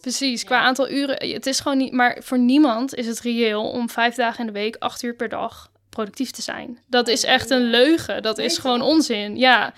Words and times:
Precies, 0.00 0.44
qua 0.44 0.60
aantal 0.60 0.90
uren. 0.90 1.30
Het 1.32 1.46
is 1.46 1.60
gewoon 1.60 1.78
niet, 1.78 1.92
maar 1.92 2.18
voor 2.20 2.38
niemand 2.38 2.94
is 2.94 3.06
het 3.06 3.20
reëel 3.20 3.70
om 3.70 3.90
vijf 3.90 4.14
dagen 4.14 4.40
in 4.40 4.46
de 4.46 4.58
week, 4.58 4.76
acht 4.78 5.02
uur 5.02 5.14
per 5.14 5.28
dag 5.28 5.70
productief 5.88 6.30
te 6.30 6.42
zijn. 6.42 6.78
Dat 6.88 7.08
is 7.08 7.24
echt 7.24 7.50
een 7.50 7.70
leugen. 7.70 8.22
Dat 8.22 8.38
is 8.38 8.58
gewoon 8.58 8.82
onzin. 8.82 9.36
Ja. 9.36 9.74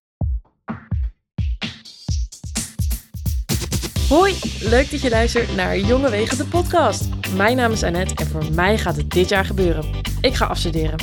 Hoi, 4.09 4.35
leuk 4.61 4.91
dat 4.91 5.01
je 5.01 5.11
luistert 5.11 5.57
naar 5.57 5.79
Jonge 5.79 6.11
Wegen 6.11 6.37
de 6.37 6.47
podcast. 6.47 7.09
Mijn 7.37 7.57
naam 7.57 7.73
is 7.73 7.83
Annette 7.83 8.15
en 8.15 8.27
voor 8.27 8.53
mij 8.53 8.79
gaat 8.79 8.97
het 8.97 9.11
dit 9.11 9.29
jaar 9.29 9.45
gebeuren. 9.45 9.85
Ik 10.21 10.35
ga 10.35 10.47
afstuderen. 10.47 10.99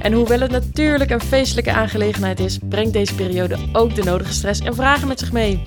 En 0.00 0.12
hoewel 0.12 0.40
het 0.40 0.50
natuurlijk 0.50 1.10
een 1.10 1.20
feestelijke 1.20 1.72
aangelegenheid 1.72 2.40
is, 2.40 2.58
brengt 2.68 2.92
deze 2.92 3.14
periode 3.14 3.56
ook 3.72 3.94
de 3.94 4.04
nodige 4.04 4.32
stress 4.32 4.60
en 4.60 4.74
vragen 4.74 5.08
met 5.08 5.18
zich 5.18 5.32
mee. 5.32 5.62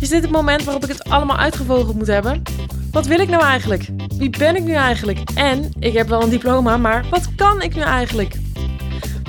Is 0.00 0.08
dit 0.08 0.22
het 0.22 0.30
moment 0.30 0.64
waarop 0.64 0.82
ik 0.82 0.88
het 0.88 1.04
allemaal 1.04 1.36
uitgevogeld 1.36 1.96
moet 1.96 2.06
hebben? 2.06 2.42
Wat 2.90 3.06
wil 3.06 3.20
ik 3.20 3.28
nou 3.28 3.42
eigenlijk? 3.42 3.88
Wie 4.18 4.30
ben 4.30 4.56
ik 4.56 4.64
nu 4.64 4.72
eigenlijk? 4.72 5.18
En 5.34 5.70
ik 5.78 5.92
heb 5.92 6.08
wel 6.08 6.22
een 6.22 6.30
diploma, 6.30 6.76
maar 6.76 7.04
wat 7.10 7.34
kan 7.34 7.62
ik 7.62 7.74
nu 7.74 7.80
eigenlijk? 7.80 8.34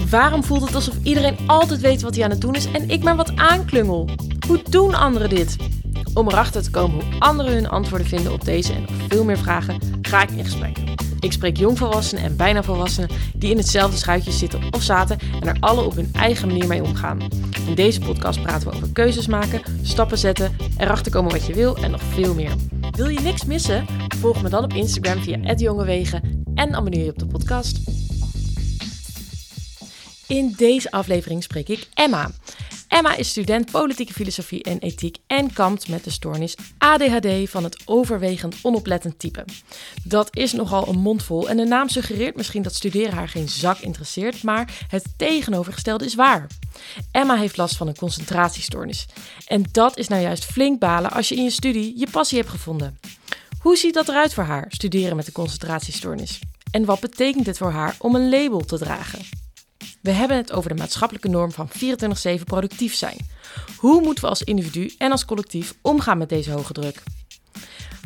Waarom 0.09 0.43
voelt 0.43 0.65
het 0.65 0.75
alsof 0.75 0.95
iedereen 1.03 1.37
altijd 1.47 1.79
weet 1.79 2.01
wat 2.01 2.15
hij 2.15 2.23
aan 2.23 2.29
het 2.29 2.41
doen 2.41 2.55
is 2.55 2.71
en 2.71 2.89
ik 2.89 3.03
maar 3.03 3.15
wat 3.15 3.35
aanklungel? 3.35 4.09
Hoe 4.47 4.61
doen 4.69 4.95
anderen 4.95 5.29
dit? 5.29 5.55
Om 6.13 6.27
erachter 6.27 6.63
te 6.63 6.71
komen 6.71 7.05
hoe 7.05 7.19
anderen 7.19 7.53
hun 7.53 7.69
antwoorden 7.69 8.07
vinden 8.07 8.31
op 8.31 8.45
deze 8.45 8.73
en 8.73 8.81
nog 8.81 8.91
veel 9.07 9.23
meer 9.23 9.37
vragen, 9.37 9.79
ga 10.01 10.21
ik 10.21 10.31
in 10.31 10.43
gesprek. 10.43 10.77
Ik 11.19 11.31
spreek 11.31 11.57
jongvolwassenen 11.57 12.23
en 12.23 12.35
bijna 12.35 12.63
volwassenen 12.63 13.09
die 13.35 13.51
in 13.51 13.57
hetzelfde 13.57 13.97
schuitje 13.97 14.31
zitten 14.31 14.61
of 14.73 14.81
zaten 14.81 15.19
en 15.41 15.47
er 15.47 15.57
alle 15.59 15.81
op 15.81 15.95
hun 15.95 16.09
eigen 16.13 16.47
manier 16.47 16.67
mee 16.67 16.83
omgaan. 16.83 17.21
In 17.67 17.75
deze 17.75 17.99
podcast 17.99 18.41
praten 18.41 18.69
we 18.69 18.75
over 18.75 18.89
keuzes 18.93 19.27
maken, 19.27 19.61
stappen 19.81 20.17
zetten, 20.17 20.55
erachter 20.77 21.11
komen 21.11 21.31
wat 21.31 21.45
je 21.45 21.53
wil 21.53 21.77
en 21.77 21.91
nog 21.91 22.01
veel 22.01 22.33
meer. 22.33 22.51
Wil 22.91 23.07
je 23.07 23.19
niks 23.19 23.45
missen? 23.45 23.85
Volg 24.19 24.41
me 24.41 24.49
dan 24.49 24.63
op 24.63 24.73
Instagram 24.73 25.21
via 25.23 25.53
@jongewegen 25.55 26.43
en 26.55 26.75
abonneer 26.75 27.03
je 27.03 27.11
op 27.11 27.19
de 27.19 27.25
podcast. 27.25 27.79
In 30.27 30.53
deze 30.57 30.91
aflevering 30.91 31.43
spreek 31.43 31.69
ik 31.69 31.87
Emma. 31.93 32.31
Emma 32.89 33.15
is 33.15 33.29
student 33.29 33.71
politieke 33.71 34.13
filosofie 34.13 34.63
en 34.63 34.79
ethiek 34.79 35.17
en 35.27 35.53
kampt 35.53 35.87
met 35.87 36.03
de 36.03 36.09
stoornis 36.09 36.55
ADHD 36.77 37.49
van 37.49 37.63
het 37.63 37.81
overwegend 37.85 38.55
onoplettend 38.61 39.19
type. 39.19 39.45
Dat 40.03 40.35
is 40.35 40.51
nogal 40.51 40.87
een 40.87 40.99
mondvol 40.99 41.49
en 41.49 41.57
de 41.57 41.65
naam 41.65 41.89
suggereert 41.89 42.35
misschien 42.35 42.61
dat 42.61 42.75
studeren 42.75 43.13
haar 43.13 43.29
geen 43.29 43.49
zak 43.49 43.77
interesseert, 43.77 44.43
maar 44.43 44.85
het 44.87 45.05
tegenovergestelde 45.17 46.05
is 46.05 46.15
waar. 46.15 46.47
Emma 47.11 47.35
heeft 47.35 47.57
last 47.57 47.77
van 47.77 47.87
een 47.87 47.95
concentratiestoornis. 47.95 49.05
En 49.47 49.63
dat 49.71 49.97
is 49.97 50.07
nou 50.07 50.21
juist 50.21 50.45
flink 50.45 50.79
balen 50.79 51.11
als 51.11 51.29
je 51.29 51.35
in 51.35 51.43
je 51.43 51.49
studie 51.49 51.99
je 51.99 52.07
passie 52.11 52.37
hebt 52.37 52.49
gevonden. 52.49 52.99
Hoe 53.59 53.77
ziet 53.77 53.93
dat 53.93 54.09
eruit 54.09 54.33
voor 54.33 54.43
haar, 54.43 54.65
studeren 54.69 55.15
met 55.15 55.27
een 55.27 55.33
concentratiestoornis? 55.33 56.39
En 56.71 56.85
wat 56.85 56.99
betekent 56.99 57.45
dit 57.45 57.57
voor 57.57 57.71
haar 57.71 57.95
om 57.99 58.15
een 58.15 58.29
label 58.29 58.59
te 58.59 58.77
dragen? 58.77 59.19
We 60.01 60.11
hebben 60.11 60.37
het 60.37 60.51
over 60.51 60.69
de 60.69 60.75
maatschappelijke 60.75 61.29
norm 61.29 61.51
van 61.51 61.69
24/7 61.69 62.43
productief 62.43 62.95
zijn. 62.95 63.17
Hoe 63.77 64.01
moeten 64.01 64.23
we 64.23 64.29
als 64.29 64.43
individu 64.43 64.93
en 64.97 65.11
als 65.11 65.25
collectief 65.25 65.73
omgaan 65.81 66.17
met 66.17 66.29
deze 66.29 66.51
hoge 66.51 66.73
druk? 66.73 67.03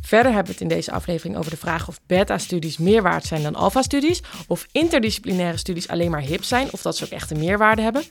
Verder 0.05 0.31
hebben 0.31 0.53
we 0.53 0.59
het 0.59 0.71
in 0.71 0.77
deze 0.77 0.91
aflevering 0.91 1.37
over 1.37 1.51
de 1.51 1.57
vraag 1.57 1.87
of 1.87 1.99
beta-studies 2.07 2.77
meer 2.77 3.01
waard 3.01 3.25
zijn 3.25 3.43
dan 3.43 3.55
alpha-studies, 3.55 4.21
of 4.47 4.67
interdisciplinaire 4.71 5.57
studies 5.57 5.87
alleen 5.87 6.11
maar 6.11 6.21
hip 6.21 6.43
zijn, 6.43 6.67
of 6.71 6.81
dat 6.81 6.97
ze 6.97 7.03
ook 7.03 7.09
echt 7.09 7.31
een 7.31 7.39
meerwaarde 7.39 7.81
hebben, 7.81 8.03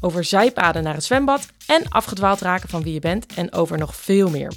over 0.00 0.24
zijpaden 0.24 0.82
naar 0.82 0.94
het 0.94 1.04
zwembad 1.04 1.46
en 1.66 1.88
afgedwaald 1.88 2.40
raken 2.40 2.68
van 2.68 2.82
wie 2.82 2.92
je 2.92 3.00
bent 3.00 3.26
en 3.34 3.52
over 3.52 3.78
nog 3.78 3.96
veel 3.96 4.30
meer. 4.30 4.52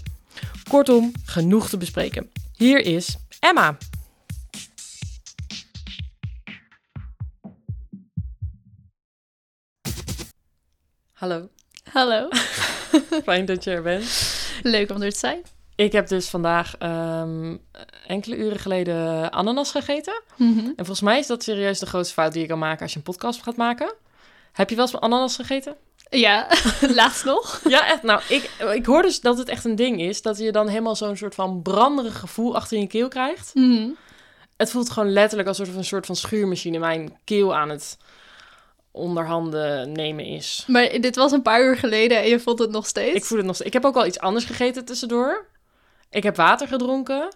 Kortom, 0.69 1.11
genoeg 1.25 1.69
te 1.69 1.77
bespreken. 1.77 2.31
Hier 2.55 2.79
is 2.85 3.17
Emma. 3.39 3.77
Hallo, 11.23 11.49
Hallo. 11.91 12.27
fijn 13.23 13.45
dat 13.45 13.63
je 13.63 13.71
er 13.71 13.81
bent. 13.81 14.35
Leuk 14.63 14.91
om 14.91 15.01
er 15.01 15.11
te 15.11 15.17
zijn. 15.17 15.41
Ik 15.75 15.91
heb 15.91 16.07
dus 16.07 16.27
vandaag 16.27 16.77
ehm, 16.77 17.57
enkele 18.07 18.35
uren 18.35 18.59
geleden 18.59 19.31
ananas 19.31 19.71
gegeten. 19.71 20.21
Mhm. 20.37 20.57
En 20.57 20.73
volgens 20.75 21.01
mij 21.01 21.19
is 21.19 21.27
dat 21.27 21.43
serieus 21.43 21.79
de 21.79 21.85
grootste 21.85 22.13
fout 22.13 22.33
die 22.33 22.41
je 22.41 22.47
kan 22.47 22.59
maken 22.59 22.81
als 22.81 22.91
je 22.91 22.97
een 22.97 23.03
podcast 23.03 23.43
gaat 23.43 23.55
maken. 23.55 23.93
Heb 24.51 24.69
je 24.69 24.75
wel 24.75 24.85
eens 24.85 24.99
ananas 24.99 25.35
gegeten? 25.35 25.75
Ja, 26.09 26.47
laatst 26.99 27.25
nog. 27.25 27.61
Ja, 27.67 27.87
echt. 27.87 28.03
Nou, 28.03 28.21
ik, 28.29 28.49
ik 28.73 28.85
hoor 28.85 29.01
dus 29.01 29.21
dat 29.21 29.37
het 29.37 29.49
echt 29.49 29.65
een 29.65 29.75
ding 29.75 30.01
is. 30.01 30.21
Dat 30.21 30.37
je 30.37 30.51
dan 30.51 30.67
helemaal 30.67 30.95
zo'n 30.95 31.17
soort 31.17 31.35
van 31.35 31.61
branderig 31.61 32.19
gevoel 32.19 32.55
achter 32.55 32.77
je 32.77 32.87
keel 32.87 33.07
krijgt. 33.07 33.51
Mhm. 33.53 33.89
Het 34.57 34.71
voelt 34.71 34.89
gewoon 34.89 35.13
letterlijk 35.13 35.47
alsof 35.47 35.75
een 35.75 35.85
soort 35.85 36.05
van 36.05 36.15
schuurmachine 36.15 36.79
mijn 36.79 37.17
keel 37.23 37.55
aan 37.55 37.69
het 37.69 37.97
onderhanden 38.93 39.91
nemen 39.91 40.25
is. 40.25 40.63
Maar 40.67 41.01
dit 41.01 41.15
was 41.15 41.31
een 41.31 41.41
paar 41.41 41.63
uur 41.63 41.77
geleden 41.77 42.17
en 42.17 42.27
je 42.29 42.39
vond 42.39 42.59
het 42.59 42.71
nog 42.71 42.87
steeds? 42.87 43.15
Ik 43.15 43.23
voel 43.25 43.37
het 43.37 43.47
nog 43.47 43.55
steeds. 43.55 43.69
Ik 43.69 43.75
heb 43.81 43.85
ook 43.85 43.93
wel 43.93 44.05
iets 44.05 44.19
anders 44.19 44.45
gegeten 44.45 44.85
tussendoor. 44.85 45.47
Ik 46.09 46.23
heb 46.23 46.35
water 46.35 46.67
gedronken. 46.67 47.33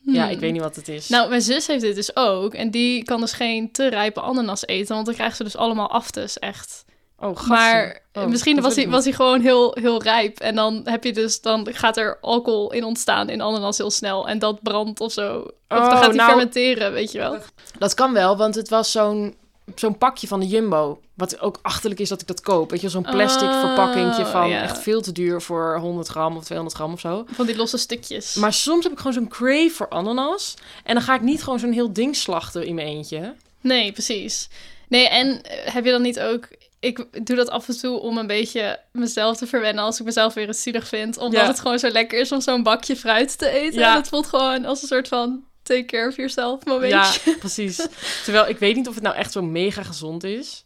Ja, 0.00 0.22
Hmm. 0.22 0.30
ik 0.32 0.38
weet 0.38 0.52
niet 0.52 0.62
wat 0.62 0.76
het 0.76 0.88
is. 0.88 1.08
Nou, 1.08 1.28
mijn 1.28 1.40
zus 1.42 1.66
heeft 1.66 1.80
dit 1.80 1.94
dus 1.94 2.16
ook. 2.16 2.54
En 2.54 2.70
die 2.70 3.02
kan 3.04 3.20
dus 3.20 3.32
geen 3.32 3.72
te 3.72 3.86
rijpe 3.88 4.20
ananas 4.20 4.66
eten. 4.66 4.94
Want 4.94 5.06
dan 5.06 5.14
krijgt 5.14 5.36
ze 5.36 5.44
dus 5.44 5.56
allemaal 5.56 5.90
aftes, 5.90 6.38
echt. 6.38 6.84
oh, 7.18 7.28
gasten. 7.36 7.48
Maar 7.48 8.02
Oh, 8.12 8.24
misschien 8.26 8.60
was 8.60 8.76
hij, 8.76 8.88
was 8.88 9.04
hij 9.04 9.12
gewoon 9.12 9.40
heel, 9.40 9.76
heel 9.80 10.02
rijp. 10.02 10.40
En 10.40 10.54
dan 10.54 10.80
heb 10.84 11.04
je 11.04 11.12
dus, 11.12 11.40
dan 11.40 11.68
gaat 11.72 11.96
er 11.96 12.18
alcohol 12.20 12.72
in 12.72 12.84
ontstaan 12.84 13.28
in 13.28 13.40
ananas 13.40 13.78
heel 13.78 13.90
snel. 13.90 14.28
En 14.28 14.38
dat 14.38 14.62
brandt 14.62 15.00
of 15.00 15.12
zo. 15.12 15.38
Of 15.40 15.50
dan 15.68 15.78
Oh, 15.78 15.90
gaat 15.90 16.06
hij 16.06 16.14
nou- 16.14 16.28
fermenteren, 16.28 16.92
weet 16.92 17.12
je 17.12 17.18
wel. 17.18 17.38
Dat 17.78 17.94
kan 17.94 18.12
wel, 18.12 18.36
want 18.36 18.54
het 18.54 18.68
was 18.68 18.90
zo'n 18.92 19.36
zo'n 19.74 19.98
pakje 19.98 20.26
van 20.26 20.40
de 20.40 20.46
Jumbo. 20.46 21.00
Wat 21.14 21.40
ook 21.40 21.58
achterlijk 21.62 22.00
is 22.00 22.08
dat 22.08 22.20
ik 22.20 22.26
dat 22.26 22.40
koop. 22.40 22.70
Weet 22.70 22.80
je, 22.80 22.88
zo'n 22.88 23.02
plastic 23.02 23.48
Oh, 23.48 23.60
verpakkingje 23.60 24.26
van 24.26 24.48
ja. 24.48 24.62
echt 24.62 24.78
veel 24.78 25.00
te 25.02 25.12
duur 25.12 25.42
voor 25.42 25.78
100 25.78 26.08
gram 26.08 26.36
of 26.36 26.44
200 26.44 26.76
gram 26.76 26.92
of 26.92 27.00
zo. 27.00 27.24
Van 27.30 27.46
die 27.46 27.56
losse 27.56 27.78
stukjes. 27.78 28.34
Maar 28.34 28.52
soms 28.52 28.82
heb 28.84 28.92
ik 28.92 28.98
gewoon 28.98 29.12
zo'n 29.12 29.28
crave 29.28 29.70
voor 29.70 29.88
ananas. 29.88 30.54
En 30.84 30.94
dan 30.94 31.02
ga 31.02 31.14
ik 31.14 31.20
niet 31.20 31.42
gewoon 31.42 31.58
zo'n 31.58 31.72
heel 31.72 31.92
ding 31.92 32.16
slachten 32.16 32.66
in 32.66 32.74
mijn 32.74 32.86
eentje. 32.86 33.34
Nee, 33.60 33.92
precies. 33.92 34.48
Nee, 34.88 35.08
en 35.08 35.42
eh, 35.42 35.72
heb 35.74 35.84
je 35.84 35.90
dan 35.90 36.02
niet 36.02 36.20
ook... 36.20 36.48
Ik 36.80 37.26
doe 37.26 37.36
dat 37.36 37.50
af 37.50 37.68
en 37.68 37.78
toe 37.78 37.98
om 38.00 38.18
een 38.18 38.26
beetje 38.26 38.80
mezelf 38.92 39.36
te 39.36 39.46
verwennen 39.46 39.84
als 39.84 39.98
ik 39.98 40.04
mezelf 40.04 40.34
weer 40.34 40.46
eens 40.46 40.62
zielig 40.62 40.88
vind. 40.88 41.18
Omdat 41.18 41.40
Ja. 41.40 41.46
het 41.46 41.60
gewoon 41.60 41.78
zo 41.78 41.88
lekker 41.88 42.20
is 42.20 42.32
om 42.32 42.40
zo'n 42.40 42.62
bakje 42.62 42.96
fruit 42.96 43.38
te 43.38 43.48
eten. 43.48 43.78
Ja. 43.80 43.90
En 43.90 43.96
het 43.96 44.08
voelt 44.08 44.26
gewoon 44.26 44.64
als 44.64 44.82
een 44.82 44.88
soort 44.88 45.08
van 45.08 45.44
take 45.64 45.84
care 45.84 46.08
of 46.08 46.16
yourself 46.16 46.64
momentje. 46.64 47.30
Ja, 47.30 47.36
precies. 47.38 47.86
Terwijl 48.24 48.48
ik 48.48 48.58
weet 48.58 48.76
niet 48.76 48.88
of 48.88 48.94
het 48.94 49.02
nou 49.04 49.16
echt 49.16 49.32
zo 49.32 49.42
mega 49.42 49.82
gezond 49.82 50.24
is. 50.24 50.64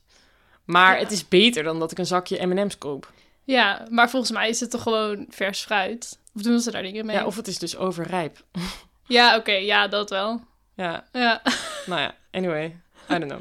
Maar 0.65 0.95
Ja. 0.95 1.03
het 1.03 1.13
is 1.13 1.29
beter 1.29 1.63
dan 1.63 1.79
dat 1.79 1.91
ik 1.93 1.99
een 1.99 2.07
zakje 2.07 2.47
M&M's 2.47 2.79
koop. 2.79 3.13
Ja, 3.45 3.87
maar 3.91 4.11
volgens 4.11 4.33
mij 4.33 4.49
is 4.49 4.61
het 4.61 4.71
toch 4.71 4.83
gewoon 4.83 5.27
vers 5.31 5.61
fruit? 5.61 6.19
Of 6.35 6.43
doen 6.43 6.61
ze 6.61 6.71
daar 6.71 6.83
dingen 6.83 7.07
mee? 7.07 7.17
Ja, 7.17 7.27
of 7.27 7.37
het 7.37 7.47
is 7.49 7.59
dus 7.59 7.77
overrijp. 7.77 8.37
Ja, 9.07 9.37
oké, 9.37 9.53
ja, 9.53 9.89
dat 9.89 10.11
wel. 10.11 10.41
Ja, 10.77 11.05
Ja. 11.13 11.43
nou 11.87 12.01
ja, 12.01 12.15
anyway. 12.31 12.65
I 13.11 13.19
don't 13.19 13.25
know. 13.27 13.41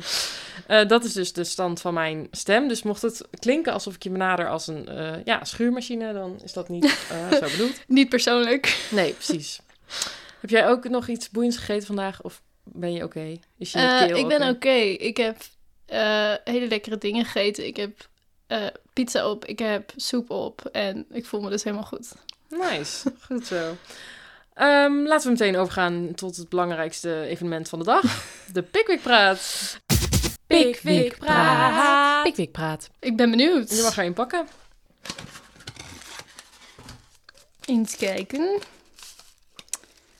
Eh, 0.67 0.87
dat 0.87 1.03
is 1.03 1.13
dus 1.13 1.33
de 1.33 1.43
stand 1.43 1.81
van 1.81 1.93
mijn 1.93 2.27
stem. 2.31 2.67
Dus 2.67 2.83
mocht 2.83 3.01
het 3.01 3.21
klinken 3.39 3.73
alsof 3.73 3.95
ik 3.95 4.03
je 4.03 4.09
benader 4.09 4.49
als 4.49 4.67
een 4.67 4.87
eh, 4.87 5.13
ja, 5.25 5.43
schuurmachine, 5.43 6.13
dan 6.13 6.39
is 6.43 6.53
dat 6.53 6.69
niet 6.69 6.97
eh, 7.09 7.31
zo 7.31 7.49
bedoeld. 7.51 7.79
Niet 7.87 8.09
persoonlijk. 8.09 8.87
Nee, 8.91 9.13
precies. 9.13 9.59
Heb 10.39 10.49
jij 10.49 10.67
ook 10.67 10.89
nog 10.89 11.07
iets 11.07 11.29
boeiends 11.29 11.57
gegeten 11.57 11.87
vandaag? 11.87 12.21
Of 12.21 12.41
ben 12.63 12.93
je 12.93 13.03
oké? 13.03 13.39
Is 13.57 13.71
je 13.71 13.79
Eh, 13.79 14.05
keel 14.05 14.17
ik 14.17 14.27
ben 14.27 14.49
oké? 14.49 14.69
Ik 14.69 15.17
heb 15.17 15.37
eh, 15.85 16.33
hele 16.43 16.67
lekkere 16.67 16.97
dingen 16.97 17.25
gegeten. 17.25 17.65
Ik 17.67 17.77
heb 17.77 18.07
eh, 18.47 18.65
pizza 18.93 19.29
op, 19.29 19.45
ik 19.45 19.59
heb 19.59 19.91
soep 19.95 20.29
op. 20.29 20.65
En 20.71 21.05
ik 21.11 21.25
voel 21.25 21.41
me 21.41 21.49
dus 21.49 21.63
helemaal 21.63 21.85
goed. 21.85 22.11
Nice, 22.49 23.11
goed 23.27 23.47
zo. 23.47 23.75
Ehm, 24.53 24.93
laten 24.93 25.25
we 25.25 25.31
meteen 25.31 25.57
overgaan 25.57 26.11
tot 26.15 26.35
het 26.37 26.49
belangrijkste 26.49 27.21
evenement 27.21 27.69
van 27.69 27.79
de 27.79 27.85
dag. 27.85 28.03
De 28.53 28.61
Pickwick 28.63 29.01
Praat. 29.01 29.77
Pickwick 30.47 31.17
Praat. 31.17 32.23
Pickwick 32.23 32.51
Praat. 32.51 32.89
Ik 32.99 33.15
ben 33.15 33.29
benieuwd. 33.29 33.75
Je 33.75 33.81
mag 33.81 33.97
er 33.97 34.05
een 34.05 34.13
pakken. 34.13 34.47
Eens 37.65 37.95
kijken. 37.95 38.59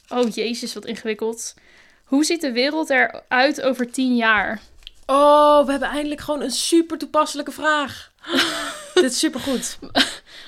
Oh 0.09 0.29
jezus, 0.29 0.73
wat 0.73 0.85
ingewikkeld. 0.85 1.53
Hoe 2.03 2.23
ziet 2.23 2.41
de 2.41 2.51
wereld 2.51 2.89
eruit 2.89 3.61
over 3.61 3.91
tien 3.91 4.15
jaar? 4.15 4.61
Oh, 5.05 5.65
we 5.65 5.71
hebben 5.71 5.89
eindelijk 5.89 6.21
gewoon 6.21 6.41
een 6.41 6.51
super 6.51 6.97
toepasselijke 6.97 7.51
vraag. 7.51 8.11
Dit 8.93 9.03
is 9.03 9.19
super 9.19 9.39
goed. 9.39 9.79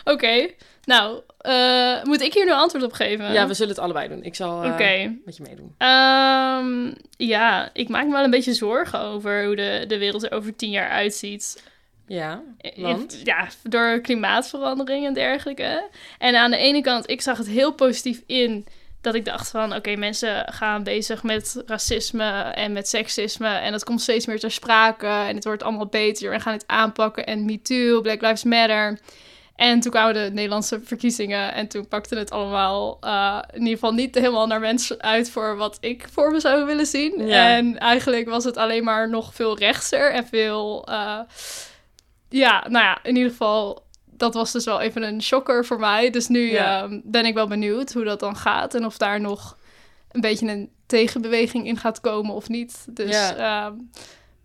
Oké, 0.04 0.48
nou, 0.84 1.22
eh, 1.38 2.04
moet 2.04 2.22
ik 2.22 2.34
hier 2.34 2.46
nu 2.46 2.52
antwoord 2.52 2.84
op 2.84 2.94
geven? 2.94 3.32
Ja, 3.34 3.48
we 3.48 3.54
zullen 3.54 3.72
het 3.74 3.84
allebei 3.84 4.08
doen. 4.08 4.24
Ik 4.24 4.36
zal 4.36 4.64
eh, 4.64 4.72
Oké. 4.72 5.18
met 5.26 5.38
je 5.38 5.44
meedoen. 5.44 5.76
Ehm, 5.78 6.94
ja, 7.18 7.70
ik 7.74 7.90
maak 7.90 8.06
me 8.06 8.12
wel 8.12 8.24
een 8.24 8.30
beetje 8.30 8.54
zorgen 8.54 9.00
over 9.00 9.46
hoe 9.46 9.56
de, 9.56 9.86
de 9.88 9.98
wereld 9.98 10.24
er 10.24 10.32
over 10.32 10.56
tien 10.56 10.70
jaar 10.72 10.90
uitziet. 10.90 11.64
Ja, 12.08 12.42
In- 12.58 12.84
want? 12.84 13.22
ja, 13.24 13.48
door 13.64 14.00
klimaatverandering 14.02 15.06
en 15.06 15.14
dergelijke. 15.14 15.90
En 16.18 16.36
aan 16.36 16.52
de 16.52 16.58
ene 16.58 16.82
kant, 16.82 17.10
ik 17.10 17.22
zag 17.22 17.38
het 17.38 17.48
heel 17.48 17.72
positief 17.72 18.22
in 18.26 18.66
dat 19.02 19.16
ik 19.16 19.26
dacht 19.26 19.50
van, 19.50 19.76
oké, 19.76 19.96
mensen 19.96 20.54
gaan 20.54 20.84
bezig 20.84 21.24
met 21.24 21.64
racisme 21.66 22.42
en 22.42 22.72
met 22.72 22.88
seksisme 22.88 23.48
en 23.48 23.72
dat 23.72 23.84
komt 23.84 24.02
steeds 24.02 24.26
meer 24.26 24.40
ter 24.40 24.52
sprake 24.52 25.08
en 25.08 25.36
het 25.36 25.44
wordt 25.44 25.64
allemaal 25.64 25.88
beter 25.88 26.34
en 26.34 26.42
gaan 26.42 26.54
het 26.54 26.68
aanpakken 26.68 27.26
en 27.26 27.46
Me 27.46 27.62
Too, 27.62 28.02
Black 28.02 28.22
Lives 28.22 28.44
Matter. 28.44 29.00
En 29.56 29.80
toen 29.80 29.92
kwamen 29.92 30.14
de 30.14 30.30
Nederlandse 30.34 30.80
verkiezingen 30.84 31.54
en 31.54 31.68
toen 31.68 31.88
pakte 31.88 32.16
het 32.16 32.32
allemaal 32.32 32.98
eh, 33.02 33.40
in 33.54 33.60
ieder 33.60 33.74
geval 33.74 33.92
niet 33.92 34.16
helemaal 34.16 34.48
naar 34.48 34.60
mensen 34.60 35.02
uit 35.02 35.30
voor 35.30 35.56
wat 35.58 35.78
ik 35.80 36.08
voor 36.12 36.32
me 36.32 36.40
zou 36.40 36.66
willen 36.66 36.86
zien. 36.86 37.28
Ja. 37.28 37.56
En 37.56 37.78
eigenlijk 37.78 38.30
was 38.30 38.44
het 38.44 38.58
alleen 38.58 38.84
maar 38.84 39.10
nog 39.10 39.34
veel 39.34 39.58
rechtser 39.58 40.12
en 40.12 40.28
veel, 40.28 40.86
eh, 40.88 41.20
ja, 42.30 42.66
nou 42.70 42.86
ja, 42.86 43.00
in 43.04 43.16
ieder 43.16 43.32
geval, 43.32 43.84
dat 44.20 44.34
was 44.34 44.52
dus 44.52 44.66
wel 44.66 44.80
even 44.82 45.04
een 45.04 45.22
shocker 45.22 45.66
voor 45.66 45.80
mij. 45.80 46.10
Dus 46.10 46.28
nu 46.28 46.52
Ja. 46.52 46.84
ehm, 46.84 47.00
ben 47.04 47.26
ik 47.26 47.34
wel 47.34 47.48
benieuwd 47.48 47.94
hoe 47.94 48.04
dat 48.04 48.20
dan 48.20 48.36
gaat 48.36 48.74
en 48.76 48.86
of 48.86 48.98
daar 48.98 49.22
nog 49.22 49.58
een 50.12 50.22
beetje 50.22 50.48
een 50.48 50.70
tegenbeweging 50.86 51.68
in 51.68 51.78
gaat 51.78 52.02
komen 52.02 52.34
of 52.36 52.50
niet. 52.50 52.86
Dus 52.90 53.10
Ja. 53.12 53.36
ehm, 53.66 53.74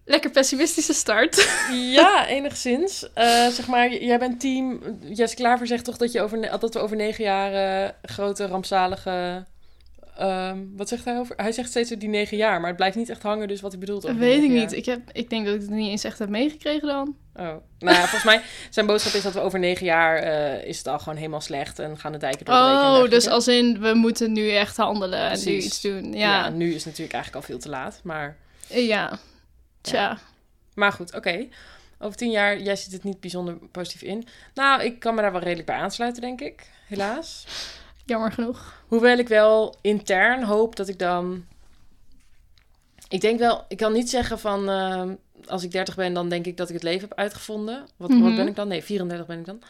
lekker 0.04 0.30
pessimistische 0.30 0.92
start. 0.92 1.48
Ja, 1.72 2.26
enigszins. 2.26 3.12
Eh, 3.12 3.46
zeg 3.48 3.66
maar, 3.66 3.92
jij 3.94 4.18
bent 4.18 4.40
team... 4.40 4.80
Jess 5.00 5.34
Klaver 5.34 5.66
zegt 5.66 5.84
toch 5.84 5.96
dat, 5.96 6.12
je 6.12 6.22
over, 6.22 6.58
dat 6.60 6.74
we 6.74 6.80
over 6.80 6.96
negen 6.96 7.24
jaar 7.24 7.52
eh, 7.84 7.90
grote, 8.02 8.46
rampzalige... 8.46 9.44
ehm, 10.16 10.58
wat 10.76 10.88
zegt 10.88 11.04
hij 11.04 11.18
over? 11.18 11.36
Hij 11.36 11.52
zegt 11.52 11.68
steeds 11.68 11.90
die 11.90 12.08
negen 12.08 12.36
jaar, 12.36 12.58
maar 12.58 12.68
het 12.68 12.76
blijft 12.76 12.96
niet 12.96 13.08
echt 13.08 13.22
hangen, 13.22 13.48
dus 13.48 13.60
wat 13.60 13.70
hij 13.70 13.80
bedoelt 13.80 14.06
over 14.06 14.18
Weet 14.18 14.42
ik 14.42 14.50
niet. 14.50 14.72
Ik, 14.72 14.84
heb, 14.84 15.00
ik 15.12 15.30
denk 15.30 15.46
dat 15.46 15.54
ik 15.54 15.60
het 15.60 15.70
niet 15.70 15.90
eens 15.90 16.04
echt 16.04 16.18
heb 16.18 16.28
meegekregen 16.28 16.88
dan. 16.88 17.16
Oh. 17.34 17.42
Nou 17.78 17.96
ja, 17.96 18.00
volgens 18.00 18.24
mij, 18.24 18.40
zijn 18.70 18.86
boodschap 18.86 19.12
is 19.12 19.22
dat 19.22 19.32
we 19.32 19.40
over 19.40 19.58
negen 19.58 19.86
jaar 19.86 20.16
eh, 20.16 20.68
is 20.68 20.78
het 20.78 20.88
al 20.88 20.98
gewoon 20.98 21.16
helemaal 21.16 21.40
slecht 21.40 21.78
en 21.78 21.98
gaan 21.98 22.12
de 22.12 22.18
dijken 22.18 22.44
doorbreken. 22.44 22.94
en 22.94 23.02
Oh, 23.02 23.10
dus 23.10 23.26
als 23.26 23.48
in 23.48 23.80
we 23.80 23.94
moeten 23.94 24.32
nu 24.32 24.50
echt 24.50 24.76
handelen 24.76 25.30
en 25.30 25.40
nu 25.44 25.52
iets 25.52 25.80
doen. 25.80 26.12
Ja. 26.12 26.18
Ja, 26.18 26.48
nu 26.48 26.68
is 26.68 26.74
het 26.74 26.84
natuurlijk 26.84 27.12
eigenlijk 27.12 27.44
al 27.44 27.50
veel 27.50 27.60
te 27.60 27.68
laat, 27.68 28.00
maar... 28.02 28.36
ja. 28.68 29.18
Tja. 29.80 30.18
Maar 30.74 30.92
goed, 30.92 31.14
oké. 31.14 31.46
Over 31.98 32.16
tien 32.16 32.30
jaar, 32.30 32.60
jij 32.60 32.76
ziet 32.76 32.92
het 32.92 33.04
niet 33.04 33.20
bijzonder 33.20 33.56
positief 33.72 34.02
in. 34.02 34.26
Nou, 34.54 34.82
ik 34.82 34.98
kan 34.98 35.14
me 35.14 35.20
daar 35.20 35.32
wel 35.32 35.40
redelijk 35.40 35.66
bij 35.66 35.76
aansluiten, 35.76 36.22
denk 36.22 36.40
ik. 36.40 36.66
Helaas. 36.86 37.44
Jammer 38.04 38.32
genoeg. 38.32 38.82
Hoewel 38.88 39.18
ik 39.18 39.28
wel 39.28 39.74
intern 39.80 40.42
hoop 40.42 40.76
dat 40.76 40.88
ik 40.88 40.98
dan... 40.98 41.44
Ik 43.08 43.20
denk 43.20 43.38
wel, 43.38 43.64
ik 43.68 43.76
kan 43.76 43.92
niet 43.92 44.10
zeggen 44.10 44.38
van... 44.38 44.68
eh, 44.68 45.10
als 45.46 45.62
ik 45.62 45.70
30 45.70 45.94
ben, 45.96 46.14
dan 46.14 46.28
denk 46.28 46.46
ik 46.46 46.56
dat 46.56 46.68
ik 46.68 46.74
het 46.74 46.82
leven 46.82 47.08
heb 47.08 47.18
uitgevonden. 47.18 47.86
Wat, 47.96 48.08
wat 48.10 48.18
Mhm. 48.18 48.36
ben 48.36 48.46
ik 48.46 48.56
dan? 48.56 48.68
Nee, 48.68 48.82
34 48.84 49.26
ben 49.26 49.38
ik 49.38 49.44
dan. 49.46 49.62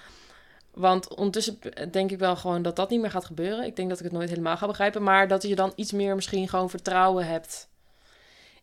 Want 0.74 1.14
ondertussen 1.14 1.58
denk 1.90 2.10
ik 2.10 2.18
wel 2.18 2.36
gewoon 2.36 2.62
dat 2.62 2.76
dat 2.76 2.90
niet 2.90 3.00
meer 3.00 3.10
gaat 3.10 3.24
gebeuren. 3.24 3.64
Ik 3.64 3.76
denk 3.76 3.88
dat 3.88 3.98
ik 3.98 4.04
het 4.04 4.12
nooit 4.12 4.28
helemaal 4.28 4.56
ga 4.56 4.66
begrijpen. 4.66 5.02
Maar 5.02 5.28
dat 5.28 5.42
je 5.42 5.54
dan 5.54 5.72
iets 5.76 5.92
meer 5.92 6.14
misschien 6.14 6.48
gewoon 6.48 6.70
vertrouwen 6.70 7.26
hebt 7.26 7.68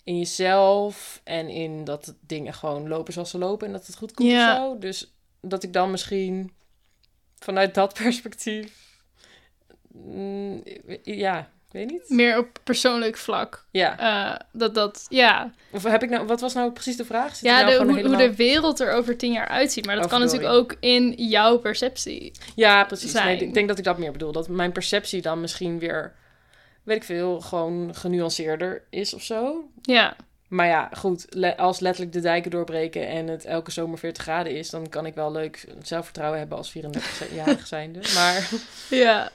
in 0.04 0.18
jezelf. 0.18 1.22
En 1.24 1.50
in 1.50 1.84
dat 1.84 2.14
dingen 2.20 2.54
gewoon 2.54 2.88
lopen 2.88 3.14
zoals 3.14 3.30
ze 3.30 3.38
lopen. 3.38 3.68
En 3.68 3.74
dat 3.74 3.88
het 3.88 3.96
goed 3.98 4.14
komt 4.14 4.30
Ja. 4.30 4.52
of 4.52 4.58
zo. 4.72 4.78
Dus 4.80 5.14
dat 5.42 5.64
ik 5.64 5.74
dan 5.74 5.92
misschien 5.92 6.52
vanuit 7.40 7.74
dat 7.76 7.94
perspectief... 8.04 8.90
mm, 9.94 10.64
ja, 11.04 11.40
ik 11.40 11.72
weet 11.72 11.90
niet. 11.90 12.10
Meer 12.10 12.38
op 12.38 12.48
persoonlijk 12.64 13.18
vlak. 13.18 13.66
Ja. 13.72 14.00
Eh, 14.00 14.40
dat 14.52 14.76
dat, 14.76 15.06
ja. 15.10 15.52
Of 15.72 15.84
heb 15.84 16.04
ik 16.04 16.10
nou, 16.10 16.26
wat 16.26 16.42
was 16.42 16.54
nou 16.54 16.72
precies 16.72 16.98
de 16.98 17.06
vraag? 17.06 17.36
Zit 17.36 17.46
Ja, 17.46 17.56
nou 17.62 17.66
de, 17.72 17.84
hoe, 17.86 17.96
helemaal- 17.96 18.20
hoe 18.20 18.30
de 18.30 18.36
wereld 18.36 18.80
er 18.80 18.92
over 18.94 19.18
tien 19.18 19.32
jaar 19.32 19.48
uitziet. 19.48 19.86
Maar 19.86 19.96
dat 19.96 20.08
kan 20.08 20.20
natuurlijk 20.20 20.50
ook 20.54 20.76
in 20.80 21.14
jouw 21.18 21.58
perceptie. 21.58 22.32
Ja, 22.56 22.84
precies. 22.84 23.12
zijn. 23.12 23.26
Nee, 23.38 23.48
ik 23.48 23.54
denk 23.54 23.68
dat 23.68 23.78
ik 23.78 23.84
dat 23.84 23.98
meer 23.98 24.12
bedoel. 24.12 24.32
Dat 24.32 24.48
mijn 24.48 24.72
perceptie 24.72 25.22
dan 25.22 25.42
misschien 25.42 25.80
weer, 25.80 26.14
weet 26.84 26.98
ik 26.98 27.04
veel, 27.04 27.42
gewoon 27.42 27.96
genuanceerder 27.96 28.84
is 28.90 29.14
of 29.14 29.22
zo. 29.24 29.70
Ja, 29.82 30.16
Maar 30.48 30.68
ja, 30.68 30.90
goed, 30.98 31.26
le- 31.30 31.58
als 31.58 31.80
letterlijk 31.80 32.14
de 32.14 32.20
dijken 32.22 32.52
doorbreken 32.52 33.08
en 33.08 33.28
het 33.28 33.46
elke 33.46 33.72
zomer 33.72 33.98
40 33.98 34.24
graden 34.24 34.56
is, 34.56 34.70
dan 34.70 34.90
kan 34.90 35.06
ik 35.06 35.14
wel 35.16 35.32
leuk 35.32 35.66
zelfvertrouwen 35.82 36.40
hebben 36.40 36.58
als 36.58 36.72
34-jarige 36.78 37.68
zijnde. 37.76 38.00
Maar 38.16 38.50
ja. 38.90 39.32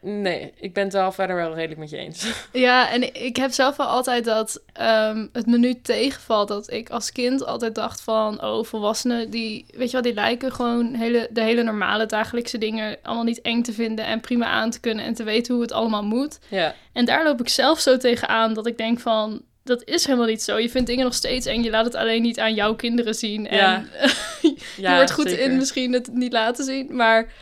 Nee, 0.00 0.52
ik 0.56 0.74
ben 0.74 0.84
het 0.84 0.92
wel 0.92 1.12
verder 1.12 1.36
wel 1.36 1.54
redelijk 1.54 1.80
met 1.80 1.90
je 1.90 1.96
eens. 1.96 2.26
Ja, 2.52 2.90
en 2.90 3.24
ik 3.24 3.36
heb 3.36 3.50
zelf 3.50 3.76
wel 3.76 3.86
altijd 3.86 4.24
dat 4.24 4.62
ehm, 4.72 5.26
het 5.32 5.46
me 5.46 5.58
nu 5.58 5.80
tegenvalt 5.82 6.48
dat 6.48 6.72
ik 6.72 6.90
als 6.90 7.12
kind 7.12 7.46
altijd 7.46 7.74
dacht 7.74 8.00
van, 8.00 8.42
oh, 8.42 8.64
volwassenen, 8.64 9.30
die, 9.30 9.64
weet 9.74 9.86
je 9.86 9.92
wel, 9.92 10.02
die 10.02 10.14
lijken 10.14 10.52
gewoon 10.52 10.94
hele, 10.94 11.28
de 11.30 11.42
hele 11.42 11.62
normale 11.62 12.06
dagelijkse 12.06 12.58
dingen 12.58 12.96
allemaal 13.02 13.24
niet 13.24 13.40
eng 13.40 13.62
te 13.62 13.72
vinden 13.72 14.04
en 14.04 14.20
prima 14.20 14.46
aan 14.46 14.70
te 14.70 14.80
kunnen 14.80 15.04
en 15.04 15.14
te 15.14 15.24
weten 15.24 15.54
hoe 15.54 15.62
het 15.62 15.72
allemaal 15.72 16.04
moet. 16.04 16.38
Ja, 16.48 16.74
En 16.92 17.04
daar 17.04 17.24
loop 17.24 17.40
ik 17.40 17.48
zelf 17.48 17.80
zo 17.80 17.96
tegenaan 17.96 18.54
dat 18.54 18.66
ik 18.66 18.78
denk 18.78 19.00
van, 19.00 19.42
dat 19.64 19.84
is 19.84 20.06
helemaal 20.06 20.26
niet 20.26 20.42
zo. 20.42 20.58
Je 20.58 20.70
vindt 20.70 20.88
dingen 20.88 21.04
nog 21.04 21.14
steeds 21.14 21.46
eng, 21.46 21.62
je 21.62 21.70
laat 21.70 21.84
het 21.84 21.94
alleen 21.94 22.22
niet 22.22 22.40
aan 22.40 22.54
jouw 22.54 22.74
kinderen 22.74 23.14
zien. 23.14 23.48
En 23.48 23.56
Ja. 23.56 23.84
je 24.42 24.56
ja 24.76 24.94
wordt 24.94 25.12
goed 25.12 25.28
zeker. 25.28 25.44
in 25.44 25.56
misschien 25.56 25.92
het 25.92 26.12
niet 26.12 26.32
laten 26.32 26.64
zien, 26.64 26.96
maar 26.96 27.32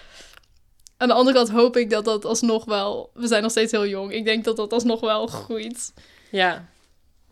aan 0.99 1.09
de 1.09 1.15
andere 1.15 1.37
kant 1.37 1.50
hoop 1.50 1.77
ik 1.77 1.91
dat 1.91 2.05
dat 2.05 2.25
alsnog 2.25 2.65
wel, 2.65 3.11
we 3.15 3.27
zijn 3.27 3.43
nog 3.43 3.50
steeds 3.50 3.73
heel 3.73 3.87
jong, 3.87 4.12
ik 4.12 4.25
denk 4.25 4.45
dat 4.45 4.56
dat 4.56 4.73
alsnog 4.73 5.00
wel 5.00 5.27
groeit. 5.27 5.93
Ja. 6.31 6.65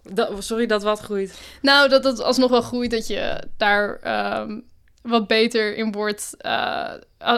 Dat, 0.02 0.44
sorry, 0.44 0.66
dat 0.66 0.82
wat 0.82 1.00
groeit. 1.00 1.38
Nou, 1.62 1.88
dat 1.88 2.04
het 2.04 2.20
alsnog 2.20 2.50
wel 2.50 2.60
groeit 2.62 2.90
dat 2.90 3.06
je 3.06 3.42
daar 3.56 3.98
ehm, 4.02 4.60
wat 5.02 5.26
beter 5.26 5.76
in 5.76 5.92
wordt. 5.92 6.34
eh, 6.38 6.92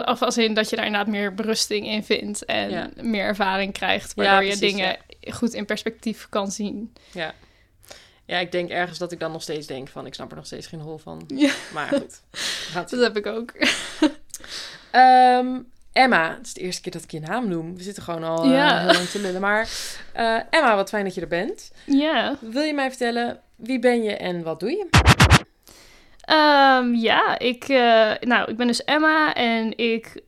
of 0.05 0.21
als 0.21 0.37
in 0.37 0.53
dat 0.53 0.69
je 0.69 0.75
daar 0.75 0.85
inderdaad 0.85 1.09
meer 1.11 1.33
berusting 1.33 1.87
in 1.87 2.03
vindt 2.03 2.45
en 2.45 2.69
Ja. 2.69 2.89
meer 3.01 3.23
ervaring 3.23 3.73
krijgt, 3.73 4.13
Ja, 4.15 4.23
waardoor 4.23 4.49
je 4.49 4.57
dingen 4.57 4.97
goed 5.31 5.53
in 5.53 5.65
perspectief 5.65 6.27
kan 6.29 6.51
zien. 6.51 6.93
Ja. 7.11 7.33
Ja, 8.25 8.37
ik 8.37 8.51
denk 8.51 8.69
ergens 8.69 8.97
dat 8.97 9.11
ik 9.11 9.19
dan 9.19 9.31
nog 9.31 9.41
steeds 9.41 9.67
denk 9.67 9.87
van, 9.89 10.05
ik 10.05 10.13
snap 10.13 10.29
er 10.29 10.35
nog 10.35 10.45
steeds 10.45 10.67
geen 10.67 10.79
hol 10.79 10.97
van. 10.97 11.23
Ja. 11.27 11.53
Maar 11.73 11.87
goed. 11.87 12.21
Gaat 12.71 12.89
Dat 12.89 12.99
heb 12.99 13.17
ik 13.17 13.25
ook. 13.25 13.53
Ehm, 14.91 15.59
Emma, 15.93 16.35
het 16.37 16.45
is 16.45 16.53
de 16.53 16.61
eerste 16.61 16.81
keer 16.81 16.91
dat 16.91 17.03
ik 17.03 17.11
je 17.11 17.19
naam 17.19 17.47
noem. 17.47 17.77
We 17.77 17.83
zitten 17.83 18.03
gewoon 18.03 18.23
al 18.23 18.43
eh, 18.43 18.79
heel 18.79 18.93
lang 18.93 19.07
te 19.07 19.21
lullen. 19.21 19.41
Maar 19.41 19.69
eh, 20.13 20.39
Emma, 20.49 20.75
wat 20.75 20.89
fijn 20.89 21.03
dat 21.03 21.15
je 21.15 21.21
er 21.21 21.27
bent. 21.27 21.71
Ja. 21.85 22.35
Wil 22.39 22.61
je 22.61 22.73
mij 22.73 22.89
vertellen, 22.89 23.39
wie 23.55 23.79
ben 23.79 24.03
je 24.03 24.15
en 24.15 24.43
wat 24.43 24.59
doe 24.59 24.69
je? 24.69 24.87
Ehm, 26.21 26.93
ja, 26.93 27.39
ik, 27.39 27.63
eh, 27.63 28.11
nou, 28.19 28.51
ik 28.51 28.57
ben 28.57 28.67
dus 28.67 28.83
Emma 28.83 29.33
en 29.33 29.77
ik 29.77 30.21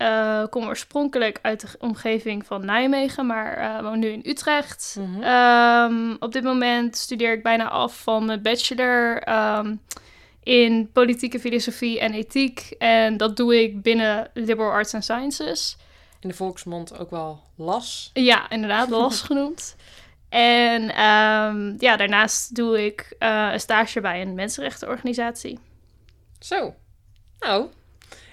kom 0.49 0.65
oorspronkelijk 0.65 1.39
uit 1.41 1.61
de 1.61 1.67
omgeving 1.79 2.45
van 2.45 2.65
Nijmegen, 2.65 3.25
maar 3.25 3.83
woon 3.83 3.99
nu 3.99 4.07
in 4.07 4.23
Utrecht. 4.25 4.97
Mhm. 4.99 5.23
Ehm, 5.23 6.15
op 6.19 6.31
dit 6.31 6.43
moment 6.43 6.97
studeer 6.97 7.31
ik 7.31 7.43
bijna 7.43 7.69
af 7.69 8.01
van 8.01 8.25
mijn 8.25 8.41
bachelor 8.41 9.21
ehm, 9.21 9.75
in 10.43 10.89
politieke 10.91 11.39
filosofie 11.39 11.99
en 11.99 12.13
ethiek. 12.13 12.75
En 12.77 13.17
dat 13.17 13.37
doe 13.37 13.61
ik 13.61 13.81
binnen 13.81 14.29
Liberal 14.33 14.71
Arts 14.71 14.93
and 14.93 15.03
Sciences. 15.03 15.77
In 16.19 16.29
de 16.29 16.35
volksmond 16.35 16.97
ook 16.97 17.09
wel 17.09 17.43
las. 17.55 18.09
Ja, 18.13 18.49
inderdaad, 18.49 18.89
LAS 18.99 19.21
genoemd. 19.21 19.75
En 20.29 20.89
ehm, 20.89 21.75
ja, 21.77 21.97
daarnaast 21.97 22.55
doe 22.55 22.85
ik 22.85 23.15
eh, 23.19 23.49
een 23.51 23.59
stage 23.59 24.01
bij 24.01 24.21
een 24.21 24.33
mensenrechtenorganisatie. 24.33 25.59
Zo. 26.39 26.75
Nou. 27.39 27.67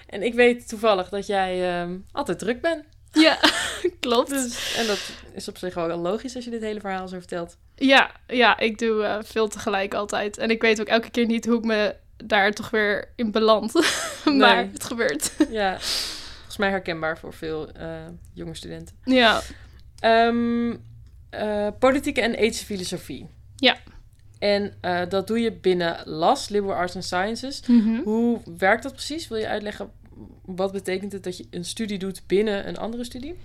En 0.07 0.23
ik 0.23 0.33
weet 0.33 0.67
toevallig 0.67 1.09
dat 1.09 1.27
jij 1.27 1.79
ehm, 1.79 1.97
altijd 2.11 2.39
druk 2.39 2.61
bent. 2.61 2.85
Ja, 3.25 3.39
klopt. 3.99 4.29
Dus, 4.29 4.75
en 4.77 4.87
dat 4.87 4.99
is 5.33 5.47
op 5.47 5.57
zich 5.57 5.73
wel 5.73 5.97
logisch 5.97 6.35
als 6.35 6.43
je 6.45 6.51
dit 6.51 6.61
hele 6.61 6.79
verhaal 6.79 7.07
zo 7.07 7.17
vertelt. 7.17 7.57
Ja, 7.75 8.11
ja, 8.27 8.57
ik 8.59 8.77
doe 8.77 9.03
eh, 9.03 9.17
veel 9.23 9.47
tegelijk 9.47 9.93
altijd. 9.93 10.37
En 10.37 10.49
ik 10.49 10.61
weet 10.61 10.79
ook 10.81 10.87
elke 10.87 11.09
keer 11.09 11.25
niet 11.25 11.45
hoe 11.45 11.57
ik 11.57 11.63
me 11.63 11.95
daar 12.25 12.51
toch 12.51 12.69
weer 12.69 13.11
in 13.15 13.31
beland. 13.31 13.73
maar 14.25 14.55
Nee. 14.55 14.69
het 14.73 14.83
gebeurt. 14.83 15.31
Ja, 15.49 15.79
volgens 15.79 16.57
mij 16.57 16.69
herkenbaar 16.69 17.17
voor 17.17 17.33
veel 17.33 17.71
eh, 17.71 17.87
jonge 18.33 18.55
studenten. 18.55 18.95
ja. 19.03 19.41
Ehm, 19.99 20.75
eh, 21.29 21.67
politieke 21.79 22.21
en 22.21 22.33
ethische 22.33 22.65
filosofie. 22.65 23.27
Ja. 23.55 23.77
En 24.39 24.73
dat 25.09 25.27
doe 25.27 25.39
je 25.39 25.51
binnen 25.51 26.01
LAS, 26.05 26.49
Liberal 26.49 26.75
Arts 26.77 26.95
and 26.95 27.03
Sciences. 27.03 27.61
Mhm. 27.67 28.01
Hoe 28.03 28.39
werkt 28.57 28.83
dat 28.83 28.91
precies? 28.93 29.27
Wil 29.27 29.37
je 29.37 29.47
uitleggen 29.47 29.91
wat 30.45 30.71
betekent 30.71 31.11
het 31.11 31.23
dat 31.23 31.37
je 31.37 31.45
een 31.49 31.65
studie 31.65 31.97
doet 31.97 32.21
binnen 32.27 32.67
een 32.67 32.77
andere 32.77 33.03
studie? 33.03 33.35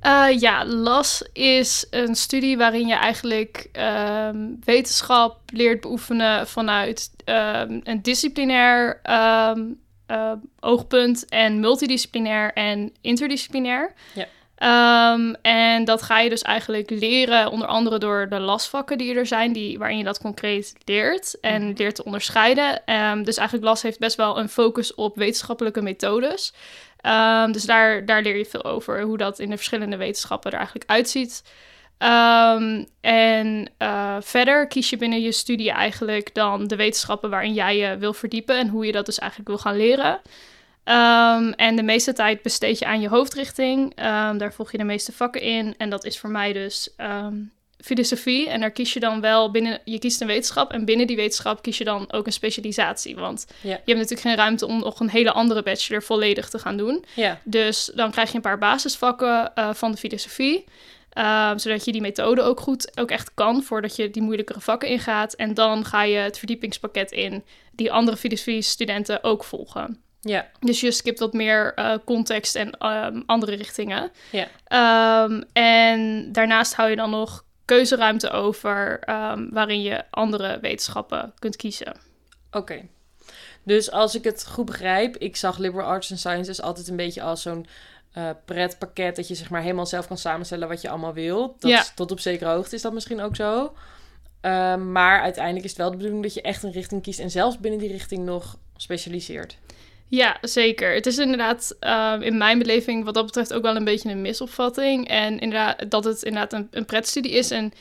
Eh, 0.00 0.26
ja, 0.38 0.66
LAS 0.66 1.28
is 1.32 1.86
een 1.90 2.14
studie 2.14 2.56
waarin 2.56 2.86
je 2.86 2.94
eigenlijk 2.94 3.68
ehm, 3.72 4.36
wetenschap 4.64 5.38
leert 5.46 5.80
beoefenen 5.80 6.46
vanuit 6.46 7.10
ehm, 7.24 7.80
een 7.82 8.02
disciplinair 8.02 9.00
eh, 9.02 10.32
oogpunt 10.60 11.28
en 11.28 11.60
multidisciplinair 11.60 12.52
en 12.52 12.92
interdisciplinair. 13.00 13.92
Ja. 14.14 14.26
Ehm, 14.62 15.34
en 15.42 15.84
dat 15.84 16.02
ga 16.02 16.20
je 16.20 16.28
dus 16.28 16.42
eigenlijk 16.42 16.90
leren, 16.90 17.50
onder 17.50 17.68
andere 17.68 17.98
door 17.98 18.26
de 18.28 18.38
lasvakken 18.40 18.98
die 18.98 19.14
er 19.14 19.26
zijn, 19.26 19.52
die, 19.52 19.78
waarin 19.78 19.98
je 19.98 20.04
dat 20.04 20.18
concreet 20.20 20.74
leert 20.84 21.40
en 21.40 21.62
Mhm. 21.62 21.72
leert 21.76 21.94
te 21.94 22.04
onderscheiden. 22.04 22.84
Ehm, 22.84 23.22
dus 23.22 23.36
eigenlijk 23.36 23.68
las 23.68 23.82
heeft 23.82 23.98
best 23.98 24.16
wel 24.16 24.38
een 24.38 24.48
focus 24.48 24.94
op 24.94 25.16
wetenschappelijke 25.16 25.82
methodes. 25.82 26.54
Ehm, 27.00 27.52
dus 27.52 27.64
daar, 27.64 28.06
daar 28.06 28.22
leer 28.22 28.36
je 28.36 28.44
veel 28.44 28.64
over, 28.64 29.02
hoe 29.02 29.16
dat 29.16 29.38
in 29.38 29.50
de 29.50 29.56
verschillende 29.56 29.96
wetenschappen 29.96 30.50
er 30.50 30.56
eigenlijk 30.56 30.90
uitziet. 30.90 31.42
En 33.00 33.70
eh, 33.78 34.16
verder 34.20 34.66
kies 34.66 34.90
je 34.90 34.96
binnen 34.96 35.20
je 35.22 35.32
studie 35.32 35.70
eigenlijk 35.70 36.34
dan 36.34 36.66
de 36.66 36.76
wetenschappen 36.76 37.30
waarin 37.30 37.52
jij 37.52 37.76
je 37.76 37.96
wil 37.96 38.12
verdiepen 38.12 38.58
en 38.58 38.68
hoe 38.68 38.86
je 38.86 38.92
dat 38.92 39.06
dus 39.06 39.18
eigenlijk 39.18 39.48
wil 39.50 39.58
gaan 39.58 39.76
leren. 39.76 40.20
Ehm, 40.84 41.52
en 41.56 41.76
de 41.76 41.82
meeste 41.82 42.12
tijd 42.12 42.42
besteed 42.42 42.78
je 42.78 42.86
aan 42.86 43.00
je 43.00 43.08
hoofdrichting. 43.08 43.92
Ehm, 43.94 44.38
daar 44.38 44.52
volg 44.52 44.72
je 44.72 44.78
de 44.78 44.84
meeste 44.84 45.12
vakken 45.12 45.40
in. 45.40 45.74
En 45.78 45.90
dat 45.90 46.04
is 46.04 46.18
voor 46.18 46.30
mij 46.30 46.52
dus 46.52 46.90
ehm, 46.96 47.36
filosofie. 47.80 48.48
En 48.48 48.60
daar 48.60 48.70
kies 48.70 48.92
je 48.92 49.00
dan 49.00 49.20
wel 49.20 49.50
binnen, 49.50 49.80
je 49.84 49.98
kiest 49.98 50.20
een 50.20 50.26
wetenschap. 50.26 50.72
En 50.72 50.84
binnen 50.84 51.06
die 51.06 51.16
wetenschap 51.16 51.62
kies 51.62 51.78
je 51.78 51.84
dan 51.84 52.12
ook 52.12 52.26
een 52.26 52.32
specialisatie. 52.32 53.16
Want 53.16 53.46
Ja. 53.60 53.68
je 53.70 53.76
hebt 53.76 53.86
natuurlijk 53.86 54.20
geen 54.20 54.34
ruimte 54.36 54.66
om 54.66 54.78
nog 54.78 55.00
een 55.00 55.10
hele 55.10 55.32
andere 55.32 55.62
bachelor 55.62 56.02
volledig 56.02 56.48
te 56.48 56.58
gaan 56.58 56.76
doen. 56.76 57.04
Ja. 57.14 57.40
Dus 57.44 57.90
dan 57.94 58.10
krijg 58.10 58.28
je 58.30 58.34
een 58.36 58.40
paar 58.42 58.58
basisvakken 58.58 59.54
eh, 59.54 59.74
van 59.74 59.90
de 59.92 59.98
filosofie. 59.98 60.64
Zodat 61.56 61.84
je 61.84 61.92
die 61.92 62.00
methode 62.00 62.42
ook 62.42 62.60
goed 62.60 62.98
ook 62.98 63.10
echt 63.10 63.30
kan 63.34 63.62
voordat 63.62 63.96
je 63.96 64.10
die 64.10 64.22
moeilijkere 64.22 64.60
vakken 64.60 64.88
ingaat. 64.88 65.34
En 65.34 65.54
dan 65.54 65.84
ga 65.84 66.02
je 66.02 66.16
het 66.16 66.38
verdiepingspakket 66.38 67.10
in 67.10 67.44
die 67.72 67.92
andere 67.92 68.16
filosofie-studenten 68.16 69.24
ook 69.24 69.44
volgen. 69.44 70.00
Ja. 70.24 70.46
Dus 70.60 70.80
je 70.80 70.90
skipt 70.92 71.18
wat 71.18 71.32
meer 71.32 71.74
eh, 71.74 71.94
context 72.04 72.54
en 72.54 72.70
ehm, 72.70 73.22
andere 73.26 73.54
richtingen. 73.54 74.10
Ja. 74.30 74.46
Ehm, 74.64 75.42
en 75.52 76.32
daarnaast 76.32 76.74
hou 76.74 76.90
je 76.90 76.96
dan 76.96 77.10
nog 77.10 77.44
keuzeruimte 77.64 78.30
over 78.30 78.98
ehm, 79.00 79.48
waarin 79.50 79.82
je 79.82 80.04
andere 80.10 80.58
wetenschappen 80.60 81.32
kunt 81.38 81.56
kiezen. 81.56 81.96
Oké. 82.50 82.80
Dus 83.62 83.90
als 83.90 84.14
ik 84.14 84.24
het 84.24 84.46
goed 84.46 84.64
begrijp, 84.66 85.16
ik 85.16 85.36
zag 85.36 85.58
liberal 85.58 85.86
arts 85.86 86.10
and 86.10 86.20
sciences 86.20 86.62
altijd 86.62 86.88
een 86.88 86.96
beetje 86.96 87.22
als 87.22 87.42
zo'n 87.42 87.66
eh 88.12 88.28
pretpakket 88.44 89.16
dat 89.16 89.28
je 89.28 89.34
zeg 89.34 89.50
maar 89.50 89.62
helemaal 89.62 89.86
zelf 89.86 90.06
kan 90.06 90.18
samenstellen 90.18 90.68
wat 90.68 90.80
je 90.80 90.88
allemaal 90.88 91.12
wil. 91.12 91.56
Dat 91.58 91.70
Ja. 91.70 91.80
is- 91.80 91.92
tot 91.94 92.10
op 92.10 92.20
zekere 92.20 92.50
hoogte 92.50 92.74
is 92.74 92.82
dat 92.82 92.92
misschien 92.92 93.20
ook 93.20 93.36
zo. 93.36 93.74
Maar 94.78 95.20
uiteindelijk 95.20 95.64
is 95.64 95.70
het 95.70 95.78
wel 95.80 95.90
de 95.90 95.96
bedoeling 95.96 96.22
dat 96.22 96.34
je 96.34 96.42
echt 96.42 96.62
een 96.62 96.72
richting 96.72 97.02
kiest 97.02 97.18
en 97.20 97.30
zelfs 97.30 97.58
binnen 97.58 97.80
die 97.80 97.92
richting 97.92 98.24
nog 98.24 98.56
specialiseert. 98.76 99.58
Ja, 100.14 100.36
zeker. 100.40 100.94
Het 100.94 101.06
is 101.06 101.18
inderdaad 101.18 101.76
ehm, 101.80 102.22
in 102.22 102.36
mijn 102.36 102.58
beleving 102.58 103.04
wat 103.04 103.14
dat 103.14 103.26
betreft 103.26 103.52
ook 103.52 103.62
wel 103.62 103.76
een 103.76 103.84
beetje 103.84 104.10
een 104.10 104.20
misopvatting. 104.20 105.08
En 105.08 105.38
inderdaad, 105.38 105.90
dat 105.90 106.04
het 106.04 106.22
inderdaad 106.22 106.52
een, 106.52 106.68
een 106.70 106.84
pretstudie 106.84 107.32
is. 107.32 107.50
En 107.50 107.72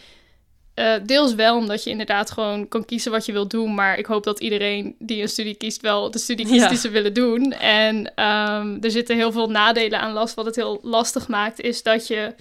eh, 0.74 0.94
deels 1.06 1.36
wel 1.36 1.58
omdat 1.58 1.84
je 1.84 1.90
inderdaad 1.90 2.32
gewoon 2.32 2.68
kan 2.68 2.86
kiezen 2.86 3.12
wat 3.12 3.26
je 3.26 3.32
wilt 3.32 3.50
doen. 3.50 3.76
Maar 3.76 3.98
ik 3.98 4.06
hoop 4.06 4.24
dat 4.24 4.40
iedereen 4.40 4.96
die 5.00 5.22
een 5.22 5.28
studie 5.30 5.56
kiest 5.56 5.82
wel 5.82 6.12
de 6.12 6.20
studie 6.20 6.46
kiest 6.46 6.62
Ja. 6.62 6.68
die 6.70 6.78
ze 6.78 6.90
willen 6.90 7.14
doen. 7.14 7.52
En 7.52 8.16
ehm, 8.16 8.78
er 8.82 8.92
zitten 8.92 9.16
heel 9.16 9.32
veel 9.32 9.50
nadelen 9.50 10.00
aan 10.00 10.14
last. 10.14 10.34
Wat 10.36 10.46
het 10.46 10.56
heel 10.56 10.80
lastig 10.84 11.28
maakt 11.28 11.62
is 11.62 11.84
dat 11.84 12.08
je... 12.08 12.36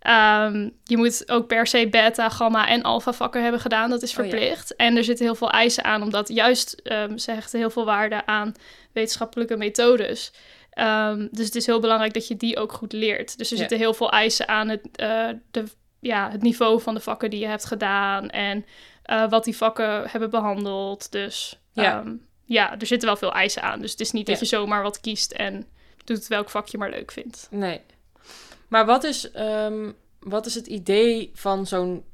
ehm, 0.00 0.68
je 0.84 0.96
moet 0.96 1.30
ook 1.30 1.46
per 1.46 1.66
se 1.66 1.88
beta, 1.88 2.28
gamma 2.28 2.68
en 2.68 2.82
alpha 2.82 3.12
vakken 3.12 3.42
hebben 3.42 3.60
gedaan. 3.60 3.90
Dat 3.90 4.02
is 4.02 4.18
Oh 4.18 4.24
ja. 4.24 4.30
verplicht. 4.30 4.76
En 4.76 4.96
er 4.96 5.04
zitten 5.04 5.24
heel 5.24 5.34
veel 5.34 5.50
eisen 5.50 5.84
aan, 5.84 6.02
omdat 6.02 6.28
juist 6.28 6.72
ehm 6.82 7.16
ze 7.18 7.30
hechten 7.30 7.58
heel 7.58 7.70
veel 7.70 7.84
waarde 7.84 8.26
aan 8.26 8.54
wetenschappelijke 8.92 9.56
methodes. 9.56 10.32
Ehm, 10.70 11.28
dus 11.30 11.46
het 11.46 11.54
is 11.54 11.66
heel 11.66 11.80
belangrijk 11.80 12.14
dat 12.14 12.28
je 12.28 12.36
die 12.36 12.56
ook 12.58 12.72
goed 12.72 12.92
leert. 12.92 13.38
Dus 13.38 13.46
er 13.50 13.54
Ja. 13.54 13.60
zitten 13.60 13.78
heel 13.78 13.94
veel 13.94 14.10
eisen 14.10 14.48
aan 14.48 14.68
het, 14.68 14.88
eh, 14.92 15.28
de, 15.50 15.64
ja, 16.00 16.30
het 16.30 16.42
niveau 16.42 16.80
van 16.80 16.94
de 16.94 17.00
vakken 17.00 17.30
die 17.30 17.40
je 17.40 17.46
hebt 17.46 17.64
gedaan 17.64 18.30
en 18.30 18.64
eh, 19.02 19.30
wat 19.30 19.44
die 19.44 19.56
vakken 19.56 20.08
hebben 20.10 20.30
behandeld. 20.30 21.12
Dus 21.12 21.60
Ja. 21.72 21.82
ja. 21.82 22.04
ja, 22.44 22.78
er 22.80 22.86
zitten 22.86 23.08
wel 23.08 23.16
veel 23.16 23.32
eisen 23.32 23.62
aan. 23.62 23.80
Dus 23.80 23.90
het 23.90 24.00
is 24.00 24.10
niet 24.12 24.26
dat 24.26 24.38
je 24.38 24.44
zomaar 24.46 24.82
wat 24.82 25.00
kiest 25.00 25.32
en 25.32 25.66
doet 26.04 26.26
welk 26.26 26.50
vak 26.50 26.66
je 26.68 26.78
maar 26.78 26.90
leuk 26.90 27.12
vindt. 27.12 27.46
Nee. 27.50 27.80
Maar 28.68 28.86
wat 28.86 29.04
is, 29.04 29.30
ehm, 29.30 29.90
wat 30.20 30.46
is 30.46 30.54
het 30.54 30.66
idee 30.66 31.30
van 31.34 31.66
zo'n 31.66 32.04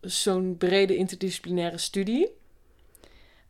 zo'n 0.00 0.56
brede 0.58 0.96
interdisciplinaire 0.96 1.78
studie? 1.78 2.36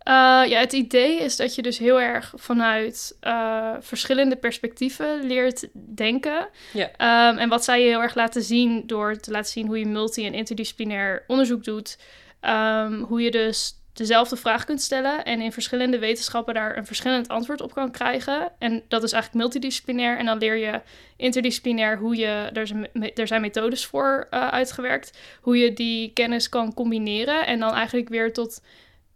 Eh, 0.08 0.14
ja, 0.46 0.60
het 0.60 0.72
idee 0.72 1.20
is 1.20 1.36
dat 1.36 1.54
je 1.54 1.62
dus 1.62 1.78
heel 1.78 2.00
erg 2.00 2.32
vanuit 2.36 3.16
eh, 3.20 3.74
verschillende 3.80 4.36
perspectieven 4.36 5.26
leert 5.26 5.68
denken. 5.72 6.48
Ja. 6.72 6.90
Ehm, 6.96 7.38
en 7.38 7.48
wat 7.48 7.64
zij 7.64 7.80
je 7.80 7.88
heel 7.88 8.02
erg 8.02 8.14
laten 8.14 8.42
zien 8.42 8.86
door 8.86 9.16
te 9.16 9.30
laten 9.30 9.50
zien 9.50 9.66
hoe 9.66 9.78
je 9.78 9.86
multi- 9.86 10.26
en 10.26 10.34
interdisciplinair 10.34 11.24
onderzoek 11.26 11.64
doet. 11.64 11.98
Ehm, 12.40 13.00
hoe 13.00 13.22
je 13.22 13.30
dus 13.30 13.72
dezelfde 13.92 14.36
vraag 14.36 14.64
kunt 14.64 14.82
stellen 14.82 15.24
en 15.24 15.40
in 15.40 15.52
verschillende 15.52 15.98
wetenschappen 15.98 16.54
daar 16.54 16.76
een 16.76 16.86
verschillend 16.86 17.28
antwoord 17.28 17.60
op 17.60 17.74
kan 17.74 17.90
krijgen. 17.90 18.52
En 18.58 18.82
dat 18.88 19.02
is 19.02 19.12
eigenlijk 19.12 19.42
multidisciplinair. 19.42 20.18
En 20.18 20.26
dan 20.26 20.38
leer 20.38 20.56
je 20.56 20.80
interdisciplinair 21.16 21.98
hoe 21.98 22.16
je, 22.16 22.50
er 22.52 22.66
zijn, 22.66 22.88
er 23.14 23.26
zijn 23.26 23.40
methodes 23.40 23.86
voor 23.86 24.26
eh, 24.30 24.48
uitgewerkt, 24.48 25.18
hoe 25.40 25.58
je 25.58 25.72
die 25.72 26.12
kennis 26.12 26.48
kan 26.48 26.74
combineren 26.74 27.46
en 27.46 27.58
dan 27.58 27.72
eigenlijk 27.72 28.08
weer 28.08 28.32
tot 28.32 28.62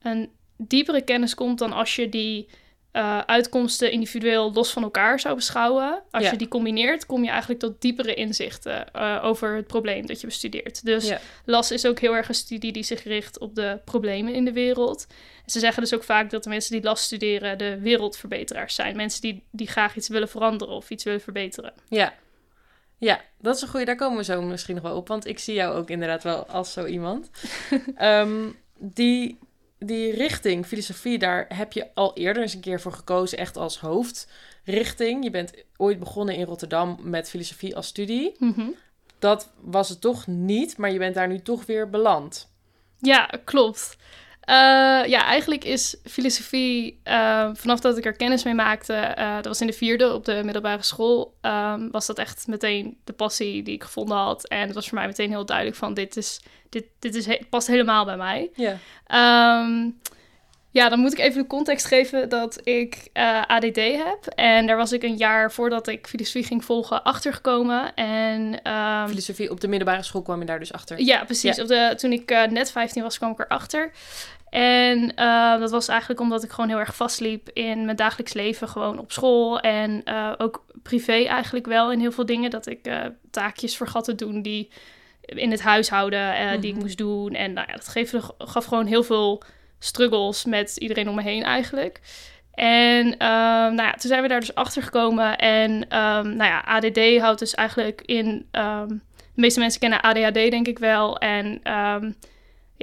een 0.02 0.30
diepere 0.56 1.02
kennis 1.02 1.34
komt 1.34 1.58
dan 1.58 1.72
als 1.72 1.96
je 1.96 2.08
die 2.08 2.48
eh, 2.92 3.18
uitkomsten 3.18 3.90
individueel 3.92 4.52
los 4.52 4.70
van 4.72 4.82
elkaar 4.82 5.20
zou 5.20 5.34
beschouwen. 5.34 6.02
Als 6.10 6.24
Ja. 6.24 6.30
je 6.30 6.36
die 6.36 6.48
combineert, 6.48 7.06
kom 7.06 7.24
je 7.24 7.30
eigenlijk 7.30 7.60
tot 7.60 7.80
diepere 7.80 8.14
inzichten 8.14 8.92
eh, 8.92 9.20
over 9.22 9.56
het 9.56 9.66
probleem 9.66 10.06
dat 10.06 10.20
je 10.20 10.26
bestudeert. 10.26 10.84
Dus 10.84 11.08
Ja. 11.08 11.20
LAS 11.44 11.70
is 11.70 11.86
ook 11.86 11.98
heel 11.98 12.16
erg 12.16 12.28
een 12.28 12.34
studie 12.34 12.72
die 12.72 12.82
zich 12.82 13.04
richt 13.04 13.38
op 13.38 13.54
de 13.54 13.80
problemen 13.84 14.34
in 14.34 14.44
de 14.44 14.52
wereld. 14.52 15.06
Ze 15.46 15.58
zeggen 15.58 15.82
dus 15.82 15.94
ook 15.94 16.04
vaak 16.04 16.30
dat 16.30 16.42
de 16.42 16.48
mensen 16.48 16.72
die 16.72 16.82
LAS 16.82 17.02
studeren 17.02 17.58
de 17.58 17.78
wereldverbeteraars 17.80 18.74
zijn. 18.74 18.96
Mensen 18.96 19.20
die, 19.20 19.44
die 19.50 19.66
graag 19.68 19.96
iets 19.96 20.08
willen 20.08 20.28
veranderen 20.28 20.74
of 20.74 20.90
iets 20.90 21.04
willen 21.04 21.20
verbeteren. 21.20 21.72
Ja. 21.88 22.14
Ja, 22.98 23.20
dat 23.40 23.56
is 23.56 23.62
een 23.62 23.68
goede. 23.68 23.84
Daar 23.86 23.96
komen 23.96 24.18
we 24.18 24.24
zo 24.24 24.42
misschien 24.42 24.74
nog 24.74 24.84
wel 24.84 24.96
op. 24.96 25.08
Want 25.08 25.26
ik 25.26 25.38
zie 25.38 25.54
jou 25.54 25.76
ook 25.76 25.90
inderdaad 25.90 26.22
wel 26.22 26.46
als 26.46 26.72
zo 26.72 26.86
iemand. 26.86 27.30
Ehm, 27.96 28.50
die, 28.78 29.38
die 29.84 30.14
richting, 30.14 30.66
filosofie, 30.66 31.18
daar 31.18 31.46
heb 31.48 31.72
je 31.72 31.94
al 31.94 32.16
eerder 32.16 32.42
eens 32.42 32.54
een 32.54 32.60
keer 32.60 32.80
voor 32.80 32.92
gekozen. 32.92 33.38
Echt 33.38 33.56
als 33.56 33.78
hoofdrichting. 33.78 35.24
Je 35.24 35.30
bent 35.30 35.64
ooit 35.76 35.98
begonnen 35.98 36.34
in 36.34 36.44
Rotterdam 36.44 36.98
met 37.00 37.30
filosofie 37.30 37.76
als 37.76 37.86
studie. 37.86 38.34
Mhm. 38.38 38.68
Dat 39.18 39.52
was 39.60 39.88
het 39.88 40.00
toch 40.00 40.26
niet, 40.26 40.76
maar 40.76 40.92
je 40.92 40.98
bent 40.98 41.14
daar 41.14 41.28
nu 41.28 41.40
toch 41.40 41.66
weer 41.66 41.90
beland. 41.90 42.50
Ja, 42.98 43.30
klopt. 43.44 43.96
Eh, 44.42 44.54
ja, 45.06 45.24
eigenlijk 45.24 45.64
is 45.64 45.96
filosofie, 46.04 47.00
eh, 47.02 47.50
vanaf 47.52 47.80
dat 47.80 47.98
ik 47.98 48.04
er 48.04 48.12
kennis 48.16 48.44
mee 48.44 48.54
maakte, 48.54 48.92
eh, 48.94 49.34
dat 49.34 49.44
was 49.44 49.60
in 49.60 49.66
de 49.66 49.72
vierde 49.72 50.12
op 50.12 50.24
de 50.24 50.40
middelbare 50.44 50.82
school, 50.82 51.34
ehm, 51.40 51.88
was 51.90 52.06
dat 52.06 52.18
echt 52.18 52.46
meteen 52.46 52.98
de 53.04 53.12
passie 53.12 53.62
die 53.62 53.74
ik 53.74 53.82
gevonden 53.82 54.16
had. 54.16 54.48
En 54.48 54.60
het 54.66 54.74
was 54.74 54.88
voor 54.88 54.98
mij 54.98 55.06
meteen 55.06 55.30
heel 55.30 55.46
duidelijk 55.46 55.76
van, 55.76 55.94
dit, 55.94 56.16
is, 56.16 56.40
dit, 56.68 56.84
dit 56.98 57.14
is 57.14 57.26
he- 57.26 57.40
past 57.50 57.66
helemaal 57.66 58.04
bij 58.04 58.16
mij. 58.16 58.50
Ja. 58.54 58.78
Ehm, 59.06 59.88
ja, 60.72 60.88
dan 60.88 60.98
moet 60.98 61.12
ik 61.12 61.18
even 61.18 61.42
de 61.42 61.46
context 61.48 61.86
geven 61.86 62.28
dat 62.28 62.60
ik 62.66 63.08
eh, 63.12 63.42
ADD 63.46 63.76
heb. 63.76 64.26
En 64.34 64.66
daar 64.66 64.76
was 64.76 64.92
ik 64.92 65.02
een 65.02 65.16
jaar 65.16 65.52
voordat 65.52 65.86
ik 65.88 66.06
filosofie 66.06 66.44
ging 66.44 66.64
volgen 66.64 67.02
achtergekomen. 67.04 67.94
En 67.94 68.62
ehm, 68.62 69.08
Filosofie 69.08 69.50
op 69.50 69.60
de 69.60 69.68
middelbare 69.68 70.02
school 70.02 70.22
kwam 70.22 70.40
je 70.40 70.46
daar 70.46 70.58
dus 70.58 70.72
achter. 70.72 71.00
ja, 71.00 71.24
precies. 71.24 71.60
Op 71.60 71.66
de, 71.66 71.92
toen 71.96 72.12
ik 72.12 72.30
eh, 72.30 72.44
net 72.48 72.70
15 72.70 73.02
was, 73.02 73.18
kwam 73.18 73.30
ik 73.30 73.38
erachter. 73.40 73.90
En 74.50 75.14
eh, 75.14 75.58
dat 75.58 75.70
was 75.70 75.88
eigenlijk 75.88 76.20
omdat 76.20 76.42
ik 76.44 76.50
gewoon 76.50 76.68
heel 76.70 76.78
erg 76.78 76.96
vastliep 76.96 77.48
in 77.52 77.84
mijn 77.84 77.96
dagelijks 77.96 78.32
leven. 78.32 78.68
Gewoon 78.68 78.98
op 78.98 79.12
school 79.12 79.60
en 79.60 80.02
ook 80.38 80.64
privé 80.82 81.24
eigenlijk 81.24 81.66
wel 81.66 81.92
in 81.92 82.00
heel 82.00 82.12
veel 82.12 82.26
dingen. 82.26 82.50
Dat 82.50 82.66
ik 82.66 82.90
taakjes 83.30 83.76
vergat 83.76 84.04
te 84.04 84.14
doen 84.14 84.42
die 84.42 84.70
in 85.24 85.50
het 85.50 85.60
huishouden 85.62 86.34
eh, 86.36 86.50
die 86.60 86.68
ik 86.68 86.74
Mhm. 86.74 86.82
moest 86.84 86.98
doen. 86.98 87.34
En 87.34 87.52
nou 87.52 87.66
ja, 87.70 87.74
dat 87.74 88.16
gaf 88.38 88.64
gewoon 88.64 88.86
heel 88.86 89.02
veel 89.02 89.42
struggles 89.82 90.44
met 90.44 90.76
iedereen 90.76 91.08
om 91.08 91.14
me 91.14 91.22
heen 91.22 91.42
eigenlijk. 91.42 92.00
En 92.54 93.16
ehm, 93.16 93.74
nou 93.74 93.82
ja, 93.82 93.92
toen 93.92 94.10
zijn 94.10 94.22
we 94.22 94.28
daar 94.28 94.40
dus 94.40 94.54
achter 94.54 94.82
gekomen. 94.82 95.38
En 95.38 95.88
ehm, 95.88 96.36
nou 96.36 96.50
ja, 96.50 96.64
ADD 96.64 97.18
houdt 97.20 97.38
dus 97.38 97.54
eigenlijk 97.54 98.02
in. 98.04 98.46
ehm, 98.50 98.88
de 99.34 99.40
meeste 99.40 99.60
mensen 99.60 99.80
kennen 99.80 100.00
ADHD, 100.00 100.34
denk 100.34 100.66
ik 100.66 100.78
wel. 100.78 101.18
En 101.18 101.60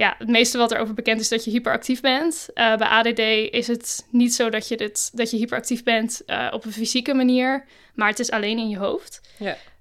ja, 0.00 0.14
het 0.18 0.28
meeste 0.28 0.58
wat 0.58 0.72
erover 0.72 0.94
bekend 0.94 1.20
is 1.20 1.28
dat 1.28 1.44
je 1.44 1.50
hyperactief 1.50 2.00
bent. 2.00 2.48
Eh, 2.54 2.76
bij 2.76 2.88
ADD 2.88 3.18
is 3.54 3.66
het 3.66 4.06
niet 4.10 4.34
zo 4.34 4.50
dat 4.50 4.68
je, 4.68 4.76
dit, 4.76 5.10
dat 5.12 5.30
je 5.30 5.36
hyperactief 5.36 5.82
bent 5.82 6.22
eh, 6.26 6.48
op 6.50 6.64
een 6.64 6.72
fysieke 6.72 7.14
manier, 7.14 7.64
maar 7.94 8.08
het 8.08 8.18
is 8.18 8.30
alleen 8.30 8.58
in 8.58 8.68
je 8.68 8.78
hoofd. 8.78 9.20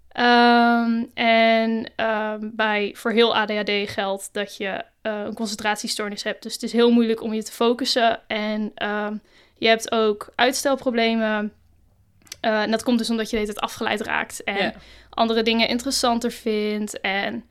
Ehm, 0.10 1.04
en 1.14 1.92
ehm, 1.96 2.50
bij, 2.52 2.94
voor 2.96 3.12
heel 3.12 3.36
ADHD 3.36 3.90
geldt 3.90 4.30
dat 4.32 4.58
je 4.58 4.84
eh, 5.02 5.22
een 5.26 5.34
concentratiestoornis 5.34 6.24
hebt. 6.24 6.44
Dus 6.44 6.54
het 6.54 6.64
is 6.64 6.72
heel 6.72 6.92
moeilijk 6.92 7.22
om 7.22 7.34
je 7.34 7.44
te 7.44 7.52
focussen. 7.52 8.20
En 8.28 8.72
ehm, 8.76 9.16
je 9.58 9.68
hebt 9.68 9.92
ook 9.92 10.32
uitstelproblemen. 10.36 11.54
Eh, 12.42 12.62
en 12.62 12.72
dat 12.72 12.84
komt 12.84 12.98
dus 12.98 13.10
omdat 13.10 13.26
je 13.26 13.32
de 13.32 13.42
hele 13.42 13.54
tijd 13.54 13.66
afgeleid 13.66 14.02
raakt. 14.02 14.44
En 14.44 14.74
andere 15.10 15.44
dingen 15.44 15.68
interessanter 15.68 16.32
vind. 16.32 17.02
En 17.02 17.44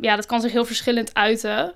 ja, 0.00 0.16
dat 0.16 0.26
kan 0.26 0.40
zich 0.40 0.52
heel 0.52 0.64
verschillend 0.64 1.14
uiten. 1.14 1.74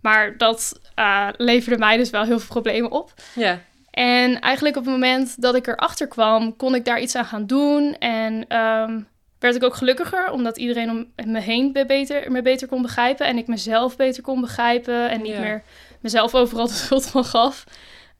Maar 0.00 0.36
dat 0.36 0.80
uh, 0.98 1.28
leverde 1.36 1.78
mij 1.78 1.96
dus 1.96 2.10
wel 2.10 2.24
heel 2.24 2.38
veel 2.38 2.48
problemen 2.48 2.90
op. 2.90 3.14
Ja. 3.34 3.60
En 3.90 4.40
eigenlijk 4.40 4.76
op 4.76 4.84
het 4.84 4.92
moment 4.92 5.42
dat 5.42 5.54
ik 5.54 5.66
erachter 5.66 6.08
kwam, 6.08 6.56
kon 6.56 6.74
ik 6.74 6.84
daar 6.84 7.00
iets 7.00 7.14
aan 7.14 7.24
gaan 7.24 7.46
doen. 7.46 7.96
En 7.98 8.44
ehm, 8.48 9.00
werd 9.38 9.54
ik 9.54 9.62
ook 9.62 9.74
gelukkiger, 9.74 10.30
omdat 10.30 10.56
iedereen 10.56 10.90
om 10.90 11.12
me 11.26 11.40
heen 11.40 11.70
me 11.72 11.86
beter, 11.86 12.32
me 12.32 12.42
beter 12.42 12.68
kon 12.68 12.82
begrijpen. 12.82 13.26
En 13.26 13.38
ik 13.38 13.46
mezelf 13.46 13.96
beter 13.96 14.22
kon 14.22 14.40
begrijpen. 14.40 15.10
En 15.10 15.22
niet 15.22 15.38
meer 15.38 15.62
mezelf 16.00 16.34
overal 16.34 16.66
de 16.66 16.72
schuld 16.84 17.06
van 17.06 17.24
gaf, 17.24 17.64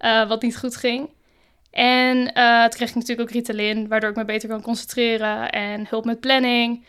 uh, 0.00 0.28
wat 0.28 0.42
niet 0.42 0.58
goed 0.58 0.76
ging. 0.76 1.10
En 1.70 2.16
uh, 2.16 2.60
toen 2.60 2.70
kreeg 2.70 2.88
ik 2.88 2.94
natuurlijk 2.94 3.20
ook 3.20 3.34
Ritalin, 3.34 3.88
waardoor 3.88 4.10
ik 4.10 4.16
me 4.16 4.24
beter 4.24 4.48
kan 4.48 4.62
concentreren. 4.62 5.50
En 5.50 5.86
hulp 5.88 6.04
met 6.04 6.20
planning. 6.20 6.84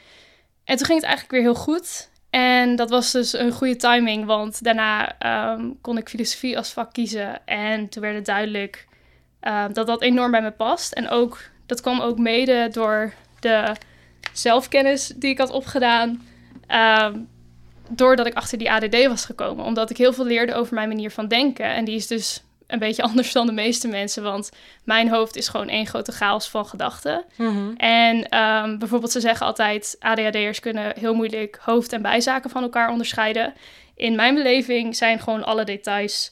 En 0.63 0.77
toen 0.77 0.85
ging 0.85 0.99
het 0.99 1.07
eigenlijk 1.07 1.31
weer 1.31 1.41
heel 1.41 1.61
goed. 1.61 2.10
En 2.31 2.75
dat 2.75 2.89
was 2.89 3.11
dus 3.11 3.33
een 3.33 3.51
goede 3.51 3.75
timing, 3.75 4.25
want 4.25 4.63
daarna 4.63 5.15
um, 5.53 5.77
kon 5.81 5.97
ik 5.97 6.09
filosofie 6.09 6.57
als 6.57 6.73
vak 6.73 6.93
kiezen. 6.93 7.47
En 7.47 7.89
toen 7.89 8.01
werd 8.01 8.15
het 8.15 8.25
duidelijk 8.25 8.87
um, 9.41 9.73
dat 9.73 9.87
dat 9.87 10.01
enorm 10.01 10.31
bij 10.31 10.41
me 10.41 10.51
past. 10.51 10.93
En 10.93 11.09
ook, 11.09 11.39
dat 11.65 11.81
kwam 11.81 11.99
ook 11.99 12.17
mede 12.17 12.69
door 12.71 13.13
de 13.39 13.75
zelfkennis 14.33 15.07
die 15.07 15.29
ik 15.29 15.37
had 15.37 15.49
opgedaan. 15.49 16.27
Um, 16.67 17.27
doordat 17.89 18.25
ik 18.25 18.33
achter 18.33 18.57
die 18.57 18.71
ADD 18.71 19.07
was 19.07 19.25
gekomen. 19.25 19.65
Omdat 19.65 19.89
ik 19.89 19.97
heel 19.97 20.13
veel 20.13 20.25
leerde 20.25 20.53
over 20.53 20.73
mijn 20.73 20.87
manier 20.87 21.11
van 21.11 21.27
denken. 21.27 21.65
En 21.65 21.85
die 21.85 21.95
is 21.95 22.07
dus 22.07 22.43
een 22.71 22.79
beetje 22.79 23.03
anders 23.03 23.31
dan 23.31 23.45
de 23.45 23.51
meeste 23.51 23.87
mensen. 23.87 24.23
Want 24.23 24.49
mijn 24.83 25.09
hoofd 25.09 25.35
is 25.35 25.47
gewoon 25.47 25.69
één 25.69 25.87
grote 25.87 26.11
chaos 26.11 26.49
van 26.49 26.65
gedachten. 26.65 27.23
Mhm. 27.35 27.73
En 27.77 28.39
um, 28.39 28.79
bijvoorbeeld, 28.79 29.11
ze 29.11 29.19
zeggen 29.19 29.45
altijd: 29.45 29.95
ADHD'ers 29.99 30.59
kunnen 30.59 30.93
heel 30.99 31.13
moeilijk 31.13 31.59
hoofd- 31.61 31.93
en 31.93 32.01
bijzaken 32.01 32.49
van 32.49 32.63
elkaar 32.63 32.89
onderscheiden. 32.89 33.53
In 33.95 34.15
mijn 34.15 34.35
beleving 34.35 34.95
zijn 34.95 35.19
gewoon 35.19 35.43
alle 35.43 35.63
details 35.63 36.31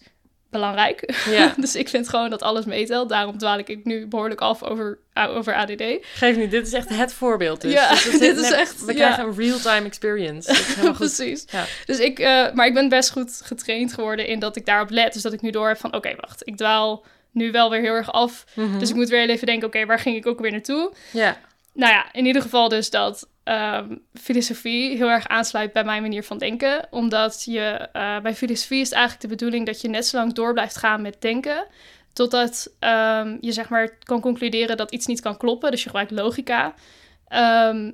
belangrijk. 0.49 1.13
Ja. 1.29 1.53
dus 1.57 1.75
ik 1.75 1.89
vind 1.89 2.09
gewoon 2.09 2.29
dat 2.29 2.41
alles 2.41 2.65
meetelt. 2.65 3.09
Daarom 3.09 3.37
dwaal 3.37 3.57
ik 3.57 3.79
nu 3.83 4.07
behoorlijk 4.07 4.41
af 4.41 4.63
over, 4.63 4.99
over 5.13 5.55
ADD. 5.55 5.83
Geef 6.01 6.35
niet, 6.35 6.51
dit 6.51 6.67
is 6.67 6.73
echt 6.73 6.89
het 6.89 7.13
voorbeeld. 7.13 7.61
Dus. 7.61 7.71
Ja, 7.73 7.89
dus 7.89 8.19
dit 8.27 8.37
is 8.37 8.51
echt- 8.51 8.85
We 8.85 8.91
ja. 8.91 8.97
krijgen 8.97 9.23
een 9.23 9.35
real-time 9.35 9.85
experience. 9.85 10.47
Dat 10.47 10.57
is 10.59 10.67
helemaal 10.67 10.95
goed. 11.03 11.15
Precies. 11.15 11.45
Ja. 11.51 11.65
Dus 11.85 11.99
ik, 11.99 12.19
eh, 12.19 12.51
maar 12.53 12.67
ik 12.67 12.73
ben 12.73 12.89
best 12.89 13.11
goed 13.11 13.41
getraind 13.43 13.93
geworden 13.93 14.27
in 14.27 14.39
dat 14.39 14.55
ik 14.55 14.65
daarop 14.65 14.89
let. 14.89 15.13
Dus 15.13 15.21
dat 15.21 15.33
ik 15.33 15.41
nu 15.41 15.49
door 15.49 15.67
heb 15.67 15.77
van, 15.77 15.93
oké, 15.95 16.15
wacht, 16.19 16.47
ik 16.47 16.57
dwaal 16.57 17.05
nu 17.31 17.51
wel 17.51 17.69
weer 17.69 17.81
heel 17.81 17.93
erg 17.93 18.11
af. 18.11 18.45
Mhm. 18.53 18.79
Dus 18.79 18.89
ik 18.89 18.95
moet 18.95 19.09
weer 19.09 19.29
even 19.29 19.45
denken, 19.47 19.67
oké, 19.67 19.85
waar 19.85 19.99
ging 19.99 20.15
ik 20.15 20.27
ook 20.27 20.39
weer 20.39 20.51
naartoe? 20.51 20.93
Ja, 21.11 21.37
Nou 21.79 21.93
ja, 21.93 22.13
in 22.13 22.25
ieder 22.25 22.41
geval 22.41 22.69
dus 22.69 22.89
dat 22.89 23.29
ehm, 23.43 23.95
filosofie 24.13 24.97
heel 24.97 25.09
erg 25.09 25.27
aansluit 25.27 25.73
bij 25.73 25.83
mijn 25.83 26.01
manier 26.01 26.23
van 26.23 26.37
denken. 26.37 26.87
Omdat 26.89 27.43
je, 27.43 27.89
eh, 27.93 28.19
bij 28.19 28.35
filosofie 28.35 28.79
is 28.79 28.89
het 28.89 28.97
eigenlijk 28.97 29.21
de 29.21 29.35
bedoeling 29.35 29.65
dat 29.65 29.81
je 29.81 29.89
net 29.89 30.05
zo 30.05 30.17
lang 30.17 30.33
door 30.33 30.53
blijft 30.53 30.77
gaan 30.77 31.01
met 31.01 31.21
denken. 31.21 31.65
Totdat 32.13 32.75
ehm, 32.79 33.37
je 33.41 33.51
zeg 33.51 33.69
maar 33.69 33.97
kan 34.03 34.21
concluderen 34.21 34.77
dat 34.77 34.91
iets 34.91 35.05
niet 35.05 35.21
kan 35.21 35.37
kloppen. 35.37 35.71
Dus 35.71 35.79
je 35.83 35.89
gebruikt 35.89 36.11
logica. 36.11 36.73
Ehm, 37.27 37.91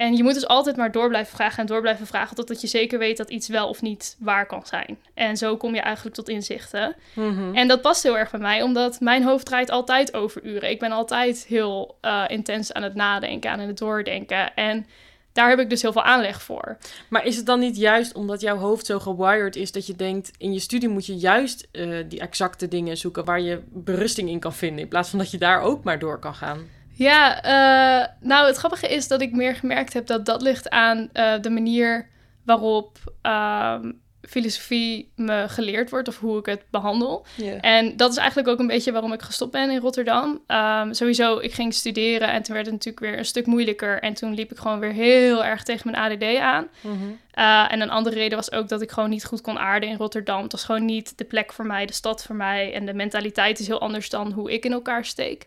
en 0.00 0.16
je 0.16 0.22
moet 0.22 0.34
dus 0.34 0.46
altijd 0.46 0.76
maar 0.76 0.92
door 0.92 1.08
blijven 1.08 1.36
vragen 1.36 1.58
en 1.58 1.66
door 1.66 1.80
blijven 1.80 2.06
vragen 2.06 2.36
totdat 2.36 2.60
je 2.60 2.66
zeker 2.66 2.98
weet 2.98 3.16
dat 3.16 3.30
iets 3.30 3.48
wel 3.48 3.68
of 3.68 3.82
niet 3.82 4.16
waar 4.18 4.46
kan 4.46 4.66
zijn. 4.66 4.98
En 5.14 5.36
zo 5.36 5.56
kom 5.56 5.74
je 5.74 5.80
eigenlijk 5.80 6.16
tot 6.16 6.28
inzichten. 6.28 6.96
Mhm. 7.14 7.54
En 7.54 7.68
dat 7.68 7.80
past 7.80 8.02
heel 8.02 8.18
erg 8.18 8.30
bij 8.30 8.40
mij, 8.40 8.62
omdat 8.62 9.00
mijn 9.00 9.22
hoofd 9.22 9.46
draait 9.46 9.70
altijd 9.70 10.14
over 10.14 10.44
uren. 10.44 10.70
Ik 10.70 10.78
ben 10.78 10.92
altijd 10.92 11.46
heel 11.46 11.96
eh, 12.00 12.24
intens 12.28 12.72
aan 12.72 12.82
het 12.82 12.94
nadenken, 12.94 13.50
aan 13.50 13.58
het 13.58 13.78
doordenken. 13.78 14.54
En 14.54 14.86
daar 15.32 15.48
heb 15.48 15.58
ik 15.58 15.70
dus 15.70 15.82
heel 15.82 15.92
veel 15.92 16.02
aanleg 16.02 16.42
voor. 16.42 16.76
Maar 17.08 17.24
is 17.24 17.36
het 17.36 17.46
dan 17.46 17.60
niet 17.60 17.76
juist 17.76 18.14
omdat 18.14 18.40
jouw 18.40 18.56
hoofd 18.56 18.86
zo 18.86 18.98
gewired 18.98 19.56
is 19.56 19.72
dat 19.72 19.86
je 19.86 19.96
denkt 19.96 20.30
in 20.38 20.52
je 20.52 20.60
studie 20.60 20.88
moet 20.88 21.06
je 21.06 21.16
juist 21.16 21.68
eh, 21.72 21.88
die 22.08 22.20
exacte 22.20 22.68
dingen 22.68 22.96
zoeken 22.96 23.24
waar 23.24 23.40
je 23.40 23.62
berusting 23.66 24.28
in 24.28 24.40
kan 24.40 24.54
vinden 24.54 24.82
in 24.82 24.88
plaats 24.88 25.10
van 25.10 25.18
dat 25.18 25.30
je 25.30 25.38
daar 25.38 25.60
ook 25.60 25.84
maar 25.84 25.98
door 25.98 26.18
kan 26.18 26.34
gaan? 26.34 26.68
Ja, 27.00 27.42
eh, 27.42 28.08
nou 28.20 28.46
het 28.46 28.56
grappige 28.56 28.88
is 28.88 29.08
dat 29.08 29.20
ik 29.20 29.32
meer 29.32 29.54
gemerkt 29.54 29.92
heb 29.92 30.06
dat 30.06 30.26
dat 30.26 30.42
ligt 30.42 30.70
aan 30.70 31.08
eh, 31.12 31.40
de 31.40 31.50
manier 31.50 32.08
waarop 32.44 32.98
ehm, 33.22 33.92
filosofie 34.22 35.12
me 35.16 35.44
geleerd 35.48 35.90
wordt 35.90 36.08
of 36.08 36.18
hoe 36.18 36.38
ik 36.38 36.46
het 36.46 36.62
behandel. 36.70 37.26
En 37.60 37.96
dat 37.96 38.10
is 38.10 38.16
eigenlijk 38.16 38.48
ook 38.48 38.58
een 38.58 38.66
beetje 38.66 38.92
waarom 38.92 39.12
ik 39.12 39.22
gestopt 39.22 39.52
ben 39.52 39.70
in 39.70 39.80
Rotterdam. 39.80 40.42
Ehm, 40.46 40.92
sowieso, 40.92 41.38
ik 41.38 41.52
ging 41.52 41.74
studeren 41.74 42.28
en 42.28 42.42
toen 42.42 42.54
werd 42.54 42.66
het 42.66 42.74
natuurlijk 42.74 43.04
weer 43.04 43.18
een 43.18 43.24
stuk 43.24 43.46
moeilijker. 43.46 44.00
En 44.00 44.14
toen 44.14 44.34
liep 44.34 44.50
ik 44.50 44.58
gewoon 44.58 44.78
weer 44.78 44.92
heel 44.92 45.44
erg 45.44 45.62
tegen 45.62 45.90
mijn 45.90 46.04
ADD 46.04 46.36
aan. 46.36 46.68
Mhm. 46.80 46.94
Uh, 47.34 47.72
en 47.72 47.80
een 47.80 47.90
andere 47.90 48.16
reden 48.16 48.38
was 48.38 48.52
ook 48.52 48.68
dat 48.68 48.82
ik 48.82 48.90
gewoon 48.90 49.10
niet 49.10 49.24
goed 49.24 49.40
kon 49.40 49.58
aarden 49.58 49.88
in 49.88 49.96
Rotterdam. 49.96 50.42
Het 50.42 50.52
was 50.52 50.64
gewoon 50.64 50.84
niet 50.84 51.18
de 51.18 51.24
plek 51.24 51.52
voor 51.52 51.66
mij, 51.66 51.86
de 51.86 51.92
stad 51.92 52.24
voor 52.24 52.36
mij. 52.36 52.74
En 52.74 52.86
de 52.86 52.94
mentaliteit 52.94 53.58
is 53.58 53.66
heel 53.66 53.80
anders 53.80 54.08
dan 54.10 54.32
hoe 54.32 54.52
ik 54.52 54.64
in 54.64 54.72
elkaar 54.72 55.04
steek. 55.04 55.46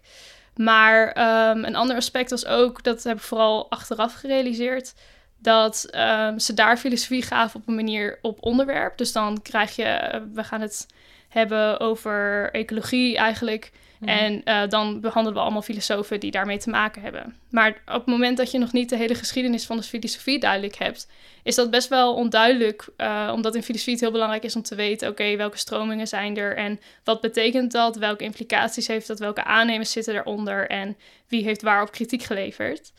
Maar 0.56 1.12
ehm, 1.12 1.64
een 1.64 1.76
ander 1.76 1.96
aspect 1.96 2.30
was 2.30 2.46
ook, 2.46 2.84
dat 2.84 3.04
heb 3.04 3.18
ik 3.18 3.24
vooral 3.24 3.70
achteraf 3.70 4.14
gerealiseerd, 4.14 4.94
dat 5.38 5.86
ehm, 5.90 6.38
ze 6.38 6.54
daar 6.54 6.78
filosofie 6.78 7.22
gaven 7.22 7.60
op 7.60 7.68
een 7.68 7.76
manier 7.76 8.20
op 8.22 8.38
onderwerp. 8.44 8.98
Dus 8.98 9.12
dan 9.12 9.42
krijg 9.42 9.76
je, 9.76 9.84
eh, 9.84 10.22
we 10.34 10.44
gaan 10.44 10.62
het 10.62 10.88
hebben 11.30 11.80
over 11.80 12.50
ecologie 12.52 13.18
eigenlijk. 13.18 13.72
Mhm. 14.06 14.18
En 14.18 14.44
eh, 14.44 14.70
dan 14.70 15.00
behandelen 15.02 15.38
we 15.38 15.44
allemaal 15.44 15.62
filosofen 15.62 16.20
die 16.20 16.32
daarmee 16.32 16.58
te 16.58 16.70
maken 16.70 17.02
hebben. 17.02 17.36
Maar 17.50 17.70
op 17.70 17.94
het 17.94 18.06
moment 18.06 18.38
dat 18.38 18.52
je 18.52 18.58
nog 18.58 18.72
niet 18.74 18.90
de 18.90 18.98
hele 18.98 19.16
geschiedenis 19.16 19.66
van 19.66 19.78
de 19.78 19.84
filosofie 19.84 20.40
duidelijk 20.40 20.76
hebt, 20.76 21.08
is 21.44 21.56
dat 21.56 21.70
best 21.70 21.90
wel 21.90 22.14
onduidelijk. 22.14 22.88
eh, 22.98 23.32
omdat 23.34 23.56
in 23.56 23.64
filosofie 23.64 23.94
het 23.94 24.02
heel 24.02 24.12
belangrijk 24.12 24.44
is 24.44 24.56
om 24.56 24.62
te 24.62 24.76
weten: 24.76 25.10
oké, 25.10 25.36
welke 25.36 25.58
stromingen 25.58 26.08
zijn 26.08 26.38
er 26.38 26.56
en 26.58 26.80
wat 27.04 27.22
betekent 27.22 27.72
dat? 27.72 27.96
Welke 27.96 28.24
implicaties 28.24 28.88
heeft 28.88 29.08
dat? 29.08 29.20
Welke 29.20 29.44
aannemers 29.44 29.92
zitten 29.92 30.16
eronder? 30.16 30.70
En 30.70 30.98
wie 31.28 31.44
heeft 31.44 31.62
waarop 31.62 31.92
kritiek 31.92 32.24
geleverd? 32.24 32.92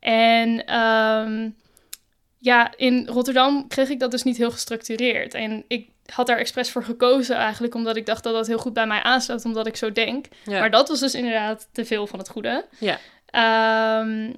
En 0.00 0.66
ehm, 0.66 1.50
ja, 2.38 2.72
in 2.76 3.06
Rotterdam 3.06 3.68
kreeg 3.68 3.88
ik 3.88 4.00
dat 4.00 4.10
dus 4.10 4.22
niet 4.22 4.36
heel 4.36 4.50
gestructureerd. 4.50 5.34
En 5.34 5.64
ik 5.68 5.89
had 6.10 6.26
daar 6.26 6.38
expres 6.38 6.70
voor 6.70 6.84
gekozen 6.84 7.36
eigenlijk, 7.36 7.74
omdat 7.74 7.96
ik 7.96 8.06
dacht 8.06 8.22
dat 8.22 8.34
dat 8.34 8.46
heel 8.46 8.58
goed 8.58 8.72
bij 8.72 8.86
mij 8.86 9.02
aansluit, 9.02 9.44
omdat 9.44 9.66
ik 9.66 9.76
zo 9.76 9.92
denk. 9.92 10.26
Ja. 10.44 10.58
Maar 10.58 10.70
dat 10.70 10.88
was 10.88 11.00
dus 11.00 11.14
inderdaad 11.14 11.68
te 11.72 11.84
veel 11.84 12.06
van 12.06 12.18
het 12.18 12.28
goede. 12.28 12.66
Ja. 12.78 12.98
Ehm, 13.26 14.32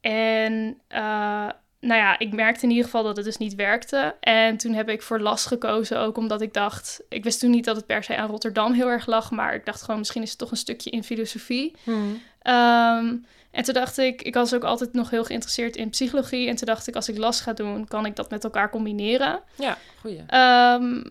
en 0.00 0.80
eh, 0.88 1.48
nou 1.80 2.00
ja, 2.00 2.18
ik 2.18 2.32
merkte 2.32 2.64
in 2.64 2.70
ieder 2.70 2.84
geval 2.84 3.02
dat 3.02 3.16
het 3.16 3.24
dus 3.24 3.36
niet 3.36 3.54
werkte. 3.54 4.14
En 4.20 4.56
toen 4.56 4.72
heb 4.72 4.88
ik 4.88 5.02
voor 5.02 5.20
last 5.20 5.46
gekozen, 5.46 5.98
ook 5.98 6.16
omdat 6.16 6.40
ik 6.40 6.54
dacht... 6.54 7.02
Ik 7.08 7.24
wist 7.24 7.40
toen 7.40 7.50
niet 7.50 7.64
dat 7.64 7.76
het 7.76 7.86
per 7.86 8.04
se 8.04 8.16
aan 8.16 8.28
Rotterdam 8.28 8.72
heel 8.72 8.88
erg 8.88 9.06
lag... 9.06 9.30
maar 9.30 9.54
ik 9.54 9.64
dacht 9.64 9.82
gewoon, 9.82 9.98
misschien 9.98 10.22
is 10.22 10.30
het 10.30 10.38
toch 10.38 10.50
een 10.50 10.56
stukje 10.56 10.90
in 10.90 11.04
filosofie. 11.04 11.76
Mhm. 11.84 11.98
Ehm, 12.42 13.16
en 13.58 13.64
toen 13.64 13.74
dacht 13.74 13.98
ik, 13.98 14.22
ik 14.22 14.34
was 14.34 14.54
ook 14.54 14.64
altijd 14.64 14.92
nog 14.92 15.10
heel 15.10 15.24
geïnteresseerd 15.24 15.76
in 15.76 15.90
psychologie. 15.90 16.48
En 16.48 16.56
toen 16.56 16.66
dacht 16.66 16.88
ik, 16.88 16.94
als 16.94 17.08
ik 17.08 17.18
last 17.18 17.40
ga 17.40 17.52
doen, 17.52 17.88
kan 17.88 18.06
ik 18.06 18.16
dat 18.16 18.30
met 18.30 18.44
elkaar 18.44 18.70
combineren. 18.70 19.42
Ja, 19.54 19.78
goeie. 20.00 20.22
Ehm, 20.26 21.02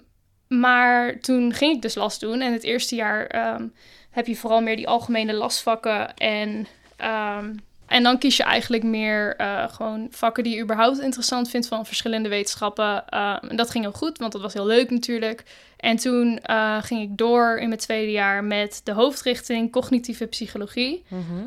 maar 0.47 1.19
toen 1.19 1.53
ging 1.53 1.75
ik 1.75 1.81
dus 1.81 1.95
last 1.95 2.19
doen. 2.19 2.41
En 2.41 2.53
het 2.53 2.63
eerste 2.63 2.95
jaar 2.95 3.25
ehm, 3.25 3.67
heb 4.10 4.27
je 4.27 4.36
vooral 4.36 4.62
meer 4.62 4.75
die 4.75 4.88
algemene 4.88 5.33
lastvakken. 5.33 6.13
En, 6.15 6.67
ehm, 6.95 7.53
en 7.88 8.03
dan 8.03 8.17
kies 8.17 8.38
je 8.38 8.43
eigenlijk 8.43 8.83
meer 8.83 9.36
eh, 9.36 9.69
gewoon 9.69 10.07
vakken 10.12 10.43
die 10.43 10.55
je 10.55 10.62
überhaupt 10.62 10.99
interessant 10.99 11.49
vindt 11.49 11.67
van 11.67 11.86
verschillende 11.86 12.29
wetenschappen. 12.29 13.07
En 13.10 13.55
dat 13.55 13.69
ging 13.69 13.83
heel 13.83 13.93
goed, 13.93 14.17
want 14.17 14.31
dat 14.31 14.41
was 14.41 14.53
heel 14.53 14.65
leuk 14.65 14.89
natuurlijk. 14.89 15.43
En 15.77 15.95
toen 15.95 16.39
eh, 16.39 16.77
ging 16.83 17.01
ik 17.01 17.17
door 17.17 17.57
in 17.57 17.67
mijn 17.67 17.79
tweede 17.79 18.12
jaar 18.12 18.43
met 18.43 18.81
de 18.83 18.91
hoofdrichting 18.91 19.71
cognitieve 19.71 20.25
psychologie 20.25 21.05
Mhm. 21.07 21.45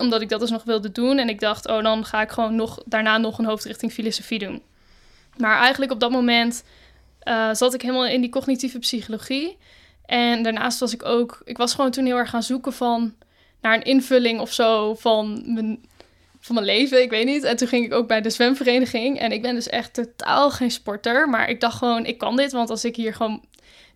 Omdat 0.00 0.20
ik 0.20 0.28
dat 0.28 0.40
dus 0.40 0.50
nog 0.50 0.64
wilde 0.64 0.92
doen. 0.92 1.18
En 1.18 1.28
ik 1.28 1.40
dacht, 1.40 1.68
oh, 1.68 1.82
dan 1.82 2.04
ga 2.04 2.22
ik 2.22 2.30
gewoon 2.30 2.54
nog, 2.54 2.82
daarna 2.84 3.18
nog 3.18 3.38
een 3.38 3.44
hoofdrichting 3.44 3.92
filosofie 3.92 4.38
doen. 4.38 4.62
Maar 5.36 5.58
eigenlijk 5.58 5.92
op 5.92 6.00
dat 6.00 6.10
moment 6.10 6.64
eh, 7.20 7.48
zat 7.52 7.74
ik 7.74 7.82
helemaal 7.82 8.06
in 8.06 8.20
die 8.20 8.30
cognitieve 8.30 8.78
psychologie. 8.78 9.56
En 10.06 10.42
daarnaast 10.42 10.80
was 10.80 10.92
ik 10.92 11.04
ook, 11.04 11.40
ik 11.44 11.56
was 11.56 11.74
gewoon 11.74 11.90
toen 11.90 12.04
heel 12.04 12.16
erg 12.16 12.30
gaan 12.30 12.42
zoeken 12.42 12.72
van 12.72 13.14
naar 13.60 13.74
een 13.74 13.82
invulling 13.82 14.40
of 14.40 14.52
zo 14.52 14.94
van 14.94 15.42
mijn, 15.54 15.84
van 16.40 16.54
mijn 16.54 16.66
leven, 16.66 17.02
ik 17.02 17.10
weet 17.10 17.26
niet. 17.26 17.44
En 17.44 17.56
toen 17.56 17.68
ging 17.68 17.84
ik 17.84 17.92
ook 17.92 18.08
bij 18.08 18.20
de 18.20 18.30
zwemvereniging. 18.30 19.18
En 19.18 19.32
ik 19.32 19.42
ben 19.42 19.54
dus 19.54 19.68
echt 19.68 19.94
totaal 19.94 20.50
geen 20.50 20.70
sporter. 20.70 21.28
Maar 21.28 21.48
ik 21.48 21.60
dacht 21.60 21.78
gewoon, 21.78 22.06
ik 22.06 22.18
kan 22.18 22.36
dit. 22.36 22.52
Want 22.52 22.70
als 22.70 22.84
ik 22.84 22.96
hier 22.96 23.14
gewoon 23.14 23.44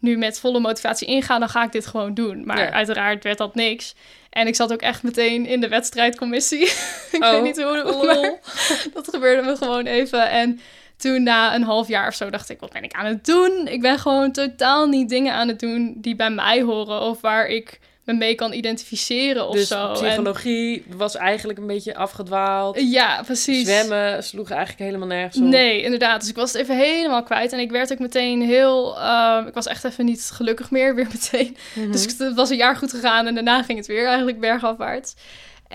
nu 0.04 0.16
met 0.16 0.40
volle 0.40 0.60
motivatie 0.60 1.08
inga, 1.08 1.38
dan 1.38 1.48
ga 1.48 1.64
ik 1.64 1.72
dit 1.72 1.86
gewoon 1.86 2.14
doen. 2.14 2.42
Maar 2.44 2.58
Ja. 2.58 2.70
uiteraard 2.70 3.24
werd 3.24 3.38
dat 3.38 3.54
niks. 3.54 3.94
En 4.30 4.46
ik 4.46 4.54
zat 4.54 4.72
ook 4.72 4.80
echt 4.82 5.02
meteen 5.02 5.46
in 5.46 5.60
de 5.60 5.68
wedstrijdcommissie. 5.68 6.64
ik 7.12 7.22
Oh, 7.22 7.30
weet 7.30 7.42
niet 7.42 7.62
hoe, 7.62 7.82
lol. 7.84 8.22
maar 8.22 8.86
dat 8.94 9.08
gebeurde 9.10 9.42
me 9.42 9.56
gewoon 9.56 9.86
even. 9.86 10.30
En 10.30 10.60
toen 10.96 11.22
na 11.22 11.54
een 11.54 11.62
half 11.62 11.88
jaar 11.88 12.08
of 12.08 12.14
zo 12.14 12.30
dacht 12.30 12.50
ik, 12.50 12.60
wat 12.60 12.72
ben 12.72 12.82
ik 12.82 12.92
aan 12.92 13.06
het 13.06 13.24
doen? 13.24 13.66
Ik 13.70 13.80
ben 13.80 13.98
gewoon 13.98 14.32
totaal 14.32 14.86
niet 14.86 15.08
dingen 15.08 15.32
aan 15.32 15.48
het 15.48 15.60
doen 15.60 15.94
die 15.96 16.16
bij 16.16 16.30
mij 16.30 16.62
horen 16.62 17.00
of 17.00 17.20
waar 17.20 17.46
ik 17.46 17.80
me 18.04 18.12
mee 18.12 18.34
kan 18.34 18.52
identificeren 18.52 19.48
of 19.48 19.54
dus 19.54 19.68
zo. 19.68 19.86
En- 19.86 19.92
psychologie 19.92 20.84
was 20.96 21.16
eigenlijk 21.16 21.58
een 21.58 21.66
beetje 21.66 21.94
afgedwaald. 21.96 22.80
ja, 22.80 23.22
precies. 23.22 23.64
Zwemmen 23.66 24.24
sloeg 24.24 24.50
eigenlijk 24.50 24.80
helemaal 24.80 25.08
nergens 25.08 25.36
op. 25.36 25.42
Nee, 25.42 25.82
inderdaad. 25.82 26.20
Dus 26.20 26.28
ik 26.30 26.36
was 26.36 26.52
het 26.52 26.62
even 26.62 26.76
helemaal 26.76 27.22
kwijt. 27.22 27.52
En 27.52 27.58
ik 27.58 27.70
werd 27.70 27.92
ook 27.92 27.98
meteen 27.98 28.42
heel... 28.42 28.98
ehm, 28.98 29.46
ik 29.46 29.54
was 29.54 29.66
echt 29.66 29.84
even 29.84 30.04
niet 30.04 30.30
gelukkig 30.32 30.70
meer, 30.70 30.94
weer 30.96 31.08
meteen. 31.12 31.56
Mhm. 31.74 31.90
Dus 31.92 32.04
het 32.18 32.34
was 32.34 32.50
een 32.50 32.56
jaar 32.56 32.76
goed 32.76 32.90
gegaan 32.90 33.26
en 33.26 33.34
daarna 33.34 33.62
ging 33.62 33.78
het 33.78 33.86
weer 33.86 34.06
eigenlijk 34.06 34.40
bergafwaarts. 34.40 35.14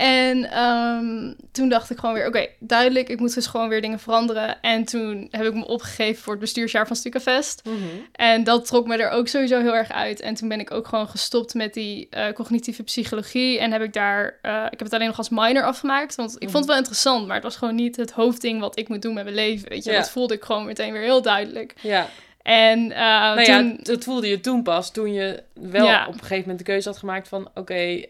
En 0.00 0.50
ehm, 0.50 1.32
toen 1.52 1.68
dacht 1.68 1.90
ik 1.90 1.98
gewoon 1.98 2.14
weer, 2.14 2.26
oké, 2.26 2.46
duidelijk, 2.58 3.08
ik 3.08 3.20
moet 3.20 3.34
dus 3.34 3.46
gewoon 3.46 3.68
weer 3.68 3.80
dingen 3.80 3.98
veranderen. 3.98 4.60
En 4.60 4.84
toen 4.84 5.28
heb 5.30 5.46
ik 5.46 5.54
me 5.54 5.66
opgegeven 5.66 6.22
voor 6.22 6.32
het 6.32 6.40
bestuursjaar 6.40 6.86
van 6.86 6.96
Stukkenvest. 6.96 7.62
Mhm. 7.64 7.76
En 8.12 8.44
dat 8.44 8.66
trok 8.66 8.86
me 8.86 8.96
er 8.96 9.10
ook 9.10 9.28
sowieso 9.28 9.60
heel 9.60 9.74
erg 9.74 9.92
uit. 9.92 10.20
En 10.20 10.34
toen 10.34 10.48
ben 10.48 10.60
ik 10.60 10.70
ook 10.70 10.88
gewoon 10.88 11.08
gestopt 11.08 11.54
met 11.54 11.74
die 11.74 12.06
eh, 12.10 12.32
cognitieve 12.32 12.82
psychologie. 12.82 13.58
En 13.58 13.72
heb 13.72 13.82
ik 13.82 13.92
daar, 13.92 14.38
eh, 14.42 14.64
ik 14.64 14.78
heb 14.78 14.80
het 14.80 14.92
alleen 14.94 15.06
nog 15.06 15.18
als 15.18 15.28
minor 15.28 15.64
afgemaakt. 15.64 16.14
Want 16.14 16.34
ik 16.34 16.48
vond 16.48 16.56
het 16.58 16.66
wel 16.66 16.76
interessant, 16.76 17.26
maar 17.26 17.34
het 17.34 17.44
was 17.44 17.56
gewoon 17.56 17.74
niet 17.74 17.96
het 17.96 18.10
hoofdding 18.10 18.60
wat 18.60 18.78
ik 18.78 18.88
moet 18.88 19.02
doen 19.02 19.14
met 19.14 19.24
mijn 19.24 19.36
leven. 19.36 19.68
Weet 19.68 19.84
je, 19.84 19.92
dat 19.92 20.10
voelde 20.10 20.34
ik 20.34 20.44
gewoon 20.44 20.64
meteen 20.64 20.92
weer 20.92 21.02
heel 21.02 21.22
duidelijk. 21.22 21.74
Ja, 21.80 22.08
En 22.42 22.92
eh, 22.92 22.98
nou 22.98 23.44
toen, 23.44 23.68
ja, 23.68 23.76
dat 23.82 24.04
voelde 24.04 24.28
je 24.28 24.40
toen 24.40 24.62
pas, 24.62 24.90
toen 24.92 25.12
je 25.12 25.42
wel 25.54 25.86
Ja. 25.86 26.06
op 26.06 26.12
een 26.12 26.20
gegeven 26.20 26.40
moment 26.40 26.58
de 26.58 26.64
keuze 26.64 26.88
had 26.88 26.98
gemaakt 26.98 27.28
van, 27.28 27.48
oké, 27.54 28.00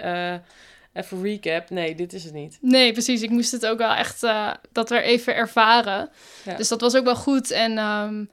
even 0.93 1.23
recap. 1.23 1.71
Nee, 1.71 1.95
dit 1.95 2.13
is 2.13 2.25
het 2.25 2.33
niet. 2.33 2.59
Nee, 2.61 2.93
precies. 2.93 3.23
Ik 3.23 3.31
moest 3.31 3.53
het 3.53 3.67
ook 3.67 3.79
wel 3.79 3.93
echt 3.93 4.23
eh, 4.23 4.53
dat 4.73 4.89
weer 4.91 5.03
even 5.03 5.35
ervaren. 5.35 6.11
Ja. 6.45 6.55
Dus 6.55 6.69
dat 6.69 6.81
was 6.81 6.97
ook 6.97 7.05
wel 7.05 7.17
goed. 7.17 7.51
En 7.51 7.79
ehm, 7.79 8.25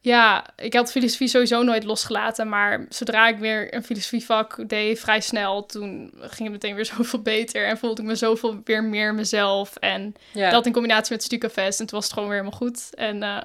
ja, 0.00 0.46
ik 0.56 0.74
had 0.74 0.90
filosofie 0.90 1.28
sowieso 1.28 1.62
nooit 1.62 1.84
losgelaten. 1.84 2.48
Maar 2.48 2.86
zodra 2.88 3.28
ik 3.28 3.38
weer 3.38 3.74
een 3.74 3.84
filosofievak 3.84 4.68
deed, 4.68 5.00
vrij 5.00 5.20
snel, 5.20 5.66
toen 5.66 6.12
ging 6.14 6.42
het 6.42 6.50
meteen 6.50 6.74
weer 6.74 6.86
zoveel 6.96 7.22
beter. 7.22 7.66
En 7.66 7.78
voelde 7.78 8.02
ik 8.02 8.08
me 8.08 8.14
zoveel 8.14 8.60
weer 8.64 8.84
meer 8.84 9.14
mezelf. 9.14 9.76
En 9.76 10.14
Ja, 10.32 10.50
dat 10.50 10.66
in 10.66 10.72
combinatie 10.72 11.12
met 11.12 11.22
Stukafest. 11.22 11.80
En 11.80 11.86
toen 11.86 11.98
was 11.98 12.04
het 12.04 12.14
gewoon 12.14 12.28
weer 12.28 12.38
helemaal 12.38 12.58
goed. 12.58 12.94
En 12.94 13.22
eh, 13.22 13.42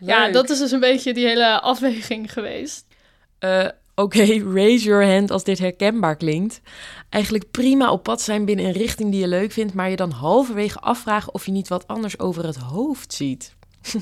ja, 0.00 0.28
dat 0.28 0.50
is 0.50 0.58
dus 0.58 0.70
een 0.70 0.80
beetje 0.80 1.14
die 1.14 1.26
hele 1.26 1.60
afweging 1.60 2.32
geweest. 2.32 2.86
Eh, 3.38 3.68
Oké, 3.98 4.42
raise 4.54 4.84
your 4.84 5.06
hand 5.06 5.30
als 5.30 5.44
dit 5.44 5.58
herkenbaar 5.58 6.16
klinkt. 6.16 6.60
Eigenlijk 7.08 7.50
prima 7.50 7.90
op 7.92 8.02
pad 8.02 8.20
zijn 8.20 8.44
binnen 8.44 8.64
een 8.64 8.72
richting 8.72 9.10
die 9.10 9.20
je 9.20 9.28
leuk 9.28 9.52
vindt, 9.52 9.74
maar 9.74 9.90
je 9.90 9.96
dan 9.96 10.10
halverwege 10.10 10.78
afvragen 10.78 11.34
of 11.34 11.46
je 11.46 11.52
niet 11.52 11.68
wat 11.68 11.86
anders 11.86 12.18
over 12.18 12.46
het 12.46 12.56
hoofd 12.56 13.12
ziet. 13.12 13.54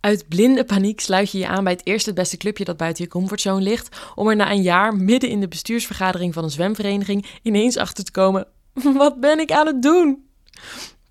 Uit 0.00 0.28
blinde 0.28 0.64
paniek 0.64 1.00
sluit 1.00 1.30
je 1.30 1.38
je 1.38 1.46
aan 1.46 1.64
bij 1.64 1.72
het 1.72 1.86
eerste 1.86 2.12
beste 2.12 2.36
clubje 2.36 2.64
dat 2.64 2.76
buiten 2.76 3.04
je 3.04 3.10
comfortzone 3.10 3.62
ligt, 3.62 3.96
om 4.14 4.28
er 4.28 4.36
na 4.36 4.50
een 4.50 4.62
jaar 4.62 4.96
midden 4.96 5.30
in 5.30 5.40
de 5.40 5.48
bestuursvergadering 5.48 6.34
van 6.34 6.44
een 6.44 6.50
zwemvereniging 6.50 7.26
ineens 7.42 7.76
achter 7.76 8.04
te 8.04 8.10
komen: 8.10 8.46
wat 9.02 9.20
ben 9.20 9.38
ik 9.38 9.52
aan 9.52 9.66
het 9.66 9.82
doen? 9.82 10.26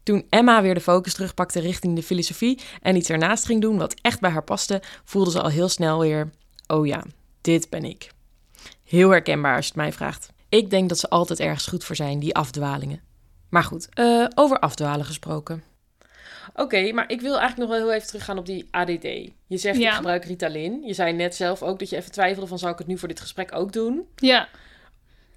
Toen 0.03 0.25
Emma 0.29 0.61
weer 0.61 0.73
de 0.73 0.81
focus 0.81 1.13
terugpakte 1.13 1.59
richting 1.59 1.95
de 1.95 2.03
filosofie 2.03 2.59
en 2.81 2.95
iets 2.95 3.09
ernaast 3.09 3.45
ging 3.45 3.61
doen 3.61 3.77
wat 3.77 3.95
echt 4.01 4.19
bij 4.19 4.31
haar 4.31 4.43
paste, 4.43 4.81
voelde 5.03 5.31
ze 5.31 5.41
al 5.41 5.49
heel 5.49 5.69
snel 5.69 5.99
weer: 5.99 6.29
oh 6.67 6.85
ja, 6.85 7.03
dit 7.41 7.69
ben 7.69 7.83
ik. 7.83 8.11
Heel 8.83 9.09
herkenbaar 9.09 9.55
als 9.55 9.65
je 9.65 9.71
het 9.71 9.81
mij 9.81 9.91
vraagt. 9.93 10.29
Ik 10.49 10.69
denk 10.69 10.89
dat 10.89 10.99
ze 10.99 11.09
altijd 11.09 11.39
ergens 11.39 11.65
goed 11.67 11.83
voor 11.83 11.95
zijn, 11.95 12.19
die 12.19 12.35
afdwalingen. 12.35 13.01
Maar 13.49 13.63
goed, 13.63 13.89
eh, 13.93 14.25
over 14.35 14.59
afdwalen 14.59 15.05
gesproken. 15.05 15.63
Oké, 16.55 16.91
maar 16.91 17.09
ik 17.11 17.21
wil 17.21 17.39
eigenlijk 17.39 17.57
nog 17.69 17.69
wel 17.77 17.87
heel 17.87 17.95
even 17.95 18.07
teruggaan 18.07 18.37
op 18.37 18.45
die 18.45 18.67
ADD. 18.71 19.03
Je 19.47 19.57
zegt 19.57 19.77
Ja. 19.77 19.89
ik 19.89 19.95
gebruik 19.95 20.25
Ritalin. 20.25 20.83
Je 20.85 20.93
zei 20.93 21.13
net 21.13 21.35
zelf 21.35 21.61
ook 21.63 21.79
dat 21.79 21.89
je 21.89 21.95
even 21.95 22.11
twijfelde 22.11 22.47
van 22.47 22.59
zou 22.59 22.71
ik 22.71 22.77
het 22.77 22.87
nu 22.87 22.97
voor 22.97 23.07
dit 23.07 23.19
gesprek 23.19 23.55
ook 23.55 23.71
doen. 23.73 24.07
Ja, 24.15 24.47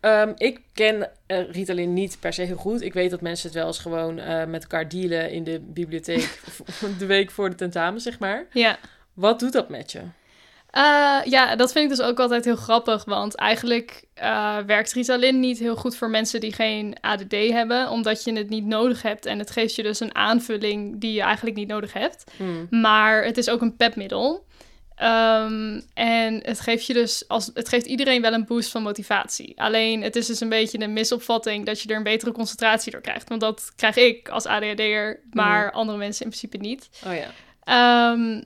Ehm, 0.00 0.32
ik 0.36 0.60
ken 0.72 1.10
eh, 1.26 1.50
Ritalin 1.50 1.92
niet 1.92 2.16
per 2.20 2.32
se 2.32 2.42
heel 2.42 2.56
goed. 2.56 2.82
Ik 2.82 2.92
weet 2.92 3.10
dat 3.10 3.20
mensen 3.20 3.46
het 3.48 3.56
wel 3.56 3.66
eens 3.66 3.78
gewoon 3.78 4.18
eh, 4.18 4.44
met 4.46 4.62
elkaar 4.62 4.88
dealen 4.88 5.30
in 5.30 5.44
de 5.44 5.60
bibliotheek 5.60 6.40
de 6.98 7.06
week 7.06 7.30
voor 7.30 7.50
de 7.50 7.54
tentamen, 7.56 8.00
zeg 8.00 8.18
maar. 8.18 8.46
ja. 8.52 8.78
Wat 9.12 9.38
doet 9.40 9.52
dat 9.52 9.68
met 9.68 9.92
je? 9.92 10.00
Eh, 10.74 11.20
ja, 11.24 11.56
dat 11.56 11.72
vind 11.72 11.90
ik 11.90 11.96
dus 11.96 12.06
ook 12.06 12.20
altijd 12.20 12.44
heel 12.44 12.56
grappig. 12.56 13.04
Want 13.04 13.34
eigenlijk 13.34 14.04
eh, 14.14 14.56
werkt 14.66 14.92
Ritalin 14.92 15.40
niet 15.40 15.58
heel 15.58 15.76
goed 15.76 15.96
voor 15.96 16.10
mensen 16.10 16.40
die 16.40 16.52
geen 16.52 16.96
ADD 17.00 17.32
hebben. 17.32 17.90
Omdat 17.90 18.24
je 18.24 18.32
het 18.32 18.48
niet 18.48 18.64
nodig 18.64 19.02
hebt. 19.02 19.26
En 19.26 19.38
het 19.38 19.50
geeft 19.50 19.74
je 19.74 19.82
dus 19.82 20.00
een 20.00 20.14
aanvulling 20.14 21.00
die 21.00 21.12
je 21.12 21.22
eigenlijk 21.22 21.56
niet 21.56 21.68
nodig 21.68 21.92
hebt. 21.92 22.24
Hmm. 22.36 22.66
Maar 22.70 23.24
het 23.24 23.38
is 23.38 23.48
ook 23.48 23.60
een 23.60 23.76
pepmiddel. 23.76 24.46
Ehm, 24.94 25.80
en 25.94 26.40
het 26.42 26.60
geeft 26.60 26.86
je 26.86 26.92
dus 26.92 27.28
als 27.28 27.50
het 27.54 27.68
geeft 27.68 27.86
iedereen 27.86 28.22
wel 28.22 28.32
een 28.32 28.46
boost 28.46 28.70
van 28.70 28.82
motivatie. 28.82 29.60
Alleen 29.60 30.02
het 30.02 30.16
is 30.16 30.26
dus 30.26 30.40
een 30.40 30.48
beetje 30.48 30.80
een 30.80 30.92
misopvatting 30.92 31.66
dat 31.66 31.80
je 31.80 31.88
er 31.88 31.96
een 31.96 32.02
betere 32.02 32.32
concentratie 32.32 32.92
door 32.92 33.00
krijgt. 33.00 33.28
Want 33.28 33.40
dat 33.40 33.72
krijg 33.76 33.96
ik 33.96 34.28
als 34.28 34.46
ADHD'er, 34.46 35.20
maar 35.30 35.72
andere 35.72 35.98
mensen 35.98 36.24
in 36.24 36.30
principe 36.30 36.56
niet. 36.56 36.88
Oh 37.06 37.14
ja. 37.14 37.30
Ehm, 37.64 38.40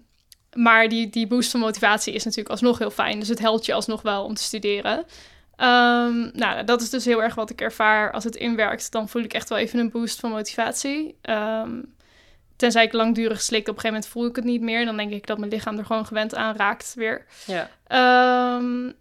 maar 0.56 0.88
die, 0.88 1.11
die 1.11 1.26
boost 1.26 1.50
van 1.50 1.61
motivatie 1.61 2.14
is 2.14 2.24
natuurlijk 2.24 2.50
alsnog 2.50 2.78
heel 2.78 2.90
fijn. 2.90 3.18
Dus 3.18 3.28
het 3.28 3.38
helpt 3.38 3.66
je 3.66 3.72
alsnog 3.72 4.02
wel 4.02 4.24
om 4.24 4.34
te 4.34 4.42
studeren. 4.42 5.04
Ehm, 5.56 6.30
nou, 6.32 6.64
dat 6.64 6.80
is 6.80 6.90
dus 6.90 7.04
heel 7.04 7.22
erg 7.22 7.34
wat 7.34 7.50
ik 7.50 7.61
ervaar. 7.61 8.12
Als 8.12 8.24
het 8.24 8.37
inwerkt, 8.37 8.92
dan 8.92 9.08
voel 9.08 9.22
ik 9.22 9.32
echt 9.32 9.48
wel 9.48 9.58
even 9.58 9.78
een 9.78 9.90
boost 9.90 10.20
van 10.20 10.30
motivatie. 10.30 11.16
Ehm, 11.22 11.82
tenzij 12.56 12.84
ik 12.84 12.92
langdurig 12.92 13.40
slik, 13.40 13.61
op 13.61 13.66
een 13.66 13.80
gegeven 13.80 13.92
moment 13.92 14.12
voel 14.12 14.26
ik 14.26 14.37
het 14.37 14.44
niet 14.44 14.61
meer. 14.61 14.84
Dan 14.84 14.96
denk 14.96 15.12
ik 15.12 15.26
dat 15.26 15.38
mijn 15.38 15.50
lichaam 15.50 15.78
er 15.78 15.84
gewoon 15.84 16.06
gewend 16.06 16.34
aan 16.34 16.56
raakt 16.56 16.94
weer. 16.94 17.26
Ja. 17.46 17.70
Ehm, 17.87 18.92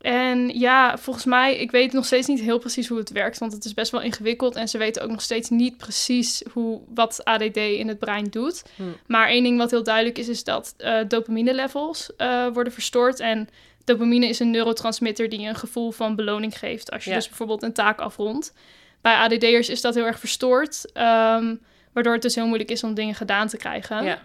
en 0.00 0.48
ja, 0.58 0.98
volgens 0.98 1.24
mij, 1.24 1.56
ik 1.56 1.70
weet 1.70 1.92
nog 1.92 2.04
steeds 2.04 2.26
niet 2.26 2.40
heel 2.40 2.58
precies 2.58 2.88
hoe 2.88 2.98
het 2.98 3.10
werkt, 3.10 3.38
want 3.38 3.52
het 3.52 3.64
is 3.64 3.74
best 3.74 3.90
wel 3.90 4.00
ingewikkeld 4.00 4.56
en 4.56 4.68
ze 4.68 4.78
weten 4.78 5.02
ook 5.02 5.10
nog 5.10 5.22
steeds 5.22 5.48
niet 5.50 5.76
precies 5.76 6.42
hoe, 6.52 6.80
wat 6.94 7.24
ADD 7.24 7.56
in 7.56 7.88
het 7.88 7.98
brein 7.98 8.24
doet. 8.24 8.64
Hm. 8.76 8.82
Maar 9.06 9.28
één 9.28 9.42
ding 9.42 9.58
wat 9.58 9.70
heel 9.70 9.82
duidelijk 9.82 10.18
is, 10.18 10.28
is 10.28 10.44
dat 10.44 10.74
eh, 10.76 10.98
dopamine 11.08 11.54
levels 11.54 12.16
eh, 12.16 12.46
worden 12.52 12.72
verstoord 12.72 13.20
en 13.20 13.48
dopamine 13.84 14.26
is 14.28 14.38
een 14.38 14.50
neurotransmitter 14.50 15.28
die 15.28 15.40
je 15.40 15.48
een 15.48 15.56
gevoel 15.56 15.90
van 15.90 16.16
beloning 16.16 16.58
geeft 16.58 16.90
als 16.90 17.04
je 17.04 17.10
Ja. 17.10 17.16
dus 17.16 17.28
bijvoorbeeld 17.28 17.62
een 17.62 17.72
taak 17.72 18.00
afrondt. 18.00 18.52
Bij 19.00 19.14
ADD'ers 19.14 19.68
is 19.68 19.80
dat 19.80 19.94
heel 19.94 20.06
erg 20.06 20.18
verstoord, 20.18 20.92
ehm, 20.92 21.54
waardoor 21.92 22.12
het 22.12 22.22
dus 22.22 22.34
heel 22.34 22.46
moeilijk 22.46 22.70
is 22.70 22.84
om 22.84 22.94
dingen 22.94 23.14
gedaan 23.14 23.48
te 23.48 23.56
krijgen. 23.56 24.04
Ja. 24.04 24.20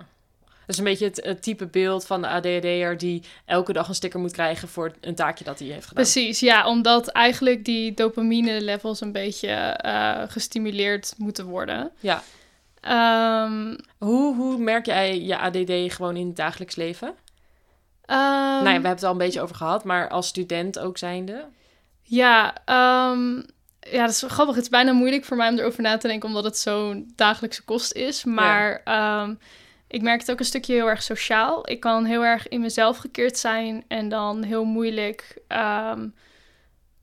Dat 0.65 0.69
is 0.69 0.78
een 0.78 0.84
beetje 0.84 1.06
het, 1.06 1.21
het 1.24 1.43
type 1.43 1.65
beeld 1.65 2.06
van 2.06 2.21
de 2.21 2.28
ADHD'er 2.28 2.97
die 2.97 3.24
elke 3.45 3.74
dag 3.74 3.88
een 3.88 3.95
sticker 3.95 4.19
moet 4.19 4.32
krijgen 4.32 4.67
voor 4.67 4.91
een 5.02 5.15
taakje 5.15 5.43
dat 5.43 5.60
hij 5.60 5.67
heeft 5.67 5.88
gedaan. 5.88 6.04
Precies, 6.04 6.39
ja, 6.39 6.67
omdat 6.67 7.08
eigenlijk 7.08 7.65
die 7.65 7.93
dopamine 7.93 8.62
levels 8.62 9.02
een 9.02 9.12
beetje 9.12 9.50
eh, 9.50 10.21
gestimuleerd 10.28 11.13
moeten 11.17 11.45
worden. 11.45 11.91
Ja. 12.00 12.24
Ehm, 12.82 13.76
Hoe, 13.97 14.36
hoe 14.36 14.58
merk 14.58 14.86
jij 14.86 15.21
je 15.21 15.38
ADD 15.38 15.93
gewoon 15.93 16.15
in 16.15 16.28
het 16.28 16.36
dagelijks 16.36 16.76
leven? 16.76 17.13
ehm, 18.06 18.19
nou 18.19 18.58
ja, 18.58 18.63
we 18.63 18.71
hebben 18.71 18.91
het 18.91 19.04
al 19.04 19.12
een 19.12 19.17
beetje 19.17 19.41
over 19.41 19.56
gehad, 19.56 19.84
maar 19.84 20.10
als 20.10 20.28
student 20.28 20.80
ook 20.80 20.97
zijnde. 20.97 21.45
Ja, 22.04 22.56
ehm, 22.65 23.36
ja, 23.80 24.06
dat 24.06 24.10
is 24.10 24.24
grappig. 24.28 24.56
Het 24.56 24.63
is 24.63 24.69
bijna 24.69 24.91
moeilijk 24.91 25.26
voor 25.26 25.38
mij 25.38 25.50
om 25.50 25.58
erover 25.60 25.82
na 25.82 25.97
te 25.97 26.08
denken, 26.08 26.30
omdat 26.30 26.43
het 26.43 26.58
zo'n 26.58 27.13
dagelijkse 27.15 27.63
kost 27.63 27.93
is. 27.93 28.24
Maar 28.24 28.82
ik 29.91 30.01
merk 30.01 30.19
het 30.19 30.32
ook 30.32 30.39
een 30.39 30.45
stukje 30.45 30.73
heel 30.73 30.89
erg 30.89 31.04
sociaal. 31.04 31.69
Ik 31.69 31.80
kan 31.80 32.06
heel 32.06 32.25
erg 32.25 32.47
in 32.47 32.62
mezelf 32.62 32.97
gekeerd 32.97 33.38
zijn 33.38 33.84
en 33.88 34.10
dan 34.10 34.43
heel 34.43 34.63
moeilijk 34.63 35.38
ehm, 35.47 36.08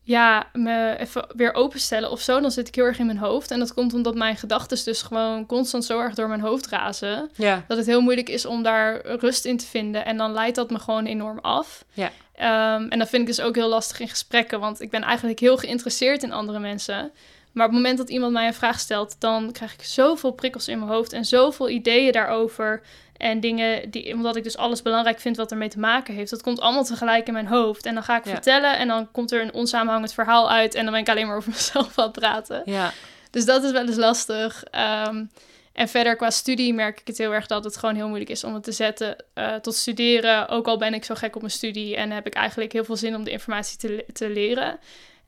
ja, 0.03 0.47
me 0.53 0.97
even 0.99 1.27
weer 1.37 1.55
openstellen 1.55 2.11
of 2.11 2.21
zo. 2.21 2.41
Dan 2.41 2.51
zit 2.51 2.69
ik 2.69 2.75
heel 2.75 2.85
erg 2.85 2.99
in 2.99 3.07
mijn 3.07 3.19
hoofd. 3.19 3.51
En 3.51 3.59
dat 3.59 3.75
komt 3.75 3.95
omdat 3.95 4.15
mijn 4.15 4.37
gedachten 4.37 4.85
dus 4.85 5.03
gewoon 5.03 5.47
constant 5.47 5.85
zo 5.85 6.01
erg 6.01 6.15
door 6.15 6.29
mijn 6.29 6.41
hoofd 6.41 6.67
razen. 6.67 7.31
Ja. 7.35 7.65
Dat 7.69 7.77
het 7.77 7.87
heel 7.87 8.01
moeilijk 8.01 8.29
is 8.29 8.47
om 8.47 8.63
daar 8.63 9.07
rust 9.07 9.45
in 9.45 9.57
te 9.57 9.67
vinden. 9.67 10.05
En 10.05 10.17
dan 10.17 10.33
leidt 10.33 10.57
dat 10.57 10.71
me 10.71 10.79
gewoon 10.79 11.07
enorm 11.07 11.39
af. 11.39 11.85
Ja. 11.93 12.11
Ehm, 12.35 12.89
en 12.89 12.99
dat 12.99 13.09
vind 13.09 13.23
ik 13.23 13.29
dus 13.29 13.41
ook 13.41 13.55
heel 13.55 13.69
lastig 13.69 14.01
in 14.01 14.09
gesprekken. 14.09 14.61
Want 14.61 14.81
ik 14.81 14.91
ben 14.91 15.03
eigenlijk 15.03 15.39
heel 15.39 15.57
geïnteresseerd 15.57 16.23
in 16.23 16.33
andere 16.33 16.59
mensen. 16.59 17.13
Maar 17.59 17.67
op 17.67 17.73
het 17.73 17.83
moment 17.83 17.99
dat 17.99 18.11
iemand 18.11 18.33
mij 18.33 18.47
een 18.47 18.55
vraag 18.55 18.81
stelt, 18.81 19.17
dan 19.19 19.53
krijg 19.53 19.73
ik 19.73 19.83
zoveel 19.83 20.31
prikkels 20.31 20.69
in 20.69 20.79
mijn 20.79 20.91
hoofd 20.91 21.13
en 21.13 21.25
zoveel 21.25 21.69
ideeën 21.69 22.13
daarover. 22.13 22.83
En 23.17 23.41
dingen 23.41 23.91
die, 23.91 24.15
omdat 24.15 24.37
ik 24.37 24.43
dus 24.43 24.57
alles 24.57 24.83
belangrijk 24.83 25.21
vind 25.21 25.37
wat 25.37 25.51
ermee 25.51 25.69
te 25.69 25.79
maken 25.79 26.15
heeft. 26.15 26.31
Dat 26.31 26.43
komt 26.43 26.61
allemaal 26.61 26.85
tegelijk 26.85 27.27
in 27.27 27.33
mijn 27.33 27.47
hoofd. 27.47 27.87
En 27.87 27.95
dan 27.95 28.03
ga 28.03 28.17
ik 28.17 28.25
Ja. 28.25 28.31
vertellen 28.31 28.79
en 28.79 28.89
dan 28.89 29.11
komt 29.11 29.33
er 29.33 29.43
een 29.43 29.55
onsamenhangend 29.55 30.13
verhaal 30.13 30.51
uit. 30.51 30.75
En 30.75 30.83
dan 30.83 30.93
ben 30.93 31.01
ik 31.03 31.09
alleen 31.09 31.27
maar 31.27 31.37
over 31.37 31.51
mezelf 31.55 31.99
aan 31.99 32.05
het 32.05 32.19
praten. 32.19 32.63
Ja. 32.65 32.93
Dus 33.31 33.45
dat 33.45 33.65
is 33.65 33.71
wel 33.71 33.87
eens 33.87 33.97
lastig. 33.97 34.65
Ehm, 34.71 35.25
en 35.73 35.89
verder 35.89 36.17
qua 36.17 36.31
studie 36.31 36.75
merk 36.75 37.01
ik 37.01 37.07
het 37.07 37.19
heel 37.19 37.33
erg 37.33 37.47
dat 37.47 37.65
het 37.65 37.77
gewoon 37.77 37.95
heel 37.95 38.07
moeilijk 38.09 38.31
is 38.31 38.45
om 38.45 38.55
het 38.55 38.65
te 38.65 38.73
zetten 38.73 39.17
eh, 39.35 39.55
tot 39.55 39.75
studeren. 39.75 40.49
Ook 40.49 40.67
al 40.67 40.79
ben 40.79 40.95
ik 40.95 41.05
zo 41.05 41.15
gek 41.15 41.35
op 41.35 41.41
mijn 41.41 41.53
studie 41.53 41.97
en 41.97 42.11
heb 42.11 42.27
ik 42.27 42.35
eigenlijk 42.35 42.73
heel 42.73 42.85
veel 42.85 42.97
zin 42.97 43.15
om 43.15 43.25
de 43.25 43.31
informatie 43.31 43.79
te, 43.79 44.05
te 44.13 44.31
leren. 44.31 44.79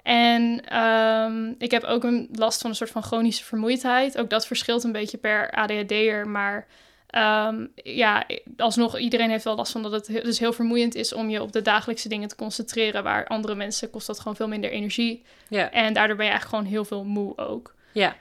En 0.02 0.64
ehm, 0.68 1.52
ik 1.58 1.70
heb 1.70 1.82
ook 1.84 2.04
een 2.04 2.28
last 2.32 2.60
van 2.60 2.70
een 2.70 2.76
soort 2.76 2.90
van 2.90 3.02
chronische 3.02 3.44
vermoeidheid. 3.44 4.18
Ook 4.18 4.30
dat 4.30 4.46
verschilt 4.46 4.84
een 4.84 4.92
beetje 4.92 5.18
per 5.18 5.50
ADHD'er, 5.50 6.28
maar 6.28 6.66
ehm, 7.06 7.66
ja, 7.74 8.24
alsnog 8.56 8.98
iedereen 8.98 9.30
heeft 9.30 9.44
wel 9.44 9.56
last 9.56 9.72
van 9.72 9.82
dat 9.82 9.92
het 9.92 10.06
he- 10.06 10.20
dus 10.22 10.38
heel 10.38 10.52
vermoeiend 10.52 10.94
is 10.94 11.12
om 11.12 11.30
je 11.30 11.42
op 11.42 11.52
de 11.52 11.62
dagelijkse 11.62 12.08
dingen 12.08 12.28
te 12.28 12.36
concentreren. 12.36 13.02
Waar 13.02 13.26
andere 13.26 13.54
mensen 13.54 13.90
kost 13.90 14.06
dat 14.06 14.18
gewoon 14.20 14.36
veel 14.36 14.48
minder 14.48 14.70
energie. 14.70 15.24
Ja. 15.48 15.70
En 15.70 15.92
daardoor 15.92 16.16
ben 16.16 16.24
je 16.24 16.30
eigenlijk 16.30 16.62
gewoon 16.62 16.74
heel 16.74 16.84
veel 16.84 17.04
moe 17.04 17.38
ook. 17.38 17.74
Ja. 17.92 18.16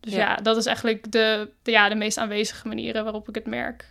Dus 0.00 0.12
Ja. 0.12 0.18
ja, 0.18 0.34
dat 0.36 0.56
is 0.56 0.66
eigenlijk 0.66 1.12
de, 1.12 1.50
de, 1.62 1.70
ja, 1.70 1.88
de 1.88 1.94
meest 1.94 2.18
aanwezige 2.18 2.68
manieren 2.68 3.02
waarop 3.04 3.28
ik 3.28 3.34
het 3.34 3.46
merk. 3.46 3.90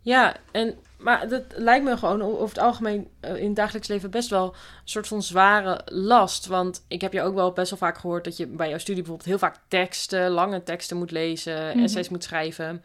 Ja, 0.00 0.36
en, 0.52 0.78
maar 1.02 1.28
dat 1.28 1.42
lijkt 1.54 1.84
me 1.84 1.96
gewoon 1.96 2.22
over 2.22 2.48
het 2.48 2.58
algemeen 2.64 3.08
eh, 3.20 3.36
in 3.36 3.46
het 3.46 3.56
dagelijks 3.56 3.88
leven 3.88 4.10
best 4.10 4.30
wel 4.30 4.44
een 4.46 4.52
soort 4.84 5.08
van 5.08 5.22
zware 5.22 5.80
last. 5.84 6.46
Want 6.46 6.84
ik 6.88 7.00
heb 7.00 7.12
je 7.12 7.22
ook 7.22 7.34
wel 7.34 7.52
best 7.52 7.70
wel 7.70 7.78
vaak 7.78 7.98
gehoord 7.98 8.24
dat 8.24 8.36
je 8.36 8.46
bij 8.46 8.68
jouw 8.68 8.78
studie 8.78 9.02
bijvoorbeeld 9.02 9.28
heel 9.28 9.38
vaak 9.38 9.56
teksten, 9.68 10.30
lange 10.30 10.62
teksten 10.62 10.96
moet 10.96 11.10
lezen, 11.10 11.66
Mhm. 11.76 11.82
essays 11.84 12.08
moet 12.08 12.24
schrijven. 12.24 12.84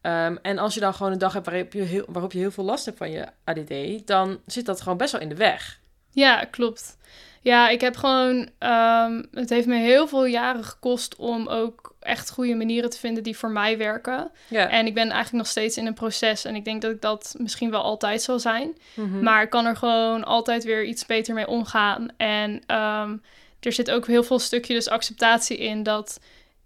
Ehm, 0.00 0.36
en 0.42 0.58
als 0.58 0.74
je 0.74 0.80
dan 0.80 0.94
gewoon 0.94 1.12
een 1.12 1.18
dag 1.18 1.32
hebt 1.32 1.46
waarop 1.46 1.72
je, 1.72 1.82
heel, 1.82 2.04
waarop 2.08 2.32
je 2.32 2.38
heel 2.38 2.50
veel 2.50 2.64
last 2.64 2.84
hebt 2.84 2.98
van 2.98 3.10
je 3.10 3.26
ADD, 3.44 4.06
dan 4.06 4.38
zit 4.46 4.66
dat 4.66 4.80
gewoon 4.80 4.98
best 4.98 5.12
wel 5.12 5.20
in 5.20 5.28
de 5.28 5.34
weg. 5.34 5.80
Ja, 6.10 6.44
klopt. 6.44 6.96
Ja, 7.42 7.68
ik 7.68 7.80
heb 7.80 7.96
gewoon. 7.96 8.48
ehm, 8.58 9.22
het 9.32 9.50
heeft 9.50 9.66
me 9.66 9.76
heel 9.76 10.06
veel 10.08 10.24
jaren 10.24 10.64
gekost 10.64 11.16
om 11.16 11.48
ook 11.48 11.96
echt 12.08 12.30
goede 12.30 12.54
manieren 12.54 12.90
te 12.90 12.98
vinden 12.98 13.22
die 13.22 13.36
voor 13.36 13.50
mij 13.50 13.78
werken. 13.78 14.30
En 14.68 14.86
ik 14.86 14.94
ben 14.94 15.02
eigenlijk 15.02 15.32
nog 15.32 15.46
steeds 15.46 15.76
in 15.76 15.86
een 15.86 15.94
proces. 15.94 16.44
En 16.44 16.54
ik 16.54 16.64
denk 16.64 16.82
dat 16.82 16.90
ik 16.90 17.00
dat 17.00 17.34
misschien 17.38 17.70
wel 17.70 17.82
altijd 17.82 18.22
zal 18.22 18.38
zijn. 18.38 18.76
Mhm. 18.94 19.22
Maar 19.22 19.42
ik 19.42 19.50
kan 19.50 19.66
er 19.66 19.76
gewoon 19.76 20.24
altijd 20.24 20.64
weer 20.64 20.84
iets 20.84 21.06
beter 21.06 21.34
mee 21.34 21.46
omgaan. 21.46 22.08
En 22.16 22.60
ehm, 22.66 23.16
er 23.60 23.72
zit 23.72 23.90
ook 23.90 24.06
heel 24.06 24.22
veel 24.22 24.38
stukje 24.38 24.74
dus 24.74 24.88
acceptatie 24.88 25.56
in 25.58 25.82
dat. 25.82 26.20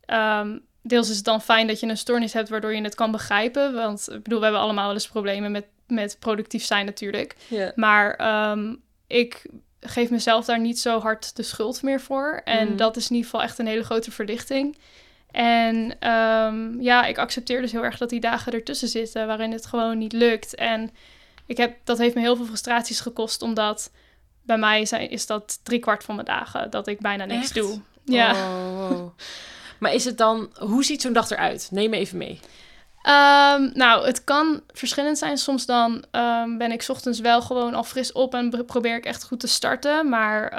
ehm, 0.05 0.59
deels 0.83 1.11
is 1.11 1.17
het 1.17 1.25
dan 1.25 1.41
fijn 1.43 1.67
dat 1.67 1.81
je 1.81 1.87
een 1.87 1.97
stoornis 1.97 2.33
hebt 2.33 2.49
waardoor 2.49 2.75
je 2.75 2.83
het 2.83 2.95
kan 2.95 3.11
begrijpen. 3.11 3.73
Want 3.75 4.09
ik 4.13 4.23
bedoel, 4.23 4.39
we 4.39 4.45
hebben 4.45 4.63
allemaal 4.63 4.85
wel 4.85 4.95
eens 4.95 5.09
problemen 5.09 5.53
met, 5.53 5.65
met 5.87 6.17
productief 6.19 6.65
zijn 6.65 6.87
natuurlijk. 6.87 7.37
Maar 7.77 8.15
ehm, 8.15 8.75
ik 9.07 9.47
geef 9.81 10.11
mezelf 10.11 10.45
daar 10.45 10.61
niet 10.61 10.79
zo 10.81 11.01
hard 11.01 11.37
de 11.37 11.43
schuld 11.43 11.83
meer 11.83 12.01
voor. 12.01 12.41
En 12.45 12.67
Mhm. 12.69 12.77
dat 12.77 12.97
is 12.97 13.09
in 13.09 13.15
ieder 13.17 13.31
geval 13.31 13.47
echt 13.47 13.59
een 13.59 13.67
hele 13.67 13.85
grote 13.85 14.11
verlichting. 14.11 14.77
En 15.33 15.97
ehm, 15.99 16.81
ja, 16.81 17.05
ik 17.05 17.18
accepteer 17.18 17.61
dus 17.61 17.73
heel 17.73 17.85
erg 17.85 17.99
dat 17.99 18.11
die 18.11 18.21
dagen 18.21 18.53
ertussen 18.53 18.88
zitten 18.88 19.27
waarin 19.27 19.53
het 19.53 19.66
gewoon 19.66 19.99
niet 19.99 20.12
lukt. 20.12 20.55
En 20.55 20.90
ik 21.47 21.57
heb, 21.57 21.77
dat 21.85 21.99
heeft 21.99 22.14
me 22.14 22.21
heel 22.21 22.37
veel 22.37 22.45
frustraties 22.47 23.01
gekost, 23.01 23.42
omdat 23.42 23.90
bij 24.42 24.59
mij 24.59 24.87
zijn, 24.87 25.11
is 25.11 25.27
dat 25.27 25.61
driekwart 25.62 26.05
van 26.05 26.14
mijn 26.14 26.27
dagen 26.27 26.71
dat 26.71 26.87
ik 26.87 27.01
bijna 27.01 27.25
niks 27.25 27.42
Echt? 27.42 27.55
doe. 27.55 27.81
Ja. 28.05 28.31
Oh, 28.33 28.88
wow. 28.88 29.11
Maar 29.79 29.95
is 29.95 30.05
het 30.05 30.18
dan, 30.18 30.51
hoe 30.59 30.85
ziet 30.85 31.03
zo'n 31.03 31.12
dag 31.12 31.31
eruit? 31.31 31.68
Neem 31.71 31.90
me 31.90 31.97
even 31.97 32.18
mee. 32.18 32.40
Ehm, 33.03 33.71
nou, 33.75 34.07
het 34.07 34.25
kan 34.25 34.61
verschillend 34.73 35.18
zijn. 35.18 35.38
Soms 35.38 35.66
dan 35.66 36.05
ehm, 36.11 36.57
ben 36.57 36.73
ik 36.73 36.83
's 36.83 36.88
ochtends 36.88 37.21
wel 37.21 37.42
gewoon 37.42 37.75
al 37.75 37.85
fris 37.85 38.12
op 38.12 38.35
en 38.35 38.51
be- 38.51 38.64
probeer 38.64 38.97
ik 38.97 39.05
echt 39.05 39.25
goed 39.25 39.40
te 39.40 39.47
starten. 39.47 40.09
Maar 40.09 40.53